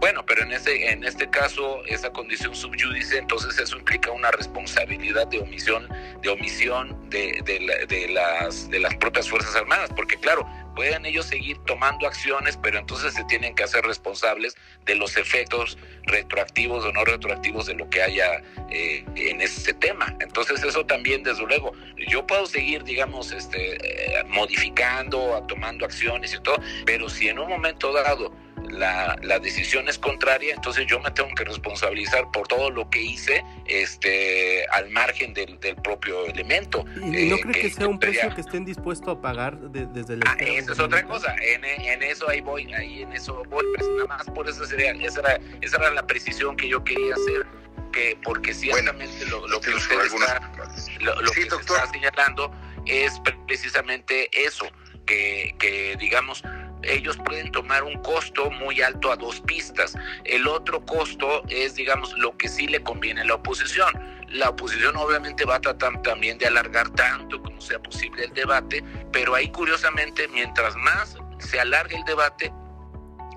Bueno, 0.00 0.24
pero 0.24 0.42
en 0.44 0.52
este, 0.52 0.90
en 0.90 1.04
este 1.04 1.28
caso, 1.28 1.84
esa 1.84 2.10
condición 2.10 2.54
subyúdice, 2.54 3.18
entonces 3.18 3.58
eso 3.58 3.76
implica 3.76 4.10
una 4.10 4.30
responsabilidad 4.30 5.26
de 5.26 5.40
omisión, 5.40 5.86
de 6.22 6.28
omisión 6.30 6.96
de, 7.10 7.42
de, 7.44 8.08
las, 8.08 8.70
de 8.70 8.78
las 8.78 8.94
propias 8.94 9.28
Fuerzas 9.28 9.54
Armadas, 9.56 9.90
porque 9.94 10.16
claro, 10.16 10.48
pueden 10.74 11.06
ellos 11.06 11.26
seguir 11.26 11.58
tomando 11.66 12.06
acciones, 12.06 12.56
pero 12.56 12.78
entonces 12.78 13.14
se 13.14 13.24
tienen 13.24 13.54
que 13.54 13.64
hacer 13.64 13.84
responsables 13.84 14.56
de 14.86 14.94
los 14.94 15.16
efectos 15.16 15.78
retroactivos 16.04 16.84
o 16.84 16.92
no 16.92 17.04
retroactivos 17.04 17.66
de 17.66 17.74
lo 17.74 17.88
que 17.90 18.02
haya 18.02 18.42
eh, 18.70 19.04
en 19.16 19.40
ese 19.40 19.74
tema. 19.74 20.16
Entonces 20.20 20.62
eso 20.62 20.84
también, 20.86 21.22
desde 21.22 21.46
luego, 21.46 21.72
yo 22.08 22.26
puedo 22.26 22.46
seguir, 22.46 22.84
digamos, 22.84 23.32
este, 23.32 23.76
eh, 23.76 24.24
modificando, 24.24 25.44
tomando 25.48 25.84
acciones 25.84 26.34
y 26.34 26.40
todo, 26.40 26.56
pero 26.86 27.08
si 27.08 27.28
en 27.28 27.38
un 27.38 27.48
momento 27.48 27.92
dado 27.92 28.32
la, 28.70 29.16
la, 29.22 29.38
decisión 29.38 29.88
es 29.88 29.98
contraria, 29.98 30.54
entonces 30.54 30.86
yo 30.86 31.00
me 31.00 31.10
tengo 31.10 31.30
que 31.34 31.44
responsabilizar 31.44 32.30
por 32.30 32.48
todo 32.48 32.70
lo 32.70 32.88
que 32.90 33.00
hice 33.00 33.44
este, 33.66 34.66
al 34.68 34.90
margen 34.90 35.34
del, 35.34 35.58
del 35.60 35.76
propio 35.76 36.26
elemento. 36.26 36.84
¿Y 36.96 37.26
no 37.26 37.36
eh, 37.36 37.40
cree 37.40 37.62
que, 37.62 37.70
sea 37.70 37.88
un 37.88 37.98
precio 37.98 38.34
que 38.34 38.40
estén 38.40 38.64
dispuestos 38.64 39.16
a 39.16 39.20
pagar 39.20 39.58
desde 39.58 40.14
el 40.14 40.20
ah, 40.26 40.36
Esa 40.38 40.72
es 40.72 40.78
otra 40.78 41.04
cosa, 41.04 41.34
en, 41.42 41.64
en, 41.64 42.02
eso 42.02 42.28
ahí 42.28 42.40
voy, 42.40 42.72
ahí 42.72 43.02
en 43.02 43.12
eso 43.12 43.42
voy, 43.48 43.64
pues, 43.76 43.88
nada 43.90 44.06
más 44.06 44.26
por 44.30 44.48
eso 44.48 44.64
sería, 44.64 44.92
esa 44.92 45.20
era, 45.20 45.40
esa 45.60 45.76
era 45.76 45.90
la 45.90 46.06
precisión 46.06 46.56
que 46.56 46.68
yo 46.68 46.82
quería 46.84 47.14
hacer. 47.14 47.46
Que, 47.92 48.16
porque 48.22 48.54
ciertamente 48.54 49.26
lo, 49.26 49.48
lo, 49.48 49.60
que 49.60 49.70
usted 49.70 49.96
está, 50.00 50.52
lo, 51.00 51.20
lo 51.22 51.30
que 51.32 51.40
está 51.40 51.90
señalando 51.90 52.52
es 52.86 53.20
precisamente 53.48 54.30
eso, 54.32 54.64
que, 55.06 55.56
que 55.58 55.96
digamos, 55.98 56.44
ellos 56.82 57.16
pueden 57.24 57.50
tomar 57.52 57.82
un 57.82 58.00
costo 58.02 58.50
muy 58.50 58.80
alto 58.80 59.12
a 59.12 59.16
dos 59.16 59.40
pistas. 59.40 59.94
El 60.24 60.46
otro 60.46 60.84
costo 60.84 61.42
es, 61.48 61.74
digamos, 61.74 62.16
lo 62.18 62.36
que 62.36 62.48
sí 62.48 62.66
le 62.66 62.82
conviene 62.82 63.22
a 63.22 63.24
la 63.24 63.34
oposición. 63.34 63.92
La 64.28 64.50
oposición 64.50 64.96
obviamente 64.96 65.44
va 65.44 65.56
a 65.56 65.60
tratar 65.60 66.00
también 66.02 66.38
de 66.38 66.46
alargar 66.46 66.88
tanto 66.90 67.42
como 67.42 67.60
sea 67.60 67.80
posible 67.80 68.24
el 68.24 68.32
debate, 68.32 68.84
pero 69.12 69.34
ahí 69.34 69.50
curiosamente, 69.50 70.28
mientras 70.28 70.76
más 70.76 71.16
se 71.38 71.58
alargue 71.58 71.96
el 71.96 72.04
debate, 72.04 72.52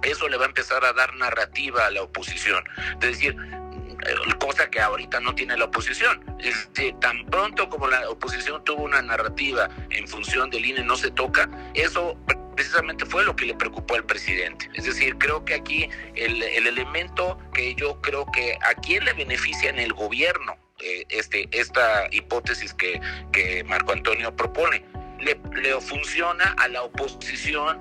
eso 0.03 0.27
le 0.27 0.37
va 0.37 0.45
a 0.45 0.47
empezar 0.49 0.83
a 0.85 0.93
dar 0.93 1.15
narrativa 1.15 1.87
a 1.87 1.91
la 1.91 2.03
oposición. 2.03 2.63
Es 3.01 3.07
decir, 3.07 3.35
cosa 4.39 4.69
que 4.69 4.79
ahorita 4.79 5.19
no 5.19 5.33
tiene 5.33 5.57
la 5.57 5.65
oposición. 5.65 6.23
Este, 6.39 6.93
tan 6.99 7.25
pronto 7.27 7.69
como 7.69 7.87
la 7.87 8.09
oposición 8.09 8.63
tuvo 8.63 8.83
una 8.83 9.01
narrativa 9.01 9.69
en 9.89 10.07
función 10.07 10.49
del 10.49 10.65
INE 10.65 10.83
no 10.83 10.95
se 10.97 11.11
toca, 11.11 11.49
eso 11.73 12.17
precisamente 12.55 13.05
fue 13.05 13.23
lo 13.23 13.35
que 13.35 13.45
le 13.45 13.55
preocupó 13.55 13.95
al 13.95 14.05
presidente. 14.05 14.69
Es 14.73 14.85
decir, 14.85 15.17
creo 15.17 15.43
que 15.45 15.53
aquí 15.53 15.89
el, 16.15 16.41
elemento 16.43 17.37
que 17.53 17.75
yo 17.75 17.99
creo 18.01 18.25
que 18.33 18.57
a 18.69 18.73
quién 18.81 19.05
le 19.05 19.13
beneficia 19.13 19.69
en 19.69 19.79
el 19.79 19.93
gobierno 19.93 20.55
eh, 20.79 21.05
este, 21.09 21.47
esta 21.51 22.07
hipótesis 22.11 22.73
que, 22.73 22.99
que 23.31 23.63
Marco 23.63 23.93
Antonio 23.93 24.35
propone, 24.35 24.83
le, 25.19 25.39
le 25.61 25.79
funciona 25.81 26.55
a 26.57 26.67
la 26.67 26.83
oposición 26.83 27.79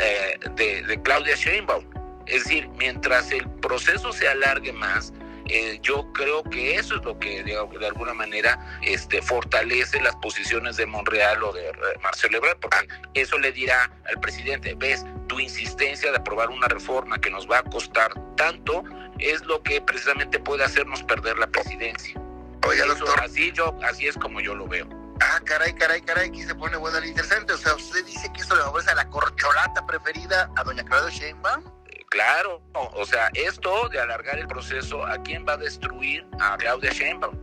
eh, 0.00 0.38
de, 0.56 0.82
de 0.82 1.02
Claudia 1.02 1.34
Sheinbaum. 1.34 1.84
Es 2.26 2.44
decir, 2.44 2.68
mientras 2.78 3.30
el 3.32 3.48
proceso 3.60 4.12
se 4.12 4.28
alargue 4.28 4.72
más, 4.72 5.12
eh, 5.46 5.78
yo 5.82 6.10
creo 6.12 6.42
que 6.44 6.76
eso 6.76 6.96
es 6.96 7.04
lo 7.04 7.18
que 7.18 7.42
de, 7.42 7.56
alguna 7.86 8.14
manera 8.14 8.58
este, 8.82 9.20
fortalece 9.20 10.00
las 10.00 10.16
posiciones 10.16 10.76
de 10.76 10.86
Monreal 10.86 11.42
o 11.42 11.52
de 11.52 11.68
eh, 11.68 11.72
Marcelo 12.02 12.38
Ebrard, 12.38 12.58
porque 12.58 12.88
eso 13.14 13.38
le 13.38 13.52
dirá 13.52 13.90
al 14.08 14.20
presidente, 14.20 14.74
ves, 14.74 15.04
tu 15.28 15.40
insistencia 15.40 16.10
de 16.10 16.16
aprobar 16.16 16.50
una 16.50 16.68
reforma 16.68 17.18
que 17.18 17.30
nos 17.30 17.50
va 17.50 17.58
a 17.58 17.62
costar 17.64 18.12
tanto 18.36 18.82
es 19.18 19.44
lo 19.44 19.62
que 19.62 19.80
precisamente 19.80 20.38
puede 20.38 20.64
hacernos 20.64 21.02
perder 21.02 21.38
la 21.38 21.46
presidencia. 21.46 22.18
Oiga, 22.66 22.86
doctor. 22.86 23.20
Así, 23.20 23.52
yo, 23.52 23.76
así 23.82 24.06
es 24.06 24.16
como 24.16 24.40
yo 24.40 24.54
lo 24.54 24.66
veo. 24.66 24.88
Ah, 25.20 25.40
caray, 25.44 25.74
caray, 25.74 26.00
caray, 26.00 26.28
aquí 26.28 26.42
se 26.42 26.54
pone 26.54 26.76
bueno 26.76 26.98
el 26.98 27.06
interesante. 27.06 27.52
O 27.52 27.58
sea, 27.58 27.74
usted 27.74 28.04
dice 28.04 28.30
que 28.32 28.40
eso 28.40 28.56
le 28.56 28.62
ofrece 28.62 28.90
a 28.90 28.94
la 28.94 29.08
corcholata 29.08 29.86
preferida 29.86 30.50
a 30.56 30.64
doña 30.64 30.84
Claudia 30.84 31.10
Sheinbaum. 31.10 31.73
Claro, 32.14 32.62
o 32.74 33.04
sea, 33.04 33.28
esto 33.34 33.88
de 33.88 33.98
alargar 33.98 34.38
el 34.38 34.46
proceso, 34.46 35.04
¿a 35.04 35.20
quién 35.24 35.44
va 35.44 35.54
a 35.54 35.56
destruir? 35.56 36.24
A 36.38 36.56
Claudia 36.58 36.92
Sheinbaum. 36.92 37.34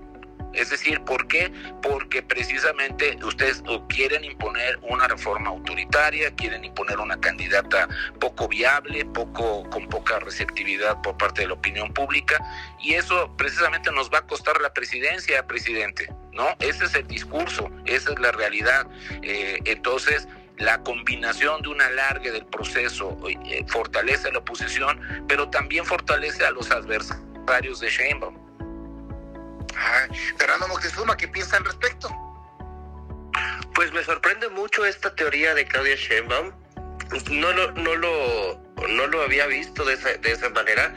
Es 0.53 0.69
decir, 0.69 1.01
¿por 1.01 1.27
qué? 1.27 1.51
Porque 1.81 2.21
precisamente 2.21 3.17
ustedes 3.21 3.61
quieren 3.89 4.23
imponer 4.23 4.79
una 4.83 5.09
reforma 5.09 5.49
autoritaria, 5.49 6.33
quieren 6.35 6.63
imponer 6.63 6.99
una 6.99 7.19
candidata 7.19 7.89
poco 8.21 8.47
viable, 8.47 9.03
poco 9.07 9.69
con 9.71 9.89
poca 9.89 10.19
receptividad 10.19 11.01
por 11.01 11.17
parte 11.17 11.41
de 11.41 11.47
la 11.47 11.55
opinión 11.55 11.93
pública 11.93 12.41
y 12.79 12.93
eso 12.93 13.29
precisamente 13.35 13.91
nos 13.91 14.09
va 14.09 14.19
a 14.19 14.27
costar 14.27 14.61
la 14.61 14.73
presidencia, 14.73 15.45
presidente, 15.47 16.07
¿no? 16.31 16.47
Ese 16.59 16.85
es 16.85 16.95
el 16.95 17.07
discurso, 17.07 17.69
esa 17.85 18.13
es 18.13 18.19
la 18.19 18.31
realidad. 18.31 18.87
Eh, 19.21 19.59
entonces, 19.65 20.29
la 20.61 20.81
combinación 20.83 21.61
de 21.63 21.69
un 21.69 21.81
alargue 21.81 22.31
del 22.31 22.45
proceso 22.45 23.17
eh, 23.27 23.65
fortalece 23.67 24.29
a 24.29 24.31
la 24.31 24.39
oposición, 24.39 25.25
pero 25.27 25.49
también 25.49 25.85
fortalece 25.85 26.45
a 26.45 26.51
los 26.51 26.69
adversarios 26.71 27.79
de 27.79 27.89
Sheinbaum. 27.89 28.37
Fernando 30.37 30.67
Moctezuma, 30.67 31.17
¿qué 31.17 31.27
piensa 31.27 31.57
al 31.57 31.65
respecto? 31.65 32.09
Pues 33.73 33.91
me 33.91 34.03
sorprende 34.03 34.49
mucho 34.49 34.85
esta 34.85 35.13
teoría 35.15 35.55
de 35.55 35.65
Claudia 35.65 35.95
Sheinbaum. 35.95 36.51
No 37.31 37.51
lo, 37.51 37.71
no 37.71 37.95
lo, 37.95 38.61
no 38.87 39.07
lo 39.07 39.21
había 39.23 39.47
visto 39.47 39.83
de 39.83 39.95
esa, 39.95 40.09
de 40.13 40.31
esa 40.31 40.49
manera. 40.49 40.93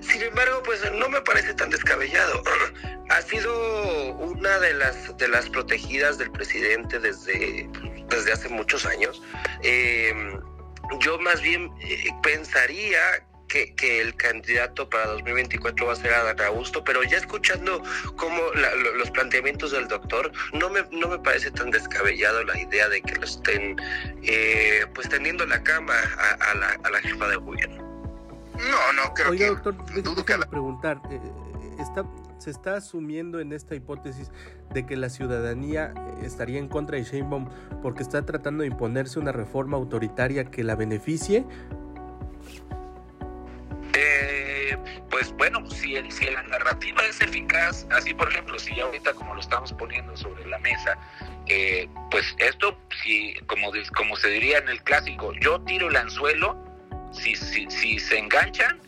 Sin 0.00 0.22
embargo, 0.22 0.62
pues 0.64 0.80
no 0.92 1.08
me 1.08 1.20
parece 1.22 1.54
tan 1.54 1.70
descabellado. 1.70 2.42
ha 3.10 3.22
sido 3.22 4.14
una 4.14 4.58
de 4.60 4.74
las, 4.74 5.16
de 5.16 5.28
las 5.28 5.48
protegidas 5.48 6.18
del 6.18 6.30
presidente 6.30 6.98
desde, 6.98 7.68
desde 8.08 8.32
hace 8.32 8.48
muchos 8.48 8.86
años. 8.86 9.22
Eh, 9.62 10.12
yo 11.00 11.18
más 11.20 11.40
bien 11.40 11.70
eh, 11.80 12.08
pensaría 12.22 12.98
que, 13.48 13.74
que, 13.74 14.00
el 14.00 14.14
candidato 14.14 14.88
para 14.90 15.06
2024 15.06 15.86
va 15.86 15.92
a 15.94 15.96
ser 15.96 16.12
Adán 16.12 16.38
Augusto, 16.42 16.84
pero 16.84 17.02
ya 17.02 17.16
escuchando 17.16 17.82
como 18.16 18.38
los 18.96 19.10
planteamientos 19.10 19.72
del 19.72 19.88
doctor, 19.88 20.30
no 20.52 20.68
me, 20.68 20.82
no 20.90 21.08
me 21.08 21.18
parece 21.18 21.50
tan 21.50 21.70
descabellado 21.70 22.44
la 22.44 22.58
idea 22.60 22.88
de 22.90 23.00
que 23.00 23.14
lo 23.16 23.24
estén 23.24 23.76
eh, 24.22 24.84
pues 24.94 25.08
teniendo 25.08 25.46
la 25.46 25.62
cama 25.62 25.94
a, 26.40 26.54
la, 26.54 26.78
a 26.82 26.90
la 26.90 27.00
jefa 27.00 27.28
de 27.28 27.36
gobierno. 27.36 27.88
No, 28.58 28.92
no, 28.92 29.14
creo 29.14 29.30
Oiga, 29.30 29.46
que... 29.46 29.54
doctor, 29.54 30.02
dudo 30.02 30.24
que 30.24 30.38
preguntar, 30.50 31.00
está 31.80 32.04
se 32.38 32.50
está 32.50 32.76
asumiendo 32.76 33.40
en 33.40 33.52
esta 33.52 33.74
hipótesis 33.74 34.30
de 34.72 34.86
que 34.86 34.96
la 34.96 35.08
ciudadanía 35.08 35.92
estaría 36.22 36.58
en 36.58 36.68
contra 36.68 36.96
de 36.96 37.04
Sheinbaum 37.04 37.48
porque 37.82 38.02
está 38.02 38.24
tratando 38.24 38.62
de 38.62 38.68
imponerse 38.68 39.18
una 39.18 39.32
reforma 39.32 39.76
autoritaria 39.76 40.44
que 40.44 40.64
la 40.64 40.74
beneficie? 40.74 41.44
Eh, 43.94 44.76
pues 45.10 45.32
bueno, 45.36 45.68
si, 45.70 45.96
si 46.10 46.26
la 46.26 46.42
narrativa 46.44 47.02
es 47.04 47.20
eficaz, 47.20 47.86
así 47.90 48.14
por 48.14 48.28
ejemplo, 48.28 48.58
si 48.58 48.74
ya 48.76 48.84
ahorita 48.84 49.14
como 49.14 49.34
lo 49.34 49.40
estamos 49.40 49.72
poniendo 49.72 50.16
sobre 50.16 50.46
la 50.46 50.58
mesa, 50.58 50.96
eh, 51.46 51.88
pues 52.10 52.36
esto, 52.38 52.78
si 53.02 53.34
como, 53.46 53.72
como 53.96 54.16
se 54.16 54.28
diría 54.28 54.58
en 54.58 54.68
el 54.68 54.82
clásico, 54.82 55.32
yo 55.40 55.60
tiro 55.62 55.88
el 55.88 55.96
anzuelo, 55.96 56.56
si, 57.10 57.34
si, 57.34 57.70
si 57.70 57.98
se 57.98 58.18
enganchan, 58.18 58.78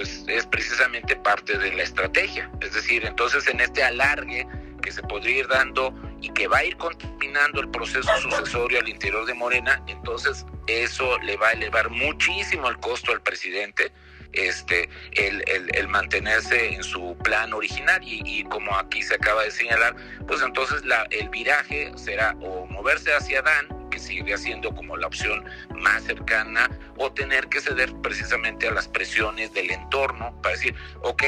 pues 0.00 0.24
es 0.28 0.46
precisamente 0.46 1.14
parte 1.14 1.58
de 1.58 1.74
la 1.74 1.82
estrategia. 1.82 2.50
Es 2.62 2.72
decir, 2.72 3.04
entonces 3.04 3.46
en 3.48 3.60
este 3.60 3.84
alargue 3.84 4.46
que 4.80 4.90
se 4.90 5.02
podría 5.02 5.40
ir 5.40 5.46
dando 5.46 5.94
y 6.22 6.30
que 6.30 6.48
va 6.48 6.58
a 6.58 6.64
ir 6.64 6.78
contaminando 6.78 7.60
el 7.60 7.68
proceso 7.68 8.08
sucesorio 8.16 8.80
al 8.80 8.88
interior 8.88 9.26
de 9.26 9.34
Morena, 9.34 9.82
entonces 9.88 10.46
eso 10.68 11.18
le 11.18 11.36
va 11.36 11.48
a 11.48 11.52
elevar 11.52 11.90
muchísimo 11.90 12.70
el 12.70 12.78
costo 12.78 13.12
al 13.12 13.20
presidente, 13.20 13.92
este, 14.32 14.88
el, 15.12 15.88
mantenerse 15.88 16.74
en 16.74 16.82
su 16.84 17.16
plan 17.24 17.52
original 17.52 18.00
y, 18.02 18.22
y, 18.24 18.44
como 18.44 18.76
aquí 18.76 19.02
se 19.02 19.14
acaba 19.14 19.42
de 19.42 19.50
señalar, 19.50 19.96
pues 20.26 20.40
entonces 20.42 20.84
la, 20.84 21.06
el 21.10 21.28
viraje 21.30 21.92
será 21.96 22.36
o 22.40 22.66
moverse 22.66 23.12
hacia 23.12 23.42
Dan 23.42 23.80
que 23.90 23.98
sigue 23.98 24.38
siendo 24.38 24.74
como 24.74 24.96
la 24.96 25.08
opción 25.08 25.44
más 25.74 26.04
cercana, 26.04 26.70
o 26.96 27.12
tener 27.12 27.48
que 27.48 27.60
ceder 27.60 27.92
precisamente 28.02 28.68
a 28.68 28.70
las 28.70 28.88
presiones 28.88 29.52
del 29.52 29.70
entorno 29.70 30.32
para 30.42 30.54
decir, 30.54 30.74
ok, 31.02 31.24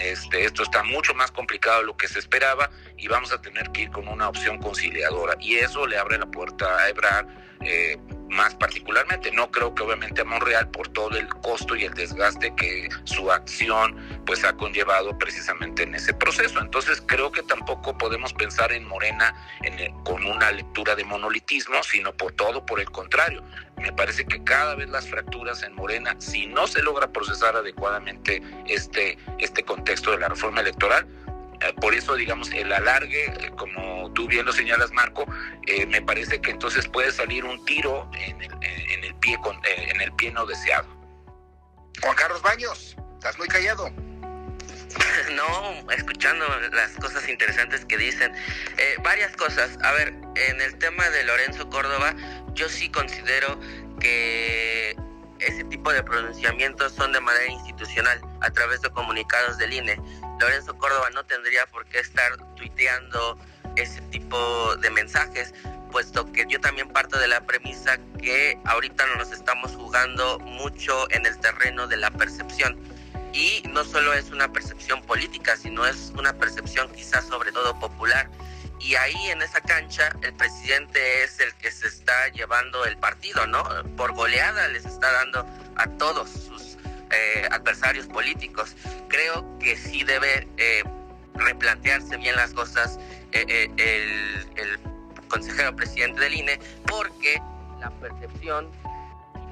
este, 0.00 0.44
esto 0.44 0.62
está 0.62 0.82
mucho 0.82 1.14
más 1.14 1.30
complicado 1.30 1.80
de 1.80 1.86
lo 1.86 1.96
que 1.96 2.08
se 2.08 2.18
esperaba 2.18 2.70
y 2.96 3.08
vamos 3.08 3.32
a 3.32 3.40
tener 3.40 3.70
que 3.72 3.82
ir 3.82 3.90
con 3.90 4.08
una 4.08 4.28
opción 4.28 4.58
conciliadora. 4.58 5.36
Y 5.40 5.56
eso 5.56 5.86
le 5.86 5.98
abre 5.98 6.18
la 6.18 6.26
puerta 6.26 6.78
a 6.78 6.88
Ebrard. 6.88 7.26
Eh, 7.62 7.98
más 8.30 8.54
particularmente. 8.54 9.30
No 9.32 9.50
creo 9.50 9.74
que 9.74 9.82
obviamente 9.82 10.22
a 10.22 10.24
Monreal 10.24 10.68
por 10.70 10.88
todo 10.88 11.16
el 11.16 11.28
costo 11.28 11.76
y 11.76 11.84
el 11.84 11.94
desgaste 11.94 12.54
que 12.54 12.88
su 13.04 13.30
acción 13.30 13.96
pues 14.24 14.44
ha 14.44 14.56
conllevado 14.56 15.18
precisamente 15.18 15.82
en 15.82 15.94
ese 15.94 16.14
proceso. 16.14 16.60
Entonces 16.60 17.02
creo 17.04 17.30
que 17.32 17.42
tampoco 17.42 17.96
podemos 17.98 18.32
pensar 18.32 18.72
en 18.72 18.86
Morena 18.86 19.34
con 20.04 20.24
una 20.24 20.50
lectura 20.52 20.94
de 20.94 21.04
monolitismo, 21.04 21.82
sino 21.82 22.12
por 22.12 22.32
todo 22.32 22.64
por 22.64 22.80
el 22.80 22.90
contrario. 22.90 23.42
Me 23.76 23.92
parece 23.92 24.26
que 24.26 24.42
cada 24.44 24.74
vez 24.74 24.88
las 24.90 25.08
fracturas 25.08 25.62
en 25.62 25.74
Morena, 25.74 26.14
si 26.18 26.46
no 26.46 26.66
se 26.66 26.82
logra 26.82 27.10
procesar 27.12 27.56
adecuadamente 27.56 28.42
este, 28.66 29.18
este 29.38 29.62
contexto 29.64 30.10
de 30.10 30.18
la 30.18 30.28
reforma 30.28 30.60
electoral, 30.60 31.06
por 31.80 31.94
eso, 31.94 32.14
digamos, 32.14 32.50
el 32.52 32.72
alargue, 32.72 33.26
eh, 33.26 33.50
como 33.56 34.12
tú 34.12 34.26
bien 34.26 34.46
lo 34.46 34.52
señalas, 34.52 34.92
Marco, 34.92 35.26
eh, 35.66 35.86
me 35.86 36.02
parece 36.02 36.40
que 36.40 36.50
entonces 36.50 36.88
puede 36.88 37.12
salir 37.12 37.44
un 37.44 37.64
tiro 37.64 38.10
en 38.14 38.40
el, 38.42 38.52
en 38.62 39.04
el 39.04 39.14
pie 39.16 39.38
con, 39.42 39.60
en 39.64 40.00
el 40.00 40.12
pie 40.12 40.32
no 40.32 40.46
deseado. 40.46 40.88
Juan 42.02 42.16
Carlos 42.16 42.42
Baños, 42.42 42.96
estás 43.14 43.38
muy 43.38 43.48
callado. 43.48 43.90
No, 45.36 45.92
escuchando 45.92 46.44
las 46.72 46.90
cosas 46.96 47.28
interesantes 47.28 47.84
que 47.84 47.96
dicen. 47.96 48.32
varias 49.04 49.36
cosas. 49.36 49.78
A 49.84 49.92
ver, 49.92 50.08
en 50.34 50.60
el 50.60 50.76
tema 50.78 51.08
de 51.10 51.22
Lorenzo 51.22 51.70
Córdoba, 51.70 52.14
yo 52.54 52.68
sí 52.68 52.90
considero 52.90 53.60
que 54.00 54.96
ese 55.40 55.64
tipo 55.64 55.92
de 55.92 56.02
pronunciamientos 56.02 56.92
son 56.92 57.12
de 57.12 57.20
manera 57.20 57.46
institucional, 57.46 58.20
a 58.40 58.50
través 58.50 58.82
de 58.82 58.90
comunicados 58.90 59.58
del 59.58 59.72
INE. 59.72 60.00
Lorenzo 60.40 60.76
Córdoba 60.78 61.10
no 61.10 61.24
tendría 61.24 61.66
por 61.66 61.86
qué 61.86 62.00
estar 62.00 62.36
tuiteando 62.56 63.38
ese 63.76 64.00
tipo 64.02 64.74
de 64.76 64.90
mensajes, 64.90 65.54
puesto 65.92 66.30
que 66.32 66.46
yo 66.48 66.60
también 66.60 66.88
parto 66.88 67.18
de 67.18 67.28
la 67.28 67.42
premisa 67.46 67.98
que 68.18 68.58
ahorita 68.64 69.06
nos 69.16 69.30
estamos 69.32 69.76
jugando 69.76 70.38
mucho 70.40 71.10
en 71.10 71.26
el 71.26 71.38
terreno 71.38 71.86
de 71.86 71.96
la 71.98 72.10
percepción. 72.10 72.78
Y 73.32 73.62
no 73.68 73.84
solo 73.84 74.12
es 74.12 74.30
una 74.30 74.52
percepción 74.52 75.02
política, 75.02 75.56
sino 75.56 75.86
es 75.86 76.12
una 76.16 76.32
percepción 76.32 76.90
quizás 76.92 77.26
sobre 77.28 77.52
todo 77.52 77.78
popular 77.78 78.28
y 78.80 78.94
ahí 78.94 79.28
en 79.28 79.42
esa 79.42 79.60
cancha 79.60 80.10
el 80.22 80.32
presidente 80.34 81.22
es 81.22 81.38
el 81.38 81.54
que 81.54 81.70
se 81.70 81.86
está 81.86 82.28
llevando 82.28 82.84
el 82.86 82.96
partido, 82.96 83.46
¿no? 83.46 83.62
Por 83.96 84.12
goleada 84.14 84.68
les 84.68 84.86
está 84.86 85.12
dando 85.12 85.46
a 85.76 85.86
todos 85.98 86.30
sus 86.30 86.69
eh, 87.12 87.48
adversarios 87.50 88.06
políticos. 88.06 88.76
Creo 89.08 89.58
que 89.58 89.76
sí 89.76 90.04
debe 90.04 90.46
eh, 90.56 90.84
replantearse 91.34 92.16
bien 92.16 92.36
las 92.36 92.52
cosas 92.52 92.98
eh, 93.32 93.68
el, 93.76 94.78
consejero 95.28 95.74
presidente 95.76 96.20
del 96.20 96.34
INE 96.34 96.58
porque 96.86 97.40
la 97.78 97.90
percepción 98.00 98.68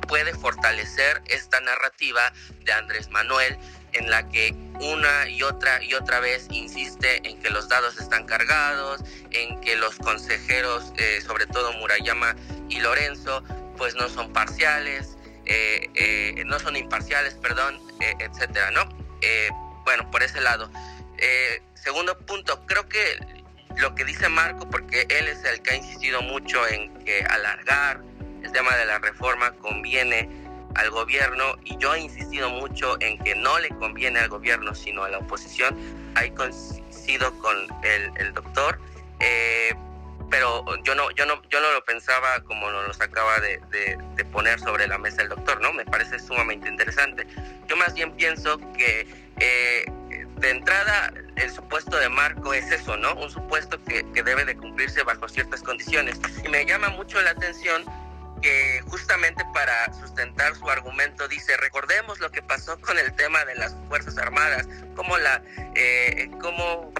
puede 0.08 0.34
fortalecer 0.34 1.22
esta 1.26 1.60
narrativa 1.60 2.32
de 2.64 2.72
Andrés 2.72 3.08
Manuel 3.10 3.56
en 3.92 4.10
la 4.10 4.28
que 4.28 4.52
una 4.80 5.28
y 5.28 5.44
otra 5.44 5.82
y 5.82 5.94
otra 5.94 6.18
vez 6.18 6.48
insiste 6.50 7.20
en 7.28 7.40
que 7.40 7.50
los 7.50 7.68
dados 7.68 7.96
están 8.00 8.26
cargados, 8.26 9.02
en 9.30 9.60
que 9.60 9.76
los 9.76 9.96
consejeros, 9.96 10.92
sobre 11.24 11.46
todo 11.46 11.72
Murayama 11.74 12.34
y 12.68 12.80
Lorenzo, 12.80 13.44
pues 13.76 13.94
no 13.94 14.08
son 14.08 14.32
parciales, 14.32 15.16
eh, 15.50 15.87
eh, 15.98 16.42
no 16.46 16.58
son 16.58 16.76
imparciales, 16.76 17.34
perdón, 17.34 17.80
etcétera, 18.20 18.70
¿no? 18.70 18.88
bueno, 19.84 20.10
por 20.10 20.22
ese 20.22 20.40
lado. 20.40 20.70
segundo 21.74 22.16
punto, 22.18 22.64
creo 22.66 22.88
que 22.88 23.18
lo 23.76 23.94
que 23.94 24.04
dice 24.04 24.28
Marco, 24.28 24.68
porque 24.68 25.06
él 25.08 25.28
es 25.28 25.44
el 25.44 25.62
que 25.62 25.70
ha 25.70 25.76
insistido 25.76 26.20
mucho 26.22 26.66
en 26.68 26.92
que 27.04 27.24
alargar 27.24 28.00
el 28.42 28.52
tema 28.52 28.74
de 28.76 28.86
la 28.86 28.98
reforma 28.98 29.52
conviene 29.52 30.28
al 30.74 30.90
gobierno 30.90 31.56
y 31.64 31.76
yo 31.78 31.94
he 31.94 32.00
insistido 32.00 32.50
mucho 32.50 32.96
en 33.00 33.18
que 33.18 33.34
no 33.34 33.58
le 33.58 33.68
conviene 33.68 34.20
al 34.20 34.28
gobierno 34.28 34.74
sino 34.74 35.04
a 35.04 35.08
la 35.08 35.18
oposición. 35.18 35.76
Ahí 36.14 36.30
coincido 36.30 37.36
con 37.38 37.56
el, 37.82 38.32
doctor, 38.32 38.78
eh, 39.20 39.74
pero 40.30 40.64
yo 40.84 40.94
no, 40.94 41.10
yo 41.12 41.26
no, 41.26 41.42
yo 41.48 41.60
no 41.60 41.72
lo 41.72 41.84
pensaba 41.84 42.40
como 42.44 42.70
nos 42.70 43.00
acaba 43.00 43.38
de, 43.40 43.60
poner 44.32 44.60
sobre 44.60 44.86
la 44.86 44.98
mesa 44.98 45.22
el 45.22 45.28
doctor, 45.28 45.60
¿no? 45.60 45.72
Me 45.72 45.84
parece 45.84 46.18
sumamente 46.18 46.68
interesante. 46.68 47.26
Yo 47.66 47.76
más 47.76 47.94
bien 47.94 48.12
pienso 48.12 48.58
que 48.74 49.06
eh, 49.40 49.84
de 50.36 50.50
entrada 50.50 51.12
el 51.36 51.50
supuesto 51.50 51.96
de 51.96 52.08
Marco 52.08 52.52
es 52.52 52.70
eso, 52.70 52.96
¿no? 52.96 53.14
Un 53.14 53.30
supuesto 53.30 53.82
que, 53.84 54.04
que 54.12 54.22
debe 54.22 54.44
de 54.44 54.56
cumplirse 54.56 55.02
bajo 55.02 55.28
ciertas 55.28 55.62
condiciones. 55.62 56.20
Y 56.44 56.48
me 56.48 56.66
llama 56.66 56.90
mucho 56.90 57.20
la 57.22 57.30
atención 57.30 57.84
que 58.40 58.80
justamente 58.86 59.44
para 59.52 59.92
sustentar 59.92 60.54
su 60.54 60.68
argumento 60.68 61.28
dice, 61.28 61.56
recordemos 61.56 62.20
lo 62.20 62.30
que 62.30 62.42
pasó 62.42 62.78
con 62.80 62.98
el 62.98 63.12
tema 63.14 63.44
de 63.44 63.56
las 63.56 63.74
Fuerzas 63.88 64.18
Armadas, 64.18 64.68
cómo, 64.94 65.18
la, 65.18 65.42
eh, 65.74 66.30
cómo 66.40 66.92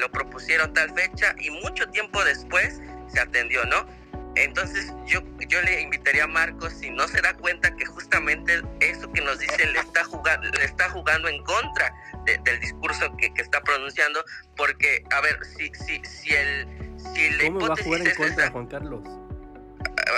lo 0.00 0.10
propusieron 0.10 0.72
tal 0.72 0.92
fecha 0.94 1.34
y 1.38 1.50
mucho 1.50 1.88
tiempo 1.90 2.22
después 2.24 2.80
se 3.08 3.20
atendió, 3.20 3.64
¿no? 3.66 3.86
Entonces 4.36 4.92
yo, 5.06 5.20
yo 5.48 5.62
le 5.62 5.80
invitaría 5.80 6.24
a 6.24 6.26
Marcos 6.26 6.72
si 6.72 6.90
no 6.90 7.06
se 7.06 7.20
da 7.20 7.34
cuenta 7.34 7.74
que 7.76 7.86
justamente 7.86 8.62
eso 8.80 9.12
que 9.12 9.20
nos 9.20 9.38
dice 9.38 9.66
le 9.66 9.78
está 9.78 10.02
jugando, 10.04 10.48
le 10.50 10.64
está 10.64 10.88
jugando 10.90 11.28
en 11.28 11.42
contra 11.44 11.94
del 12.24 12.60
discurso 12.60 13.14
que, 13.18 13.32
que, 13.34 13.42
está 13.42 13.60
pronunciando, 13.60 14.24
porque, 14.56 15.04
a 15.10 15.20
ver, 15.20 15.38
si, 15.44 15.70
si, 15.74 16.02
si 16.04 16.34
el... 16.34 16.66
Si 17.14 17.30
la 17.30 17.44
¿Cómo 17.44 17.68
va 17.68 17.74
a 17.74 17.76
jugar 17.76 18.00
en 18.00 18.14
contra, 18.14 18.50
Juan 18.50 18.66
Carlos? 18.66 19.02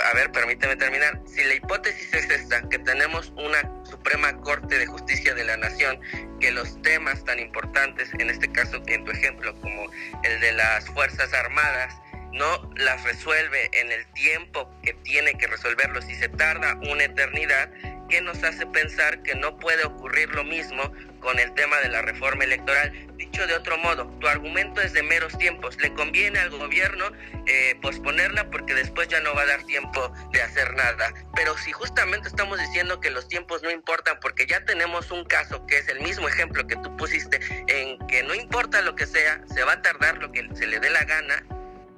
a 0.09 0.13
ver, 0.13 0.31
permíteme 0.31 0.75
terminar. 0.75 1.19
Si 1.25 1.43
la 1.43 1.55
hipótesis 1.55 2.13
es 2.13 2.29
esta, 2.29 2.67
que 2.69 2.79
tenemos 2.79 3.31
una 3.35 3.59
Suprema 4.07 4.39
Corte 4.39 4.79
de 4.79 4.85
Justicia 4.85 5.33
de 5.33 5.43
la 5.43 5.57
Nación, 5.57 5.99
que 6.39 6.49
los 6.51 6.81
temas 6.81 7.25
tan 7.25 7.39
importantes, 7.39 8.09
en 8.19 8.29
este 8.29 8.49
caso, 8.49 8.81
en 8.87 9.03
tu 9.03 9.11
ejemplo, 9.11 9.53
como 9.59 9.91
el 10.23 10.39
de 10.39 10.53
las 10.53 10.87
Fuerzas 10.87 11.33
Armadas, 11.33 11.93
no 12.31 12.71
las 12.77 13.03
resuelve 13.03 13.69
en 13.73 13.91
el 13.91 14.05
tiempo 14.13 14.69
que 14.81 14.93
tiene 15.03 15.37
que 15.37 15.47
resolverlos 15.47 16.09
y 16.09 16.15
se 16.15 16.29
tarda 16.29 16.79
una 16.89 17.03
eternidad, 17.03 17.69
¿qué 18.07 18.21
nos 18.21 18.41
hace 18.45 18.65
pensar 18.67 19.21
que 19.23 19.35
no 19.35 19.59
puede 19.59 19.83
ocurrir 19.83 20.29
lo 20.33 20.45
mismo 20.45 20.89
con 21.19 21.39
el 21.39 21.53
tema 21.53 21.77
de 21.77 21.89
la 21.89 22.01
reforma 22.01 22.43
electoral? 22.43 22.91
Dicho 23.17 23.45
de 23.47 23.55
otro 23.55 23.77
modo, 23.77 24.07
tu 24.19 24.27
argumento 24.27 24.81
es 24.81 24.93
de 24.93 25.03
meros 25.03 25.37
tiempos. 25.37 25.77
Le 25.81 25.93
conviene 25.93 26.39
al 26.39 26.49
gobierno 26.49 27.05
eh, 27.45 27.77
posponerla 27.81 28.49
porque 28.49 28.73
después 28.73 29.07
ya 29.07 29.19
no 29.21 29.33
va 29.33 29.41
a 29.41 29.45
dar 29.45 29.63
tiempo 29.63 30.11
de 30.31 30.41
hacer 30.41 30.73
nada. 30.75 31.13
Pero 31.35 31.57
si 31.57 31.71
justamente 31.71 32.27
estamos 32.27 32.59
diciendo 32.59 32.99
que 32.99 33.09
los 33.09 33.27
tiempos 33.27 33.63
no 33.63 33.71
importan 33.71 34.19
porque 34.19 34.45
ya 34.45 34.63
tenemos 34.65 35.11
un 35.11 35.25
caso 35.25 35.65
que 35.65 35.79
es 35.79 35.87
el 35.89 36.01
mismo 36.01 36.27
ejemplo 36.27 36.65
que 36.67 36.75
tú 36.77 36.95
pusiste 36.97 37.39
en 37.67 37.97
que 38.07 38.23
no 38.23 38.35
importa 38.35 38.81
lo 38.81 38.95
que 38.95 39.05
sea, 39.05 39.41
se 39.53 39.63
va 39.63 39.73
a 39.73 39.81
tardar 39.81 40.17
lo 40.17 40.31
que 40.31 40.47
se 40.53 40.67
le 40.67 40.79
dé 40.79 40.89
la 40.89 41.03
gana 41.03 41.43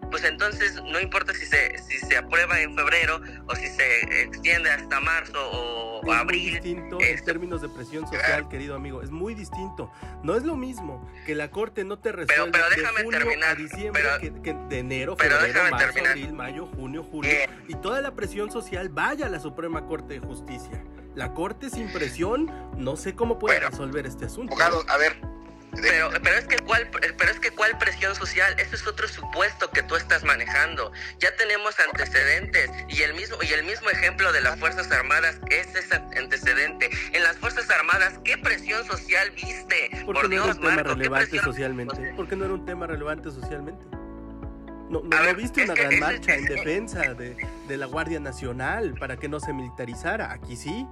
pues 0.09 0.23
entonces 0.23 0.75
no 0.83 0.99
importa 0.99 1.33
si 1.33 1.45
se, 1.45 1.77
si 1.79 1.97
se 1.99 2.17
aprueba 2.17 2.59
en 2.59 2.75
febrero 2.75 3.21
o 3.47 3.55
si 3.55 3.67
se 3.67 4.21
extiende 4.21 4.69
hasta 4.69 4.99
marzo 4.99 5.39
o, 5.51 6.11
abril. 6.11 6.55
Es 6.55 6.63
distinto 6.63 6.97
en 6.99 7.25
términos 7.25 7.61
de 7.61 7.69
presión 7.69 8.07
social, 8.07 8.47
querido 8.49 8.75
amigo. 8.75 9.01
Es 9.01 9.11
muy 9.11 9.35
distinto. 9.35 9.91
No 10.23 10.35
es 10.35 10.43
lo 10.43 10.55
mismo 10.55 11.07
que 11.25 11.35
la 11.35 11.51
corte 11.51 11.83
no 11.83 11.99
te 11.99 12.11
resuelva 12.11 12.51
pero, 12.51 12.69
déjame 12.69 12.97
de 12.97 13.03
junio 13.03 13.19
terminar, 13.19 13.49
a 13.49 13.55
diciembre 13.55 14.03
que, 14.43 14.53
de 14.69 14.79
enero, 14.79 15.15
febrero, 15.15 15.61
marzo, 15.69 15.99
abril, 16.07 16.33
mayo, 16.33 16.67
junio, 16.67 17.03
julio 17.03 17.31
y 17.67 17.75
toda 17.75 18.01
la 18.01 18.15
presión 18.15 18.51
social 18.51 18.89
vaya 18.89 19.27
a 19.27 19.29
la 19.29 19.39
Suprema 19.39 19.85
Corte 19.85 20.15
de 20.15 20.19
Justicia. 20.19 20.83
La 21.15 21.33
corte 21.33 21.69
sin 21.69 21.91
presión, 21.91 22.51
no 22.77 22.95
sé 22.95 23.15
cómo 23.15 23.39
puede 23.39 23.59
resolver 23.59 24.05
este 24.05 24.25
asunto. 24.25 24.55
a 24.87 24.97
ver, 24.97 25.19
pero, 25.81 26.09
pero 26.23 26.37
es 26.37 26.45
que 26.45 26.57
cuál, 26.59 26.89
pero 26.91 27.31
es 27.31 27.39
que 27.39 27.51
cuál 27.51 27.77
presión 27.77 28.15
social, 28.15 28.53
ese 28.59 28.75
es 28.75 28.87
otro 28.87 29.07
supuesto 29.07 29.69
que 29.71 29.83
tú 29.83 29.95
estás 29.95 30.23
manejando. 30.23 30.91
Ya 31.19 31.35
tenemos 31.35 31.79
antecedentes 31.79 32.69
y 32.87 33.01
el 33.01 33.13
mismo 33.13 33.37
y 33.41 33.53
el 33.53 33.63
mismo 33.63 33.89
ejemplo 33.89 34.31
de 34.31 34.41
las 34.41 34.59
fuerzas 34.59 34.91
armadas 34.91 35.39
es 35.49 35.73
ese 35.75 35.95
antecedente. 36.17 36.89
En 37.13 37.23
las 37.23 37.37
fuerzas 37.37 37.69
armadas, 37.69 38.19
¿qué 38.23 38.37
presión 38.37 38.85
social 38.85 39.31
viste? 39.31 40.03
Por 40.05 40.29
no 40.29 40.35
era 40.35 40.45
un 40.45 40.59
tema 40.59 40.83
relevante 40.83 41.39
socialmente. 41.39 42.13
¿Por 42.15 42.27
qué 42.27 42.35
no 42.35 42.45
era 42.45 42.53
un 42.53 42.65
tema 42.65 42.87
relevante 42.87 43.31
socialmente? 43.31 43.85
No, 44.89 45.03
no, 45.03 45.35
viste 45.35 45.63
una 45.63 45.75
gran 45.75 45.99
marcha 45.99 46.35
en 46.35 46.45
defensa 46.45 47.13
de, 47.13 47.37
de 47.67 47.77
la 47.77 47.85
Guardia 47.85 48.19
Nacional 48.19 48.95
para 48.99 49.17
que 49.17 49.29
no 49.29 49.39
se 49.39 49.53
militarizara. 49.53 50.31
Aquí 50.31 50.55
sí. 50.55 50.87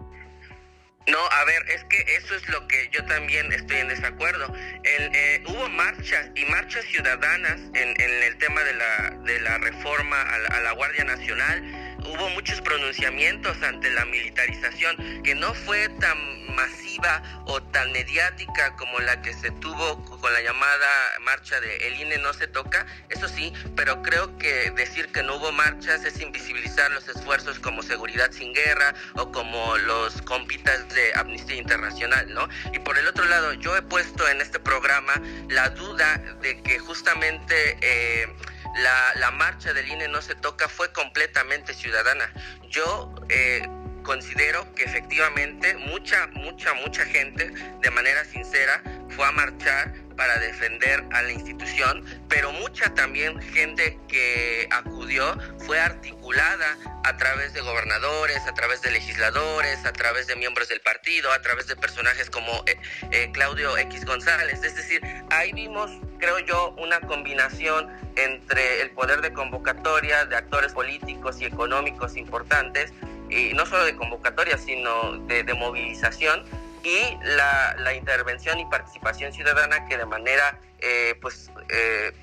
No, 1.07 1.19
a 1.19 1.45
ver, 1.45 1.63
es 1.69 1.85
que 1.85 2.03
eso 2.17 2.35
es 2.35 2.49
lo 2.49 2.67
que 2.67 2.89
yo 2.91 3.03
también 3.05 3.51
estoy 3.53 3.77
en 3.77 3.87
desacuerdo. 3.87 4.53
El, 4.83 5.09
eh, 5.15 5.41
hubo 5.47 5.69
marchas 5.69 6.29
y 6.35 6.43
marchas 6.45 6.83
ciudadanas 6.83 7.61
en, 7.75 8.01
en, 8.01 8.23
el 8.23 8.37
tema 8.39 8.61
de 8.65 8.73
la, 8.73 9.17
de 9.23 9.39
la 9.39 9.57
reforma 9.57 10.21
a 10.21 10.59
la, 10.59 10.71
Guardia 10.73 11.05
Nacional. 11.05 11.63
Hubo 12.07 12.29
muchos 12.29 12.61
pronunciamientos 12.61 13.61
ante 13.61 13.89
la 13.91 14.05
militarización 14.05 15.21
que 15.23 15.35
no 15.35 15.53
fue 15.53 15.89
tan 15.99 16.37
masiva 16.55 17.21
o 17.45 17.61
tan 17.61 17.91
mediática 17.91 18.75
como 18.77 18.99
la 18.99 19.21
que 19.21 19.33
se 19.33 19.51
tuvo 19.51 20.01
con 20.05 20.31
la 20.31 20.41
llamada 20.41 20.87
marcha 21.21 21.59
de 21.59 21.75
El 21.85 21.99
INE 21.99 22.17
no 22.17 22.33
se 22.33 22.47
toca, 22.47 22.85
eso 23.09 23.27
sí, 23.27 23.51
pero 23.75 24.01
creo 24.01 24.37
que 24.37 24.71
decir 24.71 25.11
que 25.11 25.21
no 25.21 25.35
hubo 25.35 25.51
marchas 25.51 26.05
es 26.05 26.21
invisibilizar 26.21 26.89
los 26.91 27.07
esfuerzos 27.09 27.59
como 27.59 27.83
Seguridad 27.83 28.31
sin 28.31 28.53
Guerra 28.53 28.95
o 29.15 29.31
como 29.31 29.77
los 29.77 30.21
compitas 30.21 30.87
de 30.89 31.13
Amnistía 31.15 31.57
Internacional, 31.57 32.33
¿no? 32.33 32.47
Y 32.71 32.79
por 32.79 32.97
el 32.97 33.07
otro 33.07 33.25
lado, 33.25 33.53
yo 33.53 33.75
he 33.75 33.81
puesto 33.81 34.27
en 34.29 34.39
este 34.39 34.59
programa 34.59 35.21
la 35.49 35.69
duda 35.69 36.17
de 36.41 36.61
que 36.63 36.79
justamente... 36.79 37.77
Eh, 37.81 38.27
la, 38.76 39.32
marcha 39.32 39.74
del 39.74 39.88
INE 39.88 40.07
no 40.07 40.22
se 40.22 40.36
toca 40.36 40.68
fue 40.68 40.91
completamente 40.91 41.74
ciudadana. 41.74 42.32
Yo 42.70 43.13
eh, 43.30 43.68
considero 44.03 44.74
que 44.74 44.84
efectivamente 44.84 45.76
mucha, 45.76 46.28
mucha, 46.28 46.74
mucha 46.74 47.05
gente 47.05 47.49
de 47.49 47.91
manera 47.91 48.24
sincera 48.26 48.82
fue 49.09 49.26
a 49.26 49.32
marchar 49.32 49.93
para 50.18 50.39
defender 50.39 51.05
a 51.11 51.22
la 51.22 51.32
institución, 51.32 52.03
pero 52.28 52.51
mucha 52.51 52.93
también 52.93 53.39
gente 53.39 53.97
que 54.07 54.68
acudió 54.72 55.38
fue 55.59 55.80
articulada 55.80 56.78
a 57.03 57.15
través 57.15 57.53
de 57.53 57.61
gobernadores, 57.61 58.39
a 58.47 58.53
través 58.53 58.82
de 58.82 58.91
legisladores, 58.91 59.86
a 59.86 59.93
través 59.93 60.28
de 60.28 60.36
miembros 60.36 60.68
del 60.68 60.82
partido, 60.82 61.32
a 61.32 61.41
través 61.41 61.68
de 61.68 61.76
personajes 61.76 62.30
como 62.30 62.51
eh, 62.65 62.78
eh, 63.11 63.30
Claudio 63.32 63.78
X 63.78 64.03
González. 64.05 64.61
Es 64.63 64.76
decir, 64.76 65.01
ahí 65.30 65.53
vimos, 65.53 65.91
creo 66.18 66.39
yo, 66.39 66.76
una 66.78 66.99
combinación 67.01 67.88
entre 68.15 68.82
el 68.82 68.89
poder 68.91 69.22
de 69.22 69.32
convocatoria 69.32 70.26
de 70.26 70.36
actores 70.36 70.74
políticos 70.74 71.39
y 71.39 71.45
económicos 71.45 72.18
importantes, 72.18 72.91
y 73.30 73.53
no 73.53 73.65
solo 73.65 73.86
de 73.86 73.95
convocatoria, 73.95 74.57
sino 74.57 75.18
de, 75.28 75.43
de 75.43 75.53
movilización 75.53 76.43
y 76.88 77.19
la, 77.35 77.93
intervención 77.93 78.59
y 78.59 78.65
participación 78.65 79.33
ciudadana 79.33 79.85
que 79.88 79.97
de 79.97 80.05
manera 80.05 80.57
eh, 80.79 81.15
pues 81.21 81.51
eh, 81.69 82.13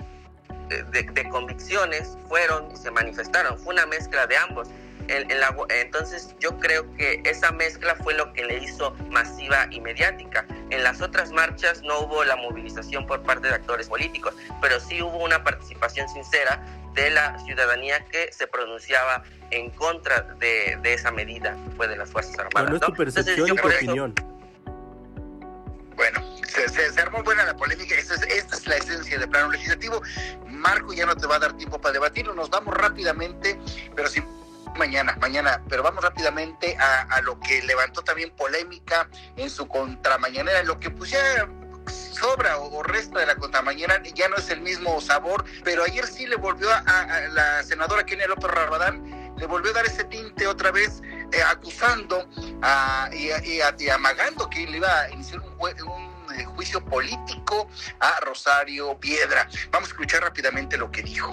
de, 0.91 1.29
convicciones 1.29 2.17
fueron 2.29 2.71
y 2.71 2.77
se 2.77 2.91
manifestaron 2.91 3.59
fue 3.59 3.75
una 3.75 3.87
mezcla 3.87 4.27
de 4.27 4.37
ambos 4.39 4.69
entonces 5.07 6.35
yo 6.41 6.59
creo 6.59 6.91
que 6.95 7.21
esa 7.27 7.53
mezcla 7.53 7.95
fue 7.97 8.15
lo 8.15 8.33
que 8.33 8.43
le 8.47 8.57
hizo 8.65 8.93
masiva 9.11 9.67
y 9.71 9.81
mediática 9.81 10.47
en 10.71 10.83
las 10.83 11.03
otras 11.03 11.31
marchas 11.31 11.83
no 11.83 12.01
hubo 12.01 12.25
la 12.25 12.37
movilización 12.37 13.07
por 13.07 13.23
parte 13.23 13.49
de 13.49 13.55
actores 13.55 13.89
políticos 13.89 14.35
pero 14.63 14.81
sí 14.81 15.03
hubo 15.03 15.19
una 15.19 15.45
participación 15.45 16.09
sincera 16.09 16.65
de 16.95 17.11
la 17.11 17.39
ciudadanía 17.41 18.03
que 18.07 18.33
se 18.33 18.47
pronunciaba 18.47 19.25
en 19.51 19.69
contra 19.71 20.23
de, 20.39 20.79
esa 20.85 21.11
medida 21.11 21.55
fue 21.77 21.87
de 21.89 21.97
las 21.97 22.11
Fuerzas 22.11 22.39
Armadas. 22.39 22.71
¿no? 22.71 22.77
es 22.77 22.83
tu 22.83 22.93
percepción 22.95 23.49
y 23.49 23.57
tu 23.57 23.67
opinión. 23.67 24.15
Bueno, 25.97 26.21
se, 26.47 27.01
armó 27.01 27.23
buena 27.23 27.45
la 27.45 27.57
polémica, 27.57 27.95
esta 27.95 28.15
es, 28.15 28.23
esta 28.23 28.57
es 28.57 28.67
la 28.67 28.77
esencia 28.77 29.19
del 29.19 29.29
plano 29.29 29.51
legislativo. 29.51 30.03
Marco 30.47 30.93
ya 30.93 31.07
no 31.07 31.17
te 31.17 31.27
va 31.27 31.37
a 31.37 31.39
dar 31.39 31.57
tiempo 31.57 31.81
para 31.81 31.93
debatirlo, 31.93 32.35
nos 32.35 32.51
vamos 32.51 32.75
rápidamente, 32.75 33.59
pero 33.95 34.09
sí 34.09 34.23
mañana, 34.77 35.17
mañana, 35.21 35.63
pero 35.69 35.83
vamos 35.83 36.03
rápidamente 36.03 36.77
a, 36.79 37.21
lo 37.23 37.39
que 37.41 37.63
levantó 37.63 38.03
también 38.03 38.31
polémica 38.31 39.09
en 39.37 39.49
su 39.51 39.67
contramañanera, 39.69 40.63
lo 40.63 40.79
que 40.79 40.91
pues 40.91 41.11
ya 41.11 41.49
sobra 41.87 42.59
o, 42.59 42.83
resta 42.83 43.21
de 43.21 43.27
la 43.27 43.37
contramañana 43.37 44.03
ya 44.03 44.29
no 44.29 44.37
es 44.37 44.51
el 44.51 44.61
mismo 44.61 45.01
sabor, 45.01 45.45
pero 45.63 45.85
ayer 45.85 46.07
sí 46.07 46.27
le 46.27 46.37
volvió 46.37 46.69
a, 46.71 47.21
la 47.33 47.63
senadora 47.63 48.05
Kenia 48.05 48.27
López 48.27 48.51
Rabadán, 48.51 49.35
le 49.37 49.47
volvió 49.47 49.71
a 49.71 49.75
dar 49.75 49.87
ese 49.87 50.05
tinte 50.05 50.47
otra 50.47 50.71
vez 50.71 51.03
eh, 51.35 51.43
acusando 51.43 52.29
y, 53.13 53.89
amagando 53.91 54.49
que 54.49 54.67
le 54.67 54.77
iba 54.77 55.01
a 55.01 55.11
iniciar 55.11 55.41
un, 55.41 56.15
eh, 56.37 56.45
juicio 56.45 56.85
político 56.85 57.69
a 58.01 58.21
Rosario 58.21 58.99
Piedra. 58.99 59.49
Vamos 59.71 59.89
a 59.89 59.93
escuchar 59.93 60.23
rápidamente 60.23 60.77
lo 60.77 60.91
que 60.91 61.03
dijo. 61.03 61.31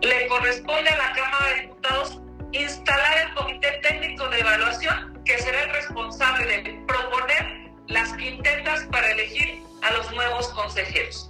Le 0.00 0.28
corresponde 0.28 0.88
a 0.88 0.96
la 0.96 1.12
Cámara 1.12 1.46
de 1.48 1.60
Diputados 1.62 2.20
instalar 2.52 3.18
el 3.18 3.34
Comité 3.34 3.80
Técnico 3.82 4.28
de 4.28 4.40
Evaluación 4.40 5.22
que 5.24 5.38
será 5.38 5.62
el 5.64 5.70
responsable 5.70 6.62
de 6.62 6.84
proponer 6.86 7.70
las 7.88 8.12
quintetas 8.14 8.84
para 8.90 9.10
elegir 9.12 9.62
a 9.82 9.92
los 9.92 10.10
nuevos 10.12 10.48
consejeros. 10.48 11.29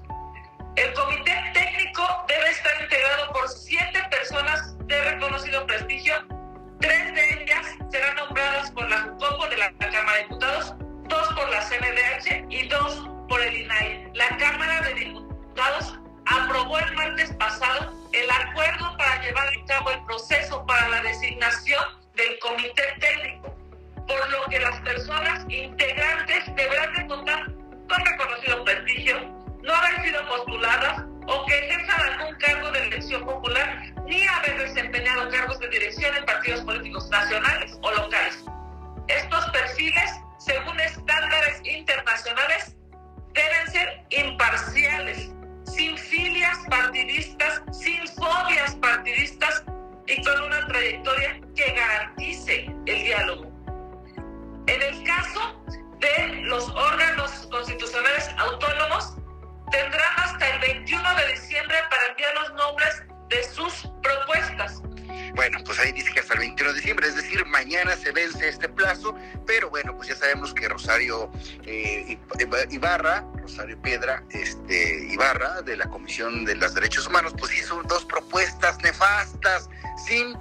Comisión 76.11 76.45
de 76.45 76.57
los 76.57 76.75
Derechos 76.75 77.07
Humanos, 77.07 77.33
pues 77.39 77.57
hizo 77.57 77.81
dos 77.85 78.05
propuestas 78.05 78.77
nefastas, 78.83 79.71
sin 79.97 80.37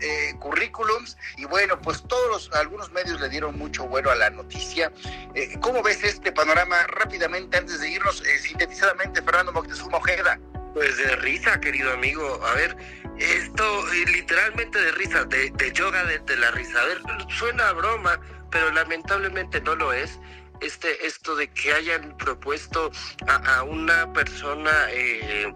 eh, 0.00 0.36
currículums 0.38 1.18
y 1.36 1.46
bueno, 1.46 1.80
pues 1.80 2.04
todos 2.06 2.48
algunos 2.52 2.92
medios 2.92 3.20
le 3.20 3.28
dieron 3.28 3.58
mucho 3.58 3.88
bueno 3.88 4.10
a 4.10 4.14
la 4.14 4.30
noticia. 4.30 4.92
Eh, 5.34 5.58
¿Cómo 5.60 5.82
ves 5.82 6.04
este 6.04 6.30
panorama 6.30 6.86
rápidamente 6.86 7.58
antes 7.58 7.80
de 7.80 7.90
irnos 7.90 8.24
eh, 8.24 8.38
sintetizadamente, 8.38 9.20
Fernando 9.20 9.52
Moctezuma 9.52 9.98
Ojeda? 9.98 10.38
Pues 10.74 10.96
de 10.96 11.16
risa, 11.16 11.58
querido 11.58 11.92
amigo. 11.92 12.40
A 12.46 12.54
ver, 12.54 12.76
esto 13.18 13.86
literalmente 14.12 14.80
de 14.80 14.92
risa, 14.92 15.24
de, 15.24 15.72
yoga 15.72 16.04
de, 16.04 16.36
la 16.36 16.52
risa. 16.52 16.80
A 16.82 16.84
ver, 16.84 16.98
suena 17.30 17.68
a 17.68 17.72
broma, 17.72 18.20
pero 18.52 18.70
lamentablemente 18.70 19.60
no 19.60 19.74
lo 19.74 19.92
es 19.92 20.20
este 20.60 21.06
esto 21.06 21.36
de 21.36 21.48
que 21.48 21.72
hayan 21.72 22.16
propuesto 22.18 22.90
a, 23.26 23.62
una 23.62 24.12
persona 24.12 24.70
eh, 24.90 25.52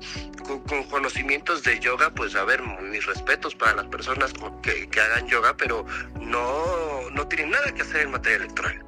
con, 0.46 0.84
conocimientos 0.84 1.62
de 1.62 1.78
yoga, 1.80 2.10
pues 2.10 2.34
a 2.34 2.44
ver, 2.44 2.62
mis 2.62 3.04
respetos 3.06 3.54
para 3.54 3.74
las 3.74 3.86
personas 3.86 4.32
que, 4.62 4.88
que 4.88 5.00
hagan 5.00 5.26
yoga, 5.26 5.56
pero 5.56 5.84
no, 6.20 7.10
no 7.10 7.28
tienen 7.28 7.50
nada 7.50 7.72
que 7.72 7.82
hacer 7.82 8.02
en 8.02 8.10
materia 8.10 8.38
electoral. 8.38 8.84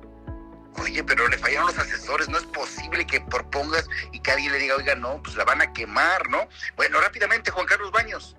Oye, 0.78 1.02
pero 1.02 1.26
le 1.28 1.38
fallaron 1.38 1.68
los 1.68 1.78
asesores, 1.78 2.28
no 2.28 2.38
es 2.38 2.44
posible 2.44 3.06
que 3.06 3.20
propongas 3.20 3.88
y 4.12 4.20
que 4.20 4.30
alguien 4.30 4.52
le 4.52 4.58
diga, 4.58 4.76
oiga, 4.76 4.94
no, 4.94 5.22
pues 5.22 5.36
la 5.36 5.44
van 5.44 5.62
a 5.62 5.72
quemar, 5.72 6.28
¿no? 6.28 6.48
Bueno, 6.76 7.00
rápidamente, 7.00 7.50
Juan 7.50 7.66
Carlos 7.66 7.90
Baños. 7.92 8.36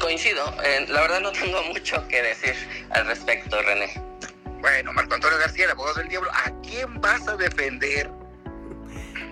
Coincido, 0.00 0.44
eh, 0.62 0.86
la 0.88 1.02
verdad 1.02 1.20
no 1.20 1.32
tengo 1.32 1.62
mucho 1.72 2.06
que 2.08 2.22
decir 2.22 2.54
al 2.90 3.06
respecto, 3.06 3.60
René. 3.62 4.02
Bueno, 4.60 4.92
Marco 4.92 5.14
Antonio 5.14 5.38
García, 5.38 5.66
el 5.66 5.94
del 5.96 6.08
diablo, 6.08 6.30
¿a 6.32 6.50
quién 6.62 7.00
vas 7.00 7.26
a 7.28 7.36
defender? 7.36 8.10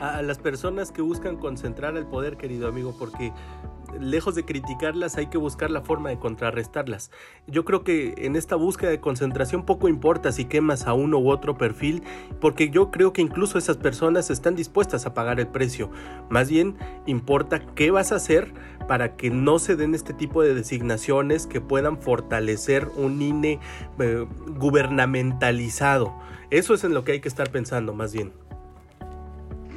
A 0.00 0.22
las 0.22 0.38
personas 0.38 0.90
que 0.90 1.02
buscan 1.02 1.36
concentrar 1.36 1.96
el 1.96 2.06
poder, 2.06 2.36
querido 2.36 2.68
amigo, 2.68 2.94
porque 2.98 3.32
lejos 4.00 4.34
de 4.34 4.44
criticarlas, 4.44 5.16
hay 5.16 5.26
que 5.26 5.38
buscar 5.38 5.70
la 5.70 5.82
forma 5.82 6.10
de 6.10 6.18
contrarrestarlas. 6.18 7.10
Yo 7.46 7.64
creo 7.64 7.84
que 7.84 8.14
en 8.18 8.36
esta 8.36 8.56
búsqueda 8.56 8.90
de 8.90 9.00
concentración 9.00 9.64
poco 9.64 9.88
importa 9.88 10.32
si 10.32 10.44
quemas 10.44 10.86
a 10.86 10.94
uno 10.94 11.18
u 11.18 11.30
otro 11.30 11.56
perfil, 11.56 12.02
porque 12.40 12.70
yo 12.70 12.90
creo 12.90 13.12
que 13.12 13.22
incluso 13.22 13.58
esas 13.58 13.76
personas 13.76 14.30
están 14.30 14.56
dispuestas 14.56 15.06
a 15.06 15.14
pagar 15.14 15.40
el 15.40 15.48
precio. 15.48 15.90
Más 16.30 16.50
bien 16.50 16.76
importa 17.06 17.60
qué 17.74 17.90
vas 17.90 18.12
a 18.12 18.16
hacer 18.16 18.52
para 18.88 19.16
que 19.16 19.30
no 19.30 19.58
se 19.58 19.76
den 19.76 19.94
este 19.94 20.12
tipo 20.12 20.42
de 20.42 20.54
designaciones 20.54 21.46
que 21.46 21.60
puedan 21.60 21.98
fortalecer 21.98 22.88
un 22.96 23.22
INE 23.22 23.60
eh, 23.98 24.26
gubernamentalizado. 24.58 26.12
Eso 26.50 26.74
es 26.74 26.84
en 26.84 26.92
lo 26.92 27.04
que 27.04 27.12
hay 27.12 27.20
que 27.20 27.28
estar 27.28 27.50
pensando 27.50 27.94
más 27.94 28.12
bien. 28.12 28.32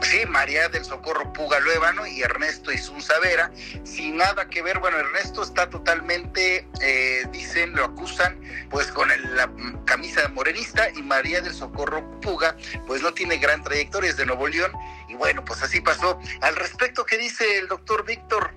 Sí, 0.01 0.25
María 0.27 0.67
del 0.69 0.83
Socorro 0.83 1.31
Puga 1.33 1.59
Luevano 1.59 2.05
y 2.05 2.21
Ernesto 2.21 2.71
Isunza 2.71 3.17
Vera, 3.19 3.51
sin 3.83 4.17
nada 4.17 4.47
que 4.49 4.61
ver. 4.61 4.79
Bueno, 4.79 4.97
Ernesto 4.97 5.41
está 5.41 5.69
totalmente, 5.69 6.67
eh, 6.81 7.25
dicen, 7.31 7.75
lo 7.75 7.85
acusan, 7.85 8.39
pues 8.69 8.87
con 8.87 9.09
la 9.35 9.49
camisa 9.85 10.27
morenista 10.29 10.89
y 10.91 11.01
María 11.01 11.41
del 11.41 11.53
Socorro 11.53 12.19
Puga, 12.21 12.55
pues 12.87 13.01
no 13.01 13.13
tiene 13.13 13.37
gran 13.37 13.63
trayectoria, 13.63 14.09
es 14.09 14.17
de 14.17 14.25
Nuevo 14.25 14.47
León. 14.47 14.71
Y 15.07 15.15
bueno, 15.15 15.43
pues 15.45 15.63
así 15.63 15.81
pasó. 15.81 16.19
Al 16.41 16.55
respecto, 16.55 17.05
¿qué 17.05 17.17
dice 17.17 17.57
el 17.57 17.67
doctor 17.67 18.05
Víctor? 18.05 18.53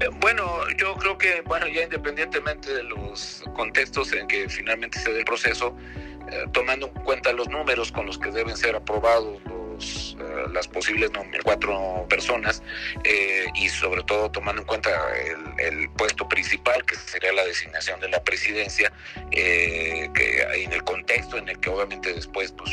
Eh, 0.00 0.08
bueno, 0.20 0.68
yo 0.76 0.94
creo 0.96 1.18
que, 1.18 1.42
bueno, 1.42 1.66
ya 1.66 1.82
independientemente 1.82 2.72
de 2.72 2.82
los 2.84 3.42
contextos 3.54 4.12
en 4.12 4.26
que 4.26 4.48
finalmente 4.48 4.98
se 4.98 5.12
dé 5.12 5.20
el 5.20 5.24
proceso, 5.24 5.76
eh, 6.30 6.46
tomando 6.52 6.86
en 6.86 6.94
cuenta 7.04 7.32
los 7.32 7.48
números 7.48 7.92
con 7.92 8.06
los 8.06 8.18
que 8.18 8.30
deben 8.30 8.56
ser 8.56 8.76
aprobados 8.76 9.40
eh, 9.80 10.46
las 10.52 10.68
posibles 10.68 11.10
cuatro 11.42 12.06
personas 12.08 12.62
eh, 13.04 13.46
y 13.54 13.68
sobre 13.68 14.02
todo 14.02 14.30
tomando 14.30 14.62
en 14.62 14.66
cuenta 14.66 14.90
el, 15.58 15.88
puesto 15.90 16.28
principal 16.28 16.84
que 16.84 16.96
sería 16.96 17.32
la 17.32 17.44
designación 17.44 18.00
de 18.00 18.08
la 18.08 18.22
presidencia 18.22 18.92
eh, 19.30 20.10
que 20.14 20.42
en 20.62 20.72
el 20.72 20.82
contexto 20.84 21.36
en 21.36 21.48
el 21.48 21.58
que 21.58 21.70
obviamente 21.70 22.12
después 22.12 22.52
pues 22.52 22.70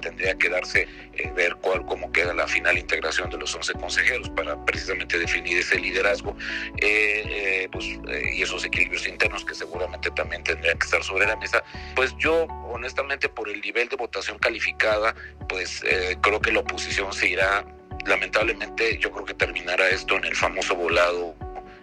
tendría 0.00 0.36
que 0.36 0.48
darse 0.48 0.88
eh, 1.14 1.32
ver 1.34 1.56
cuál 1.56 1.84
cómo 1.86 2.10
queda 2.12 2.34
la 2.34 2.46
final 2.46 2.78
integración 2.78 3.30
de 3.30 3.38
los 3.38 3.54
11 3.54 3.74
consejeros 3.74 4.28
para 4.30 4.62
precisamente 4.64 5.18
definir 5.18 5.58
ese 5.58 5.78
liderazgo 5.78 6.36
eh, 6.80 7.22
eh, 7.26 7.68
pues, 7.70 7.86
y 7.86 8.42
esos 8.42 8.64
equilibrios 8.64 9.06
internos 9.06 9.44
que 9.44 9.54
seguramente 9.54 10.10
también 10.10 10.42
tendrían 10.44 10.78
que 10.78 10.84
estar 10.84 11.02
sobre 11.02 11.26
la 11.26 11.36
mesa. 11.36 11.62
Pues 11.94 12.14
yo 12.18 12.44
honestamente 12.70 13.28
por 13.28 13.48
el 13.48 13.60
nivel 13.60 13.88
de 13.88 13.96
votación 13.96 14.38
calificada 14.38 15.14
pues 15.48 15.82
creo 16.20 16.40
que 16.40 16.52
la 16.52 16.60
oposición 16.60 17.12
se 17.12 17.28
irá 17.28 17.64
lamentablemente 18.06 18.98
yo 18.98 19.10
creo 19.10 19.24
que 19.24 19.34
terminará 19.34 19.88
esto 19.88 20.16
en 20.16 20.24
el 20.24 20.36
famoso 20.36 20.74
volado 20.74 21.34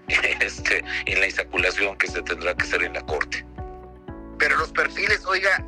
este, 0.40 0.84
en 1.06 1.20
la 1.20 1.26
insaculación 1.26 1.98
que 1.98 2.08
se 2.08 2.22
tendrá 2.22 2.56
que 2.56 2.64
hacer 2.64 2.84
en 2.84 2.94
la 2.94 3.02
Corte 3.02 3.46
pero 4.38 4.58
los 4.58 4.72
perfiles, 4.72 5.26
oiga... 5.26 5.64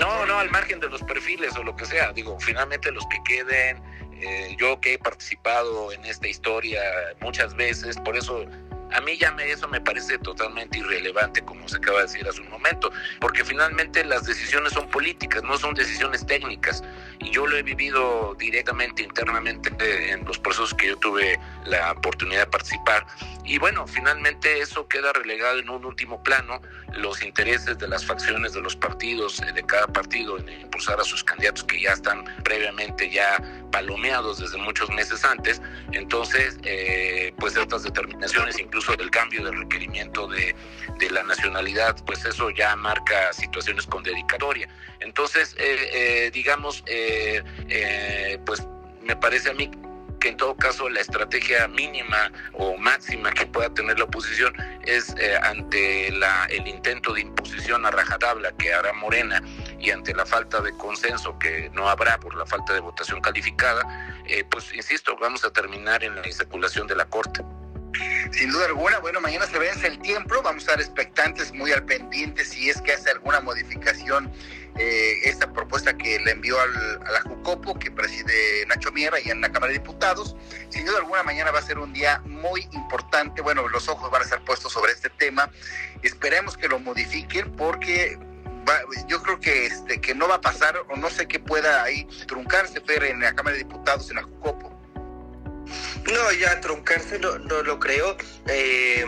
no, 0.00 0.26
no, 0.26 0.38
al 0.38 0.50
margen 0.50 0.80
de 0.80 0.88
los 0.88 1.02
perfiles 1.02 1.56
o 1.56 1.62
lo 1.62 1.76
que 1.76 1.86
sea, 1.86 2.12
digo, 2.12 2.38
finalmente 2.40 2.90
los 2.92 3.06
que 3.06 3.18
queden, 3.24 3.82
eh, 4.20 4.56
yo 4.58 4.80
que 4.80 4.94
he 4.94 4.98
participado 4.98 5.92
en 5.92 6.04
esta 6.04 6.26
historia 6.26 6.82
muchas 7.20 7.54
veces, 7.54 7.96
por 7.98 8.16
eso 8.16 8.46
a 8.92 9.00
mí 9.00 9.16
ya 9.18 9.32
me, 9.32 9.50
eso 9.50 9.68
me 9.68 9.80
parece 9.80 10.18
totalmente 10.18 10.78
irrelevante, 10.78 11.42
como 11.44 11.68
se 11.68 11.76
acaba 11.76 11.98
de 11.98 12.06
decir 12.06 12.26
hace 12.28 12.40
un 12.40 12.50
momento, 12.50 12.90
porque 13.20 13.44
finalmente 13.44 14.04
las 14.04 14.24
decisiones 14.24 14.72
son 14.72 14.88
políticas, 14.88 15.42
no 15.42 15.58
son 15.58 15.74
decisiones 15.74 16.24
técnicas. 16.26 16.82
Y 17.20 17.30
yo 17.30 17.46
lo 17.46 17.56
he 17.56 17.62
vivido 17.62 18.34
directamente, 18.38 19.02
internamente, 19.02 19.70
en 20.10 20.24
los 20.24 20.38
procesos 20.38 20.74
que 20.74 20.88
yo 20.88 20.96
tuve 20.98 21.38
la 21.64 21.92
oportunidad 21.92 22.42
de 22.42 22.46
participar. 22.46 23.06
Y 23.44 23.58
bueno, 23.58 23.86
finalmente 23.86 24.60
eso 24.60 24.86
queda 24.88 25.12
relegado 25.12 25.58
en 25.58 25.68
un 25.70 25.84
último 25.84 26.22
plano, 26.22 26.60
los 26.92 27.22
intereses 27.22 27.78
de 27.78 27.88
las 27.88 28.04
facciones 28.04 28.52
de 28.52 28.60
los 28.60 28.76
partidos, 28.76 29.40
eh, 29.40 29.52
de 29.52 29.64
cada 29.64 29.86
partido, 29.86 30.38
en 30.38 30.48
impulsar 30.48 31.00
a 31.00 31.04
sus 31.04 31.24
candidatos 31.24 31.64
que 31.64 31.80
ya 31.80 31.92
están 31.92 32.24
previamente 32.44 33.10
ya 33.10 33.42
palomeados 33.72 34.38
desde 34.38 34.58
muchos 34.58 34.90
meses 34.90 35.24
antes. 35.24 35.60
Entonces, 35.92 36.58
eh, 36.62 37.32
pues 37.38 37.56
estas 37.56 37.82
determinaciones, 37.82 38.58
incluso 38.58 38.94
del 38.96 39.10
cambio 39.10 39.44
de 39.44 39.50
requerimiento 39.50 40.28
de, 40.28 40.54
de 40.98 41.10
la 41.10 41.22
nacionalidad, 41.22 41.96
pues 42.04 42.24
eso 42.24 42.50
ya 42.50 42.76
marca 42.76 43.32
situaciones 43.32 43.86
con 43.86 44.02
dedicatoria. 44.02 44.68
Entonces, 45.00 45.54
eh, 45.58 45.90
eh, 46.26 46.30
digamos, 46.32 46.82
eh, 46.86 47.07
pues 48.44 48.66
me 49.02 49.16
parece 49.16 49.50
a 49.50 49.54
mí 49.54 49.70
que 50.20 50.30
en 50.30 50.36
todo 50.36 50.56
caso 50.56 50.88
la 50.88 51.00
estrategia 51.00 51.68
mínima 51.68 52.32
o 52.54 52.76
máxima 52.76 53.30
que 53.32 53.46
pueda 53.46 53.72
tener 53.72 53.98
la 53.98 54.04
oposición 54.04 54.52
es 54.84 55.14
ante 55.42 56.10
la, 56.10 56.46
el 56.46 56.66
intento 56.66 57.14
de 57.14 57.20
imposición 57.20 57.86
a 57.86 57.90
rajatabla 57.90 58.52
que 58.56 58.72
hará 58.72 58.92
Morena 58.94 59.40
y 59.78 59.90
ante 59.90 60.14
la 60.14 60.26
falta 60.26 60.60
de 60.60 60.72
consenso 60.72 61.38
que 61.38 61.70
no 61.72 61.88
habrá 61.88 62.18
por 62.18 62.34
la 62.34 62.46
falta 62.46 62.74
de 62.74 62.80
votación 62.80 63.20
calificada, 63.20 63.82
pues 64.50 64.74
insisto, 64.74 65.16
vamos 65.16 65.44
a 65.44 65.52
terminar 65.52 66.02
en 66.02 66.16
la 66.16 66.26
insaculación 66.26 66.86
de 66.86 66.96
la 66.96 67.04
Corte. 67.04 67.44
Sin 68.32 68.50
duda 68.50 68.66
alguna, 68.66 68.98
bueno, 68.98 69.20
mañana 69.20 69.46
se 69.46 69.58
vence 69.58 69.86
el 69.86 69.98
tiempo, 70.00 70.34
vamos 70.42 70.62
a 70.68 70.72
estar 70.72 70.80
expectantes, 70.80 71.52
muy 71.52 71.72
al 71.72 71.84
pendiente 71.84 72.44
si 72.44 72.68
es 72.68 72.80
que 72.82 72.92
hace 72.92 73.10
alguna 73.10 73.40
modificación 73.40 74.30
eh, 74.78 75.20
esta 75.24 75.52
propuesta 75.52 75.96
que 75.96 76.18
le 76.20 76.30
envió 76.30 76.60
al, 76.60 77.02
a 77.06 77.10
la 77.10 77.20
Jucopo, 77.22 77.78
que 77.78 77.90
preside 77.90 78.64
Nacho 78.66 78.92
Miera 78.92 79.18
y 79.20 79.30
en 79.30 79.40
la 79.40 79.50
Cámara 79.50 79.72
de 79.72 79.78
Diputados. 79.78 80.36
Sin 80.68 80.86
duda 80.86 80.98
alguna, 80.98 81.22
mañana 81.22 81.50
va 81.50 81.58
a 81.58 81.62
ser 81.62 81.78
un 81.78 81.92
día 81.92 82.20
muy 82.24 82.68
importante, 82.72 83.42
bueno, 83.42 83.68
los 83.68 83.88
ojos 83.88 84.10
van 84.10 84.22
a 84.22 84.24
estar 84.24 84.44
puestos 84.44 84.72
sobre 84.72 84.92
este 84.92 85.10
tema. 85.10 85.50
Esperemos 86.02 86.56
que 86.56 86.68
lo 86.68 86.78
modifiquen 86.78 87.50
porque 87.52 88.18
yo 89.06 89.22
creo 89.22 89.40
que 89.40 89.66
este 89.66 89.98
que 90.00 90.14
no 90.14 90.28
va 90.28 90.36
a 90.36 90.40
pasar 90.40 90.76
o 90.88 90.96
no 90.96 91.08
sé 91.08 91.26
qué 91.26 91.40
pueda 91.40 91.82
ahí 91.82 92.06
truncarse 92.26 92.80
Fer 92.82 93.04
en 93.04 93.20
la 93.20 93.34
Cámara 93.34 93.56
de 93.56 93.64
Diputados 93.64 94.10
en 94.10 94.16
la 94.16 94.22
Jucopo 94.22 94.77
no, 96.12 96.32
ya 96.32 96.60
truncarse 96.60 97.18
no, 97.18 97.38
no 97.38 97.62
lo 97.62 97.78
creo. 97.78 98.16
Eh, 98.46 99.04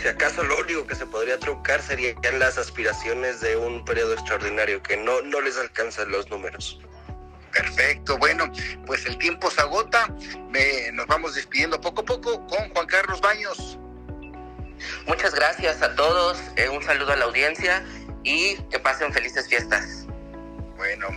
si 0.00 0.08
acaso 0.08 0.42
lo 0.44 0.58
único 0.58 0.86
que 0.86 0.94
se 0.94 1.06
podría 1.06 1.38
truncar 1.38 1.82
serían 1.82 2.16
las 2.38 2.58
aspiraciones 2.58 3.40
de 3.40 3.56
un 3.56 3.84
periodo 3.84 4.14
extraordinario, 4.14 4.82
que 4.82 4.96
no, 4.96 5.22
no 5.22 5.40
les 5.40 5.56
alcanzan 5.56 6.10
los 6.10 6.28
números. 6.30 6.80
Perfecto, 7.52 8.18
bueno, 8.18 8.50
pues 8.84 9.06
el 9.06 9.16
tiempo 9.16 9.50
se 9.50 9.60
agota. 9.60 10.08
nos 10.92 11.06
vamos 11.06 11.34
despidiendo 11.34 11.80
poco 11.80 12.02
a 12.02 12.04
poco 12.04 12.46
con 12.46 12.68
Juan 12.70 12.86
Carlos 12.86 13.20
Baños. 13.20 13.78
Muchas 15.06 15.34
gracias 15.34 15.80
a 15.82 15.94
todos, 15.94 16.38
eh, 16.56 16.68
un 16.68 16.82
saludo 16.82 17.12
a 17.12 17.16
la 17.16 17.24
audiencia 17.26 17.84
y 18.24 18.56
que 18.70 18.78
pasen 18.78 19.12
felices 19.12 19.48
fiestas. 19.48 20.03
Bueno, 20.76 21.08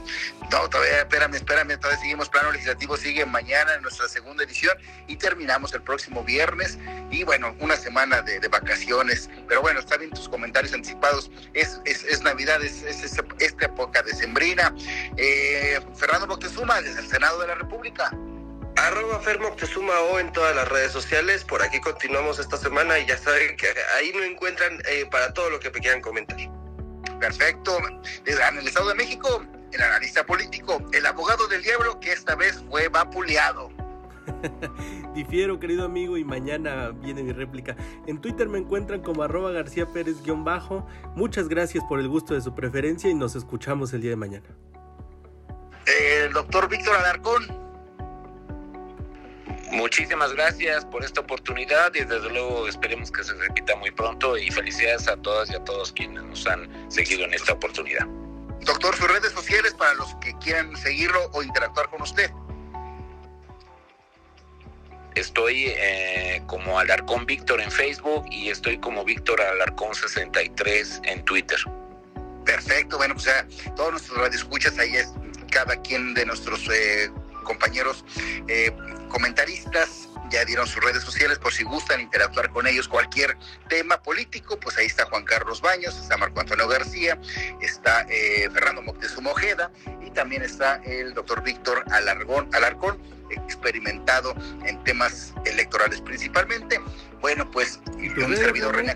no, 0.52 0.70
todavía, 0.70 1.00
espérame, 1.00 1.36
espérame, 1.36 1.78
todavía 1.80 2.00
seguimos, 2.00 2.30
plano 2.30 2.52
legislativo 2.52 2.96
sigue 2.96 3.26
mañana 3.26 3.74
en 3.74 3.82
nuestra 3.82 4.08
segunda 4.08 4.44
edición 4.44 4.78
y 5.08 5.16
terminamos 5.16 5.74
el 5.74 5.82
próximo 5.82 6.24
viernes 6.24 6.78
y 7.10 7.24
bueno, 7.24 7.56
una 7.60 7.76
semana 7.76 8.22
de, 8.22 8.48
vacaciones, 8.48 9.30
pero 9.48 9.62
bueno, 9.62 9.80
está 9.80 9.98
bien 9.98 10.12
tus 10.12 10.30
comentarios 10.30 10.74
anticipados, 10.74 11.30
es, 11.54 11.82
es, 11.86 12.22
Navidad, 12.22 12.64
es, 12.64 12.84
esta 12.84 13.66
época 13.66 14.02
decembrina. 14.04 14.74
Eh, 15.18 15.80
Fernando 15.96 16.28
Moctezuma, 16.28 16.82
desde 16.82 17.02
el 17.02 17.08
Senado 17.08 17.40
de 17.42 17.48
la 17.48 17.56
República. 17.56 18.12
Arroba 18.78 19.20
Fer 19.20 19.40
o 19.42 20.20
en 20.20 20.32
todas 20.32 20.56
las 20.56 20.68
redes 20.68 20.92
sociales, 20.92 21.44
por 21.44 21.64
aquí 21.64 21.82
continuamos 21.82 22.38
esta 22.38 22.58
semana 22.58 23.00
y 23.00 23.08
ya 23.08 23.18
saben 23.18 23.58
que 23.58 23.68
ahí 23.96 24.14
me 24.14 24.28
encuentran 24.28 24.80
eh, 24.88 25.08
para 25.10 25.34
todo 25.34 25.50
lo 25.50 25.60
que 25.60 25.72
quieran 25.72 26.00
comentar. 26.00 26.38
Perfecto. 27.20 27.78
En 28.26 28.58
el 28.58 28.68
Estado 28.68 28.90
de 28.90 28.96
México, 28.96 29.44
el 29.72 29.82
analista 29.82 30.26
político, 30.26 30.82
el 30.94 31.06
abogado 31.06 31.48
del 31.48 31.64
diablo, 31.64 32.00
que 32.00 32.12
esta 32.12 32.36
vez 32.36 32.64
fue 32.70 32.90
vapuleado. 32.90 33.70
Difiero, 35.14 35.60
querido 35.60 35.86
amigo, 35.86 36.18
y 36.18 36.24
mañana 36.24 36.90
viene 36.90 37.24
mi 37.24 37.32
réplica. 37.32 37.76
En 38.06 38.20
Twitter 38.22 38.48
me 38.48 38.60
encuentran 38.60 39.02
como 39.02 39.24
arroba 39.24 39.52
García 39.52 39.86
Pérez-bajo. 39.86 40.86
Muchas 41.16 41.48
gracias 41.48 41.84
por 41.86 42.00
el 42.00 42.08
gusto 42.08 42.34
de 42.34 42.42
su 42.42 42.54
preferencia 42.54 43.10
y 43.10 43.16
nos 43.16 43.36
escuchamos 43.36 43.94
el 43.94 44.02
día 44.02 44.12
de 44.12 44.18
mañana. 44.18 44.48
El 45.86 46.34
doctor 46.34 46.70
Víctor 46.70 46.96
Alarcón. 46.96 47.67
Muchísimas 49.72 50.34
gracias 50.34 50.86
por 50.86 51.04
esta 51.04 51.22
oportunidad 51.22 51.94
y 51.94 52.00
desde 52.00 52.30
luego 52.30 52.68
esperemos 52.68 53.12
que 53.12 53.24
se 53.24 53.34
repita 53.34 53.76
muy 53.76 53.92
pronto 53.92 54.38
y 54.38 54.50
felicidades 54.50 55.08
a 55.08 55.18
todas 55.18 55.50
y 55.50 55.56
a 55.56 55.64
todos 55.64 55.92
quienes 55.92 56.24
nos 56.24 56.48
han 56.48 56.70
seguido 56.90 57.26
en 57.26 57.34
esta 57.34 57.54
oportunidad. 57.54 58.06
Doctor, 58.62 58.96
sus 58.96 59.08
redes 59.12 59.32
sociales 59.34 59.74
para 59.74 59.94
los 59.96 60.16
que 60.16 60.34
quieran 60.40 60.76
seguirlo 60.78 61.30
o 61.34 61.44
interactuar 61.44 61.90
con 61.90 62.02
usted. 62.02 62.32
Estoy 65.16 65.66
eh, 65.68 66.42
como 66.48 66.80
Alarcón 66.80 67.26
Víctor 67.26 67.60
en 67.60 67.72
Facebook 67.72 68.26
y 68.32 68.50
estoy 68.50 68.78
como 68.78 69.04
Víctor 69.04 69.42
Alarcón 69.42 69.94
63 69.96 71.02
en 71.04 71.26
Twitter. 71.26 71.60
Perfecto, 72.46 72.98
bueno, 72.98 73.16
pues 73.16 73.26
ya 73.26 73.46
todos 73.76 73.92
nuestros 73.92 74.34
escuchas 74.34 74.78
ahí 74.80 74.96
es 74.96 75.12
cada 75.52 75.76
quien 75.82 76.14
de 76.14 76.26
nuestros 76.26 76.70
eh, 76.70 77.12
compañeros 77.44 78.06
eh, 78.48 78.72
comentaristas 79.08 80.10
ya 80.30 80.44
dieron 80.46 80.68
sus 80.68 80.84
redes 80.84 81.04
sociales 81.04 81.40
por 81.40 81.54
si 81.54 81.64
gustan 81.64 82.02
interactuar 82.02 82.50
con 82.52 82.68
ellos 82.68 82.88
cualquier 82.88 83.38
tema 83.70 84.02
político, 84.02 84.60
pues 84.60 84.78
ahí 84.78 84.86
está 84.86 85.06
Juan 85.06 85.24
Carlos 85.24 85.62
Baños, 85.62 85.98
está 85.98 86.18
Marco 86.18 86.40
Antonio 86.40 86.68
García, 86.68 87.20
está 87.62 88.06
eh, 88.10 88.50
Fernando 88.52 88.82
Moctezuma 88.82 89.32
Ojeda 89.32 89.72
y 90.06 90.12
también 90.12 90.42
está 90.42 90.82
el 90.84 91.14
doctor 91.14 91.44
Víctor 91.44 91.84
Alargón, 91.92 92.50
Alarcón, 92.54 93.02
experimentado 93.30 94.36
en 94.66 94.84
temas 94.84 95.34
electorales 95.46 96.02
principalmente. 96.02 96.80
Bueno, 97.22 97.50
pues 97.50 97.80
un 97.98 98.36
servidor 98.36 98.76
René 98.76 98.96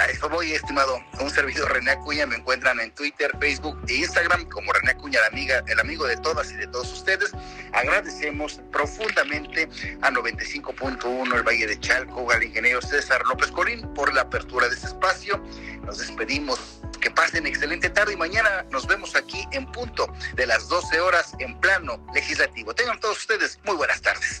a 0.00 0.06
eso 0.06 0.28
voy, 0.28 0.52
estimado. 0.52 1.02
Un 1.20 1.30
servidor 1.30 1.72
René 1.72 1.92
Acuña. 1.92 2.26
Me 2.26 2.36
encuentran 2.36 2.80
en 2.80 2.90
Twitter, 2.94 3.30
Facebook 3.40 3.78
e 3.88 3.94
Instagram 3.94 4.48
como 4.48 4.72
René 4.72 4.92
Acuña, 4.92 5.20
la 5.20 5.28
amiga, 5.28 5.62
el 5.66 5.80
amigo 5.80 6.06
de 6.06 6.16
todas 6.16 6.50
y 6.52 6.56
de 6.56 6.66
todos 6.66 6.92
ustedes. 6.92 7.32
Agradecemos 7.72 8.60
profundamente 8.72 9.68
a 10.02 10.10
95.1 10.10 11.34
el 11.34 11.42
Valle 11.42 11.66
de 11.66 11.80
Chalco, 11.80 12.30
al 12.30 12.42
ingeniero 12.42 12.80
César 12.82 13.22
López 13.26 13.50
Corín 13.50 13.82
por 13.94 14.12
la 14.14 14.22
apertura 14.22 14.68
de 14.68 14.74
este 14.74 14.88
espacio. 14.88 15.42
Nos 15.84 15.98
despedimos. 15.98 16.80
Que 17.00 17.10
pasen 17.10 17.46
excelente 17.46 17.90
tarde 17.90 18.14
y 18.14 18.16
mañana 18.16 18.64
nos 18.70 18.86
vemos 18.86 19.14
aquí 19.14 19.46
en 19.52 19.70
punto 19.72 20.10
de 20.36 20.46
las 20.46 20.70
12 20.70 21.00
horas 21.00 21.34
en 21.38 21.60
plano 21.60 22.02
legislativo. 22.14 22.74
Tengan 22.74 22.98
todos 22.98 23.18
ustedes 23.18 23.60
muy 23.64 23.76
buenas 23.76 24.00
tardes. 24.00 24.40